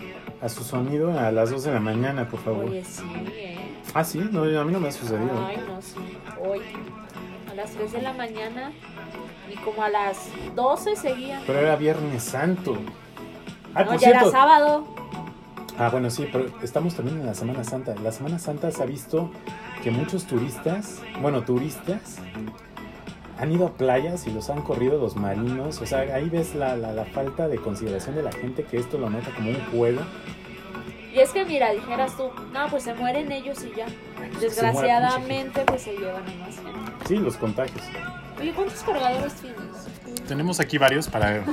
a 0.41 0.49
su 0.49 0.63
sonido 0.63 1.17
a 1.17 1.31
las 1.31 1.51
2 1.51 1.63
de 1.63 1.73
la 1.73 1.79
mañana, 1.79 2.27
por 2.27 2.39
favor. 2.39 2.65
Oye, 2.65 2.83
sí, 2.83 3.03
eh. 3.33 3.57
Ah, 3.93 4.03
sí, 4.03 4.19
no, 4.31 4.43
a 4.43 4.63
mí 4.63 4.71
no 4.71 4.79
me 4.79 4.87
ha 4.87 4.91
sucedido. 4.91 5.45
Ay, 5.45 5.57
no, 5.67 5.81
sí. 5.81 5.99
Hoy, 6.43 6.61
a 7.49 7.53
las 7.53 7.71
3 7.71 7.91
de 7.91 8.01
la 8.01 8.13
mañana 8.13 8.71
y 9.51 9.55
como 9.57 9.83
a 9.83 9.89
las 9.89 10.29
12 10.55 10.95
seguían. 10.95 11.43
Pero 11.45 11.59
era 11.59 11.75
Viernes 11.75 12.23
Santo. 12.23 12.77
Ah, 13.75 13.83
no, 13.83 13.95
ya 13.95 14.09
era 14.09 14.25
sábado. 14.31 14.87
Ah, 15.77 15.89
bueno, 15.89 16.09
sí, 16.09 16.27
pero 16.31 16.47
estamos 16.61 16.95
también 16.95 17.19
en 17.19 17.25
la 17.25 17.35
Semana 17.35 17.63
Santa. 17.63 17.93
La 17.95 18.11
Semana 18.11 18.39
Santa 18.39 18.71
se 18.71 18.81
ha 18.81 18.85
visto 18.85 19.31
que 19.83 19.91
muchos 19.91 20.25
turistas, 20.25 21.01
bueno, 21.21 21.41
turistas, 21.43 22.17
han 23.37 23.51
ido 23.51 23.67
a 23.67 23.73
playas 23.73 24.27
y 24.27 24.31
los 24.31 24.49
han 24.49 24.61
corrido 24.61 24.99
los 24.99 25.15
marinos. 25.15 25.81
O 25.81 25.85
sea, 25.85 25.99
ahí 26.15 26.29
ves 26.29 26.53
la, 26.55 26.75
la, 26.75 26.91
la 26.93 27.05
falta 27.05 27.47
de 27.47 27.57
consideración 27.57 28.15
de 28.15 28.23
la 28.23 28.31
gente 28.31 28.63
que 28.63 28.77
esto 28.77 28.97
lo 28.97 29.09
nota 29.09 29.31
como 29.35 29.49
un 29.49 29.59
juego. 29.71 30.01
Y 31.13 31.19
es 31.19 31.31
que 31.31 31.43
mira, 31.43 31.71
dijeras 31.71 32.15
tú, 32.15 32.29
no, 32.53 32.67
pues 32.69 32.83
se 32.83 32.93
mueren 32.93 33.31
ellos 33.31 33.57
y 33.63 33.75
ya. 33.75 33.87
Desgraciadamente, 34.39 35.61
pues 35.65 35.81
se 35.81 35.93
llevan 35.97 36.23
a 36.23 36.35
más 36.45 36.55
gente. 36.55 37.07
Sí, 37.07 37.17
los 37.17 37.35
contagios. 37.37 37.83
Oye, 38.39 38.53
¿cuántos 38.53 38.81
cargadores 38.83 39.33
tienes? 39.33 40.21
Tenemos 40.27 40.59
aquí 40.59 40.77
varios 40.77 41.07
para 41.09 41.43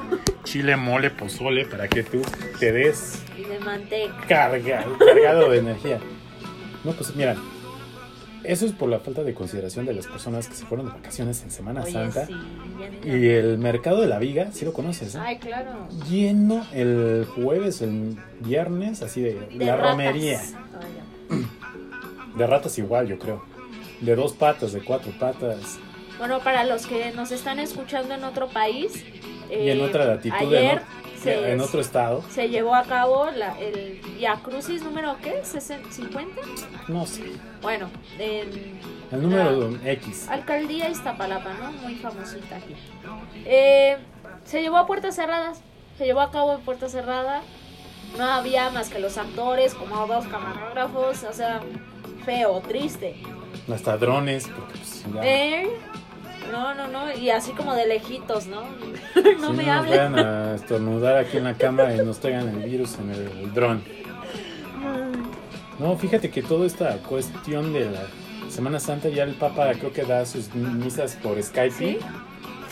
chile, 0.44 0.76
mole, 0.76 1.10
pozole, 1.10 1.64
para 1.66 1.88
que 1.88 2.02
tú 2.04 2.22
te 2.60 2.70
des 2.72 3.22
Y 3.36 3.44
de 3.44 3.58
manteca. 3.60 4.14
cargado, 4.28 4.96
cargado 5.04 5.50
de 5.50 5.58
energía. 5.58 5.98
No, 6.84 6.92
pues 6.92 7.14
mira, 7.16 7.34
eso 8.44 8.66
es 8.66 8.72
por 8.72 8.88
la 8.88 8.98
falta 9.00 9.22
de 9.22 9.34
consideración 9.34 9.84
de 9.86 9.94
las 9.94 10.06
personas 10.06 10.48
que 10.48 10.54
se 10.54 10.64
fueron 10.64 10.86
de 10.86 10.92
vacaciones 10.92 11.42
en 11.42 11.50
Semana 11.50 11.82
Oye, 11.82 11.92
Santa. 11.92 12.26
sí, 12.26 12.32
ya 12.78 12.88
ni 12.88 13.16
Y 13.24 13.28
el 13.28 13.58
mercado 13.58 14.00
de 14.00 14.06
la 14.08 14.18
viga, 14.18 14.48
sí 14.52 14.64
lo 14.64 14.72
conoces, 14.72 15.14
¿eh? 15.14 15.18
Ay, 15.20 15.38
claro. 15.38 15.88
Lleno 16.08 16.66
el 16.72 17.26
jueves, 17.34 17.82
el 17.82 18.16
viernes, 18.40 19.02
así 19.02 19.20
de, 19.20 19.34
De 19.54 19.64
la 19.64 19.76
ratas. 19.76 19.90
romería. 19.92 20.40
De 22.36 22.46
ratas 22.46 22.78
igual, 22.78 23.08
yo 23.08 23.18
creo. 23.18 23.42
De 24.00 24.14
dos 24.14 24.32
patas, 24.32 24.72
de 24.72 24.80
cuatro 24.82 25.12
patas. 25.18 25.78
Bueno, 26.18 26.40
para 26.40 26.64
los 26.64 26.86
que 26.86 27.12
nos 27.12 27.30
están 27.32 27.58
escuchando 27.58 28.14
en 28.14 28.24
otro 28.24 28.48
país. 28.48 29.04
y 29.50 29.68
en 29.70 29.78
eh, 29.78 29.82
otra 29.82 30.04
latitud, 30.04 30.36
ayer 30.36 30.82
se, 31.22 31.52
en 31.52 31.60
otro 31.60 31.80
estado. 31.80 32.22
se 32.30 32.48
llevó 32.48 32.74
a 32.74 32.84
cabo 32.84 33.30
la, 33.30 33.58
el 33.58 34.00
Via 34.16 34.36
Crucis 34.42 34.82
número, 34.82 35.16
¿qué? 35.22 35.42
¿60? 35.42 35.82
¿50? 35.90 36.26
No 36.88 37.06
sé. 37.06 37.24
Bueno, 37.62 37.88
en 38.18 38.80
El 39.10 39.22
número 39.22 39.70
X. 39.84 40.28
Alcaldía 40.28 40.88
Iztapalapa, 40.88 41.54
¿no? 41.54 41.72
Muy 41.72 41.96
famosita 41.96 42.56
aquí. 42.56 42.74
Eh, 43.44 43.96
se 44.44 44.62
llevó 44.62 44.76
a 44.78 44.86
puertas 44.86 45.14
cerradas. 45.16 45.60
Se 45.96 46.04
llevó 46.04 46.20
a 46.20 46.30
cabo 46.30 46.54
en 46.54 46.60
puerta 46.60 46.88
cerrada. 46.88 47.42
No 48.16 48.24
había 48.24 48.70
más 48.70 48.88
que 48.88 48.98
los 48.98 49.18
actores, 49.18 49.74
como 49.74 50.06
dos 50.06 50.26
camarógrafos. 50.26 51.24
O 51.24 51.32
sea, 51.32 51.60
feo, 52.24 52.60
triste. 52.66 53.20
Hasta 53.72 53.96
drones, 53.98 54.48
porque 54.48 54.78
pues 54.78 55.04
ya. 55.12 55.20
Eh, 55.24 55.68
no, 56.50 56.74
no, 56.74 56.88
no. 56.88 57.12
Y 57.14 57.30
así 57.30 57.52
como 57.52 57.74
de 57.74 57.86
lejitos, 57.86 58.46
¿no? 58.46 58.62
no 58.62 58.70
si 59.14 59.22
me 59.22 59.34
no 59.36 59.52
nos 59.52 59.68
hablen. 59.68 60.12
vayan 60.12 60.18
a 60.18 60.54
estornudar 60.54 61.16
aquí 61.16 61.36
en 61.38 61.44
la 61.44 61.54
cama 61.54 61.92
y 61.94 61.98
nos 61.98 62.18
traigan 62.18 62.48
el 62.48 62.68
virus 62.68 62.96
en 62.98 63.10
el, 63.10 63.20
el 63.40 63.54
dron. 63.54 63.82
No, 65.78 65.96
fíjate 65.96 66.30
que 66.30 66.42
toda 66.42 66.66
esta 66.66 66.96
cuestión 66.98 67.72
de 67.72 67.90
la 67.90 68.02
Semana 68.50 68.80
Santa 68.80 69.08
ya 69.08 69.22
el 69.24 69.34
Papa 69.34 69.72
creo 69.74 69.92
que 69.92 70.02
da 70.04 70.24
sus 70.26 70.52
misas 70.54 71.16
por 71.22 71.40
Skype, 71.42 71.70
¿Sí? 71.70 71.98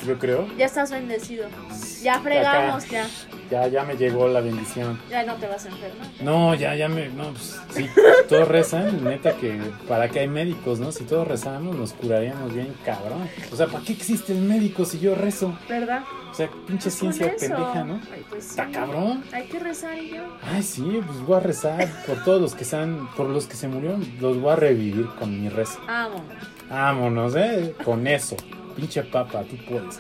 Yo 0.04 0.18
creo. 0.18 0.46
Ya 0.58 0.66
estás 0.66 0.90
bendecido. 0.90 1.48
Ya 2.02 2.20
fregamos, 2.20 2.84
Acá. 2.84 2.92
ya. 2.92 3.06
Ya, 3.50 3.68
ya 3.68 3.84
me 3.84 3.96
llegó 3.96 4.26
la 4.28 4.40
bendición. 4.40 5.00
Ya 5.08 5.22
no 5.24 5.34
te 5.36 5.46
vas 5.46 5.64
a 5.66 5.68
enfermar. 5.68 6.08
No, 6.20 6.54
ya, 6.56 6.74
ya 6.74 6.88
me, 6.88 7.08
no, 7.08 7.30
pues 7.30 7.60
sí, 7.70 7.88
todos 8.28 8.48
rezan, 8.48 9.04
neta 9.04 9.36
que 9.36 9.60
para 9.88 10.08
que 10.08 10.20
hay 10.20 10.28
médicos, 10.28 10.80
¿no? 10.80 10.90
Si 10.90 11.04
todos 11.04 11.28
rezamos 11.28 11.76
nos 11.76 11.92
curaríamos 11.92 12.52
bien, 12.52 12.74
cabrón. 12.84 13.28
O 13.52 13.56
sea, 13.56 13.68
¿para 13.68 13.84
qué 13.84 13.92
existe 13.92 14.32
el 14.32 14.40
médico 14.40 14.84
si 14.84 14.98
yo 14.98 15.14
rezo? 15.14 15.56
¿Verdad? 15.68 16.02
O 16.30 16.34
sea, 16.34 16.48
pinche 16.66 16.84
Pues 16.90 16.94
ciencia 16.94 17.34
pendeja, 17.38 17.84
¿no? 17.84 18.00
Ay, 18.12 18.24
pues 18.28 18.50
Está 18.50 18.66
sí. 18.66 18.72
cabrón. 18.72 19.24
Hay 19.32 19.46
que 19.46 19.58
rezar 19.60 19.96
y 19.96 20.10
yo. 20.10 20.22
Ay, 20.42 20.62
sí, 20.62 21.00
pues 21.06 21.20
voy 21.20 21.36
a 21.36 21.40
rezar 21.40 21.88
por 22.06 22.24
todos 22.24 22.40
los 22.40 22.54
que 22.54 22.64
están, 22.64 23.08
por 23.16 23.28
los 23.28 23.46
que 23.46 23.54
se 23.56 23.68
murieron, 23.68 24.04
los 24.20 24.40
voy 24.40 24.52
a 24.52 24.56
revivir 24.56 25.06
con 25.18 25.40
mi 25.40 25.48
rezo. 25.48 25.78
Vámonos. 25.86 26.22
Vámonos, 26.68 27.36
¿eh? 27.36 27.74
Con 27.84 28.06
eso. 28.08 28.36
Pinche 28.76 29.02
papa, 29.02 29.42
tú 29.44 29.56
puedes. 29.68 29.98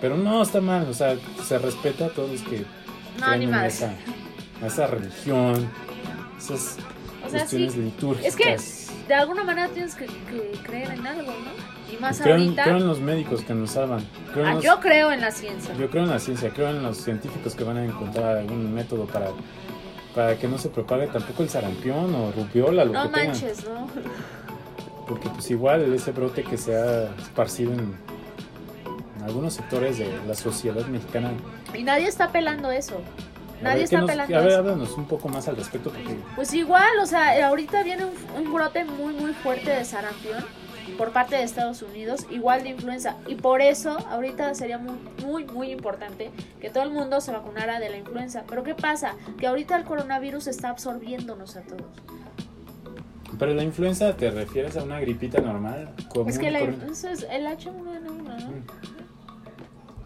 Pero 0.00 0.16
no, 0.16 0.42
está 0.42 0.60
mal, 0.60 0.86
o 0.88 0.94
sea, 0.94 1.14
se 1.44 1.58
respeta 1.58 2.06
a 2.06 2.08
todos 2.08 2.30
los 2.32 2.40
que 2.42 2.64
No, 3.20 3.26
creen 3.26 3.42
en 3.42 3.54
esa, 3.64 3.94
a 4.62 4.66
esa 4.66 4.86
religión, 4.88 5.68
esas 6.38 6.76
O 7.24 7.30
sea, 7.30 7.46
sí. 7.46 7.56
cuestiones 7.58 7.76
litúrgicas. 7.76 8.26
Es 8.26 8.36
que 8.36 9.06
de 9.08 9.14
alguna 9.14 9.44
manera 9.44 9.68
tienes 9.68 9.94
que, 9.94 10.06
que 10.06 10.58
creer 10.64 10.90
en 10.92 11.06
algo, 11.06 11.30
¿no? 11.30 11.92
Y 11.94 12.00
más 12.00 12.18
creo, 12.20 12.34
ahorita. 12.36 12.64
creo 12.64 12.76
en 12.78 12.86
los 12.86 12.98
médicos 13.00 13.42
que 13.42 13.54
nos 13.54 13.70
salvan. 13.72 14.04
Creo 14.32 14.46
Ah, 14.46 14.54
los- 14.54 14.64
yo 14.64 14.80
creo 14.80 15.12
en 15.12 15.20
la 15.20 15.30
ciencia. 15.30 15.74
Yo 15.74 15.88
creo 15.90 16.02
en 16.04 16.10
la 16.10 16.18
ciencia, 16.18 16.50
creo 16.50 16.70
en 16.70 16.82
los 16.82 16.96
científicos 16.96 17.54
que 17.54 17.62
van 17.64 17.76
a 17.76 17.84
encontrar 17.84 18.38
algún 18.38 18.72
método 18.74 19.04
para, 19.06 19.28
para 20.14 20.36
que 20.36 20.48
no 20.48 20.58
se 20.58 20.68
propague 20.70 21.06
tampoco 21.08 21.42
el 21.44 21.50
sarampión 21.50 22.12
o 22.14 22.32
rubiola, 22.32 22.84
lo 22.86 22.92
no 22.92 23.02
que 23.04 23.08
tengan. 23.10 23.26
manches, 23.28 23.64
¿no? 23.68 23.86
Porque 25.12 25.28
pues 25.28 25.50
igual 25.50 25.92
ese 25.94 26.10
brote 26.12 26.42
que 26.42 26.56
se 26.56 26.74
ha 26.76 27.14
esparcido 27.16 27.72
en, 27.72 27.94
en 29.16 29.22
algunos 29.24 29.54
sectores 29.54 29.98
de 29.98 30.10
la 30.26 30.34
sociedad 30.34 30.86
mexicana. 30.86 31.30
Y 31.74 31.82
nadie 31.82 32.06
está 32.08 32.30
pelando 32.32 32.70
eso. 32.70 33.00
Nadie 33.62 33.80
ver, 33.80 33.88
¿qué 33.88 33.94
está 33.94 34.00
nos- 34.00 34.10
pelando 34.10 34.36
A 34.38 34.40
ver, 34.40 34.54
háblanos 34.54 34.96
un 34.96 35.04
poco 35.04 35.28
más 35.28 35.46
al 35.48 35.56
respecto 35.56 35.90
porque 35.90 36.16
Pues 36.34 36.52
igual, 36.54 36.98
o 37.00 37.06
sea, 37.06 37.46
ahorita 37.46 37.82
viene 37.84 38.04
un, 38.06 38.14
un 38.44 38.52
brote 38.52 38.84
muy, 38.84 39.14
muy 39.14 39.32
fuerte 39.34 39.70
de 39.70 39.84
sarampión 39.84 40.44
por 40.98 41.12
parte 41.12 41.36
de 41.36 41.44
Estados 41.44 41.80
Unidos, 41.82 42.26
igual 42.30 42.64
de 42.64 42.70
influenza. 42.70 43.16
Y 43.28 43.36
por 43.36 43.60
eso, 43.62 43.96
ahorita 44.10 44.52
sería 44.54 44.78
muy, 44.78 44.96
muy, 45.24 45.44
muy 45.44 45.70
importante 45.70 46.30
que 46.60 46.70
todo 46.70 46.82
el 46.82 46.90
mundo 46.90 47.20
se 47.20 47.30
vacunara 47.32 47.78
de 47.78 47.88
la 47.88 47.98
influenza. 47.98 48.42
Pero 48.48 48.64
¿qué 48.64 48.74
pasa? 48.74 49.14
Que 49.38 49.46
ahorita 49.46 49.76
el 49.76 49.84
coronavirus 49.84 50.48
está 50.48 50.70
absorbiéndonos 50.70 51.54
a 51.56 51.60
todos. 51.62 51.82
Pero 53.38 53.54
la 53.54 53.62
influenza, 53.62 54.16
¿te 54.16 54.30
refieres 54.30 54.76
a 54.76 54.84
una 54.84 55.00
gripita 55.00 55.40
normal? 55.40 55.94
común 56.08 56.28
Es 56.28 56.38
que 56.38 56.50
la 56.50 56.62
influenza 56.62 57.12
es 57.12 57.26
el 57.30 57.46
H1N1, 57.46 58.02
¿no? 58.02 58.34
Mm. 58.34 58.64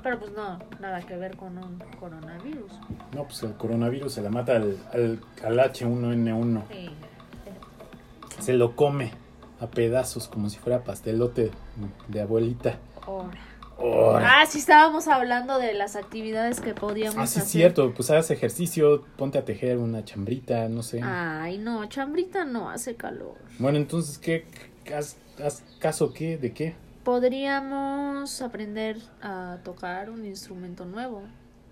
Pero 0.03 0.21
pues 0.21 0.33
no, 0.33 0.59
nada 0.81 1.01
que 1.03 1.17
ver 1.17 1.37
con 1.37 1.59
un 1.59 1.83
coronavirus. 1.99 2.73
No, 3.15 3.25
pues 3.25 3.43
el 3.43 3.55
coronavirus 3.55 4.13
se 4.13 4.23
la 4.23 4.31
mata 4.31 4.55
al, 4.55 4.77
al, 4.93 5.21
al 5.45 5.59
H1N1. 5.59 6.63
Sí. 6.71 6.91
Se 8.41 8.53
lo 8.53 8.77
come 8.77 9.11
a 9.61 9.67
pedazos 9.67 10.29
como 10.29 10.49
si 10.49 10.59
fuera 10.59 10.85
pastelote 10.85 11.51
de 12.09 12.21
abuelita. 12.21 12.79
Ahora. 13.05 13.39
Ah, 13.79 14.45
sí 14.49 14.59
estábamos 14.59 15.07
hablando 15.07 15.59
de 15.59 15.75
las 15.75 15.97
actividades 15.97 16.61
que 16.61 16.73
podíamos 16.75 17.17
Ah, 17.19 17.27
sí, 17.27 17.39
es 17.39 17.45
hacer. 17.45 17.53
cierto. 17.61 17.93
Pues 17.95 18.11
haz 18.11 18.31
ejercicio, 18.31 19.05
ponte 19.17 19.39
a 19.39 19.45
tejer 19.45 19.77
una 19.79 20.05
chambrita, 20.05 20.69
no 20.69 20.83
sé. 20.83 21.01
Ay, 21.03 21.59
no, 21.59 21.85
chambrita 21.87 22.45
no, 22.45 22.71
hace 22.71 22.95
calor. 22.97 23.35
Bueno, 23.59 23.77
entonces, 23.79 24.19
¿qué? 24.19 24.47
¿Haz, 24.97 25.17
haz 25.45 25.63
caso 25.79 26.13
qué? 26.13 26.39
¿De 26.39 26.53
qué? 26.53 26.75
Podríamos 27.05 28.41
aprender 28.43 28.97
a 29.23 29.59
tocar 29.63 30.11
un 30.11 30.25
instrumento 30.25 30.85
nuevo. 30.85 31.23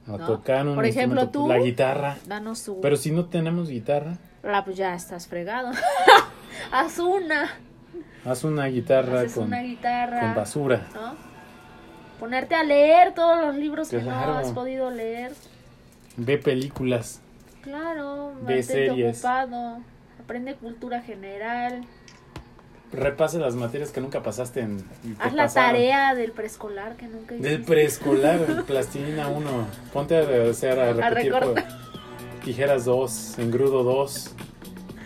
A 0.07 0.19
¿No? 0.19 0.27
tocar 0.27 0.67
un 0.69 0.75
Por 0.75 0.85
ejemplo, 0.85 1.23
instrumento, 1.23 1.55
tú. 1.55 1.61
La 1.61 1.65
guitarra. 1.65 2.19
Danos 2.27 2.63
tu... 2.63 2.81
Pero 2.83 2.97
si 2.97 3.11
no 3.11 3.25
tenemos 3.27 3.69
guitarra, 3.69 4.19
Ah, 4.47 4.63
pues 4.63 4.77
ya 4.77 4.95
estás 4.95 5.27
fregado. 5.27 5.71
Haz 6.71 6.99
una. 6.99 7.51
haz 8.27 8.45
una 8.45 8.67
guitarra 8.67 9.21
Haces 9.21 9.35
con, 9.35 9.45
una 9.45 9.63
guitarra. 9.63 10.21
con 10.21 10.35
basura. 10.35 10.87
¿no? 10.95 11.34
Ponerte 12.19 12.55
a 12.55 12.63
leer 12.63 13.13
todos 13.15 13.41
los 13.45 13.55
libros 13.57 13.89
que 13.89 13.99
Claro. 14.01 14.33
no 14.35 14.39
has 14.39 14.53
podido 14.53 14.91
leer. 14.91 15.33
Ve 16.17 16.39
películas. 16.39 17.21
Claro, 17.63 18.33
Ve 18.43 18.63
series. 18.63 19.19
ocupado. 19.19 19.79
Aprende 20.23 20.55
cultura 20.55 21.01
general. 21.03 21.85
Repase 22.93 23.39
las 23.39 23.57
materias 23.57 23.91
que 23.91 24.01
nunca 24.01 24.23
pasaste 24.23 24.61
en. 24.61 24.85
Haz 25.19 25.33
la 25.33 25.45
pasaron. 25.45 25.73
tarea 25.73 26.15
del 26.15 26.31
preescolar 26.33 26.95
que 26.97 27.07
nunca 27.09 27.35
hiciste. 27.35 27.51
Del 27.51 27.63
preescolar, 27.65 28.63
plastilina 28.67 29.27
1. 29.29 29.67
Ponte 29.93 30.17
a 30.17 30.51
hacer 30.51 30.79
a 30.79 30.93
repetir 30.93 31.33
por 31.33 31.41
recortar. 31.41 31.79
tijeras 32.45 32.85
2, 32.85 33.39
engrudo 33.41 33.83
2. 33.83 34.31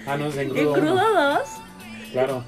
Ah, 0.06 0.16
no, 0.18 0.26
es 0.26 0.36
¿En 0.36 0.48
engrudo 0.50 0.72
1. 0.72 0.80
crudo 0.80 1.14
dos? 1.14 1.48
Claro. 2.12 2.44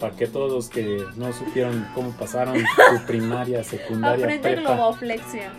Para 0.00 0.14
que 0.14 0.26
todos 0.26 0.52
los 0.52 0.68
que 0.68 1.02
no 1.16 1.32
supieron 1.32 1.86
cómo 1.94 2.10
pasaron 2.12 2.56
su 2.98 3.06
primaria, 3.06 3.64
secundaria, 3.64 4.24
Aprende 4.26 4.56
globoflexia. 4.56 5.50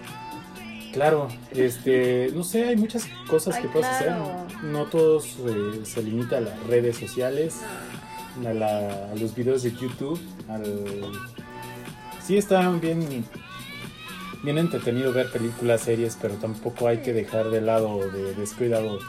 Claro, 0.94 1.28
este, 1.52 2.32
no 2.34 2.44
sé, 2.44 2.70
hay 2.70 2.76
muchas 2.76 3.08
cosas 3.30 3.56
Ay, 3.56 3.64
que 3.64 3.68
puedes 3.70 3.88
claro. 3.88 4.24
hacer. 4.46 4.64
No 4.64 4.86
todos 4.86 5.38
eh, 5.46 5.82
se 5.84 6.02
limita 6.04 6.38
a 6.38 6.42
las 6.42 6.60
redes 6.68 6.98
sociales, 6.98 7.62
a, 8.48 8.54
la- 8.54 9.10
a 9.12 9.16
los 9.16 9.36
videos 9.36 9.64
de 9.64 9.72
YouTube, 9.74 10.20
al... 10.50 11.12
Sí 12.24 12.38
está 12.38 12.70
bien, 12.72 13.26
bien 14.44 14.58
entretenido 14.58 15.14
ver 15.14 15.32
películas, 15.32 15.82
series, 15.82 16.18
pero 16.22 16.36
tampoco 16.36 16.88
hay 16.88 16.98
que 17.00 17.14
dejar 17.14 17.50
de 17.50 17.62
lado, 17.62 18.00
de 18.12 18.34
descuidado, 18.36 19.00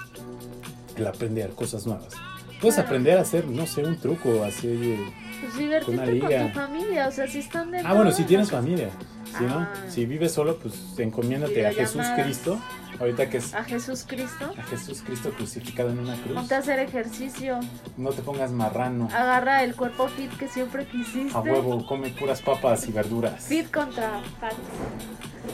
el 0.96 1.06
aprender 1.06 1.50
cosas 1.50 1.86
nuevas. 1.86 2.14
Puedes 2.60 2.78
aprender 2.78 3.18
a 3.18 3.22
hacer, 3.22 3.46
no 3.46 3.66
sé, 3.66 3.82
un 3.84 3.96
truco 3.98 4.42
así. 4.44 4.96
Pues 5.40 5.56
divertirte 5.56 5.96
con 6.04 6.12
liga. 6.12 6.46
tu 6.48 6.58
familia, 6.58 7.06
o 7.08 7.12
sea, 7.12 7.28
si 7.28 7.38
están 7.38 7.70
de 7.70 7.78
Ah, 7.80 7.94
bueno, 7.94 8.10
si 8.10 8.24
tienes 8.24 8.50
familia. 8.50 8.88
Si 9.36 9.44
no, 9.44 9.58
Ah. 9.60 9.72
si 9.88 10.06
vives 10.06 10.32
solo, 10.32 10.56
pues 10.58 10.74
encomiéndate 10.98 11.66
a 11.66 11.72
Jesús. 11.72 12.02
Cristo. 12.16 12.58
Ahorita 12.98 13.30
que 13.30 13.36
es 13.36 13.54
A 13.54 13.62
Jesús 13.62 14.04
Cristo. 14.08 14.52
a 14.58 14.62
Jesús 14.64 15.02
Cristo 15.06 15.30
crucificado 15.30 15.90
en 15.90 16.00
una 16.00 16.16
cruz. 16.16 16.34
Ponte 16.34 16.54
a 16.56 16.58
hacer 16.58 16.80
ejercicio. 16.80 17.60
No 17.96 18.10
te 18.10 18.22
pongas 18.22 18.50
marrano. 18.50 19.06
Agarra 19.14 19.62
el 19.62 19.76
cuerpo 19.76 20.08
fit 20.08 20.32
que 20.36 20.48
siempre 20.48 20.84
quisiste. 20.86 21.36
A 21.36 21.40
huevo, 21.40 21.86
come 21.86 22.08
puras 22.10 22.42
papas 22.42 22.88
y 22.88 22.92
verduras. 22.92 23.44
Fit 23.44 23.70
contra 23.70 24.20
fat. 24.40 24.54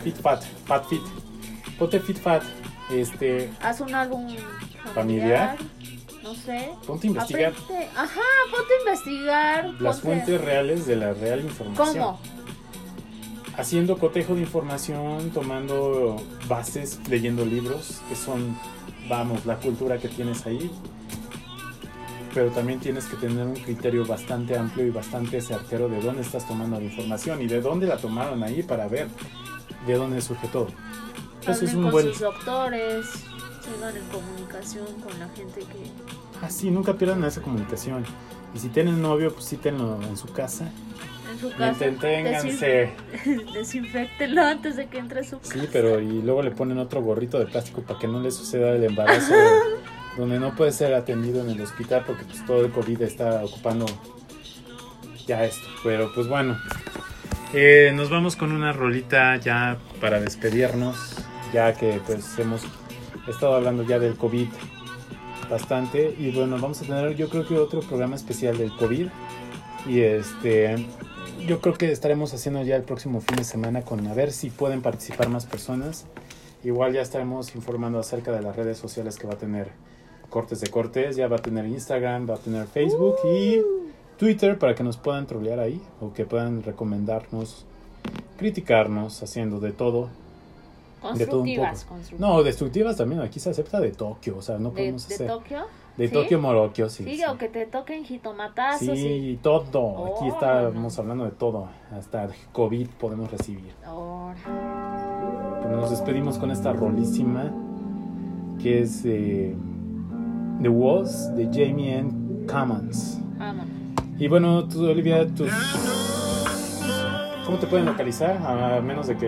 Fit 0.03 0.17
fat, 0.17 0.43
fat 0.65 0.87
fit. 0.89 1.03
Ponte 1.79 2.01
fit 2.01 2.17
fat. 2.19 2.43
Este, 2.91 3.51
Haz 3.61 3.81
un 3.81 3.95
álbum 3.95 4.27
Familiar. 4.95 4.95
familiar. 4.95 5.57
No 6.25 6.35
sé. 6.35 6.71
ponte 6.87 7.07
a 7.07 7.11
investigar 7.11 7.53
Aprende- 7.53 7.89
Ajá, 7.97 8.21
ponte 8.51 8.75
a 8.75 8.79
investigar. 8.81 9.65
las 9.81 10.01
ponte- 10.01 10.03
fuentes 10.25 10.41
reales 10.41 10.87
de 10.87 10.97
la 10.97 11.13
real 11.15 11.41
información. 11.41 11.87
¿Cómo? 11.99 12.19
Haciendo 13.57 13.99
cotejo 13.99 14.35
de 14.35 14.41
información, 14.41 15.31
tomando 15.31 16.17
bases, 16.49 16.99
leyendo 17.09 17.45
libros, 17.45 18.01
que 18.09 18.17
son, 18.17 18.59
vamos, 19.09 19.47
la 19.47 19.57
cultura 19.59 19.99
que 19.99 20.09
tienes 20.09 20.45
ahí. 20.47 20.71
Pero 22.35 22.51
también 22.51 22.81
tienes 22.81 23.05
que 23.05 23.17
tener 23.17 23.47
un 23.47 23.55
criterio 23.55 24.05
bastante 24.05 24.59
amplio 24.59 24.87
y 24.87 24.91
bastante 24.91 25.41
certero 25.41 25.89
de 25.89 26.01
dónde 26.01 26.23
estás 26.23 26.49
tomando 26.49 26.79
la 26.81 26.85
información 26.87 27.41
y 27.43 27.47
de 27.47 27.61
dónde 27.61 27.87
la 27.87 27.97
tomaron 27.97 28.43
ahí 28.43 28.65
para 28.65 28.89
ver 28.89 29.07
de 29.87 29.95
dónde 29.95 30.21
surge 30.21 30.49
todo. 30.49 30.67
Eso 31.47 31.65
es 31.65 31.75
un 31.75 31.83
con 31.83 31.93
buen... 31.93 32.07
sus 32.09 32.19
doctores. 32.21 33.07
Sigan 33.65 33.97
en 33.97 34.03
comunicación 34.09 34.87
con 35.01 35.19
la 35.19 35.29
gente 35.31 35.61
que. 35.61 35.91
Ah, 36.43 36.51
sí, 36.51 36.71
nunca 36.71 36.95
pierdan 36.95 37.25
esa 37.25 37.41
comunicación. 37.41 38.05
Y 38.55 38.59
si 38.59 38.69
tienen 38.69 39.01
novio, 39.01 39.33
pues 39.33 39.47
sí 39.47 39.57
tenlo 39.57 40.01
en 40.03 40.17
su 40.17 40.27
casa. 40.33 40.71
En 41.33 41.39
su 41.41 41.51
casa. 41.51 41.85
Entreténganse. 41.87 42.93
desin- 43.13 43.53
Desinfectenlo 43.53 44.43
antes 44.43 44.77
de 44.77 44.87
que 44.89 44.99
entre 44.99 45.21
a 45.21 45.25
su 45.25 45.39
casa. 45.41 45.53
Sí, 45.55 45.69
pero 45.73 46.01
y 46.01 46.23
luego 46.23 46.43
le 46.43 46.51
ponen 46.51 46.79
otro 46.79 47.03
gorrito 47.03 47.39
de 47.39 47.47
plástico 47.47 47.83
para 47.83 47.99
que 47.99 48.07
no 48.07 48.21
le 48.21 48.31
suceda 48.31 48.71
el 48.73 48.85
embarazo 48.85 49.35
donde 50.19 50.39
no 50.39 50.55
puede 50.55 50.71
ser 50.73 50.95
atendido 50.95 51.41
en 51.43 51.51
el 51.51 51.61
hospital 51.61 52.05
porque 52.07 52.25
pues 52.25 52.45
todo 52.47 52.65
el 52.65 52.71
COVID 52.71 53.03
está 53.03 53.45
ocupando 53.45 53.87
ya 55.27 55.45
esto. 55.45 55.67
Pero 55.83 56.13
pues 56.15 56.29
bueno, 56.29 56.57
eh, 57.53 57.91
nos 57.95 58.11
vamos 58.11 58.37
con 58.37 58.53
una 58.53 58.73
rolita 58.73 59.37
ya 59.39 59.79
para 60.01 60.21
despedirnos, 60.21 61.17
ya 61.53 61.73
que 61.75 62.01
pues 62.07 62.39
hemos 62.39 62.63
estado 63.31 63.55
hablando 63.55 63.83
ya 63.83 63.99
del 63.99 64.17
COVID 64.17 64.49
bastante 65.51 66.15
y 66.19 66.31
bueno, 66.31 66.59
vamos 66.59 66.81
a 66.83 66.85
tener 66.85 67.15
yo 67.17 67.29
creo 67.29 67.47
que 67.47 67.57
otro 67.59 67.81
programa 67.81 68.17
especial 68.17 68.57
del 68.57 68.75
COVID 68.77 69.09
y 69.87 70.01
este 70.01 70.87
yo 71.47 71.61
creo 71.61 71.75
que 71.75 71.93
estaremos 71.93 72.33
haciendo 72.33 72.63
ya 72.63 72.77
el 72.77 72.83
próximo 72.83 73.21
fin 73.21 73.37
de 73.37 73.45
semana 73.45 73.83
con 73.83 74.07
a 74.07 74.15
ver 74.15 74.33
si 74.33 74.51
pueden 74.51 74.81
participar 74.83 75.29
más 75.29 75.47
personas. 75.47 76.07
Igual 76.63 76.95
ya 76.95 77.03
estaremos 77.03 77.55
informando 77.55 77.99
acerca 77.99 78.33
de 78.33 78.41
las 78.41 78.57
redes 78.57 78.79
sociales 78.79 79.19
que 79.19 79.27
va 79.27 79.35
a 79.35 79.39
tener 79.39 79.69
Cortes 80.31 80.61
de 80.61 80.69
Cortes, 80.69 81.17
ya 81.17 81.29
va 81.29 81.37
a 81.37 81.43
tener 81.43 81.67
Instagram, 81.67 82.29
va 82.29 82.37
a 82.37 82.39
tener 82.39 82.67
Facebook 82.67 83.17
y 83.25 83.61
Twitter 84.19 84.59
para 84.59 84.75
que 84.75 84.83
nos 84.83 84.97
puedan 84.97 85.27
trolear 85.27 85.61
ahí 85.61 85.83
o 86.01 86.15
que 86.15 86.25
puedan 86.25 86.63
recomendarnos, 86.63 87.67
criticarnos, 88.39 89.23
haciendo 89.23 89.61
de 89.61 89.73
todo. 89.73 90.09
De 91.13 91.27
todo 91.27 91.43
un 91.43 91.47
Constructivas, 91.47 91.85
poco. 91.85 92.01
No, 92.19 92.43
destructivas 92.43 92.97
también, 92.97 93.21
aquí 93.21 93.39
se 93.41 93.51
acepta 93.51 93.81
de 93.81 93.91
Tokio, 93.93 94.39
o 94.39 94.43
sea, 94.43 94.59
no 94.59 94.71
¿De, 94.71 94.77
podemos 94.77 95.09
de 95.09 95.15
hacer. 95.15 95.27
Tokio? 95.27 95.59
De 95.97 96.09
¿Sí? 96.09 96.13
Tokio 96.15 96.41
Morokio, 96.41 96.89
sí. 96.89 97.05
Sí, 97.05 97.17
sí. 97.19 97.23
o 97.25 97.39
que 97.39 97.49
te 97.49 97.67
toquen 97.67 98.05
jitomatazos. 98.05 98.99
Sí, 98.99 99.07
y- 99.07 99.37
todo. 99.37 100.07
Aquí 100.17 100.25
Oh, 100.25 100.35
estamos 100.35 100.97
no. 100.97 101.03
hablando 101.03 101.25
de 101.25 101.31
todo. 101.31 101.69
Hasta 101.97 102.29
COVID 102.53 102.89
podemos 102.99 103.31
recibir. 103.31 103.73
Ahora. 103.87 105.61
Pero 105.63 105.77
nos 105.77 105.91
despedimos 105.91 106.37
con 106.39 106.51
esta 106.51 106.73
rolísima 106.73 107.53
que 108.61 108.81
es 108.83 109.03
eh, 109.05 109.55
The 110.63 110.69
Walls 110.69 111.35
de 111.37 111.45
Jamie 111.47 111.99
N. 111.99 112.47
Commons. 112.51 113.21
Y 114.19 114.27
bueno, 114.29 114.67
tú, 114.69 114.85
Olivia, 114.89 115.27
tus... 115.29 115.49
¿Cómo 117.47 117.59
te 117.59 117.67
pueden 117.67 117.87
localizar? 117.87 118.37
A 118.45 118.81
menos 118.81 119.07
de 119.07 119.17
que... 119.17 119.27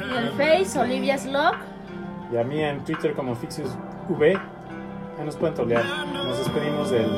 En 0.00 0.32
Face, 0.36 0.78
Olivia 0.78 1.18
Slog. 1.18 1.54
Y 2.32 2.36
a 2.36 2.44
mí 2.44 2.62
en 2.62 2.84
Twitter 2.84 3.14
como 3.14 3.34
Fixius 3.34 3.70
V. 4.08 4.38
Ahí 5.18 5.24
nos 5.24 5.36
pueden 5.36 5.54
tolear. 5.54 5.84
Nos 6.12 6.38
despedimos 6.38 6.90
del 6.90 7.16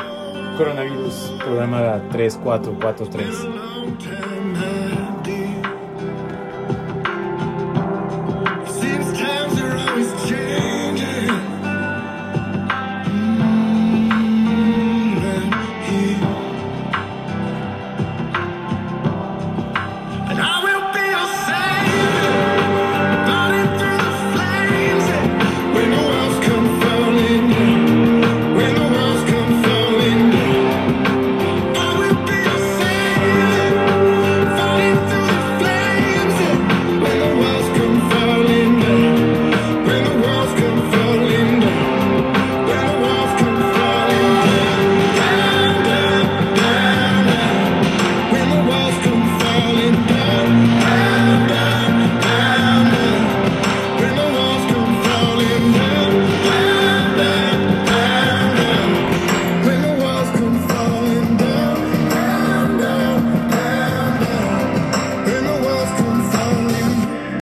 coronavirus 0.57 1.35
programa 1.45 2.01
3443. 2.11 3.49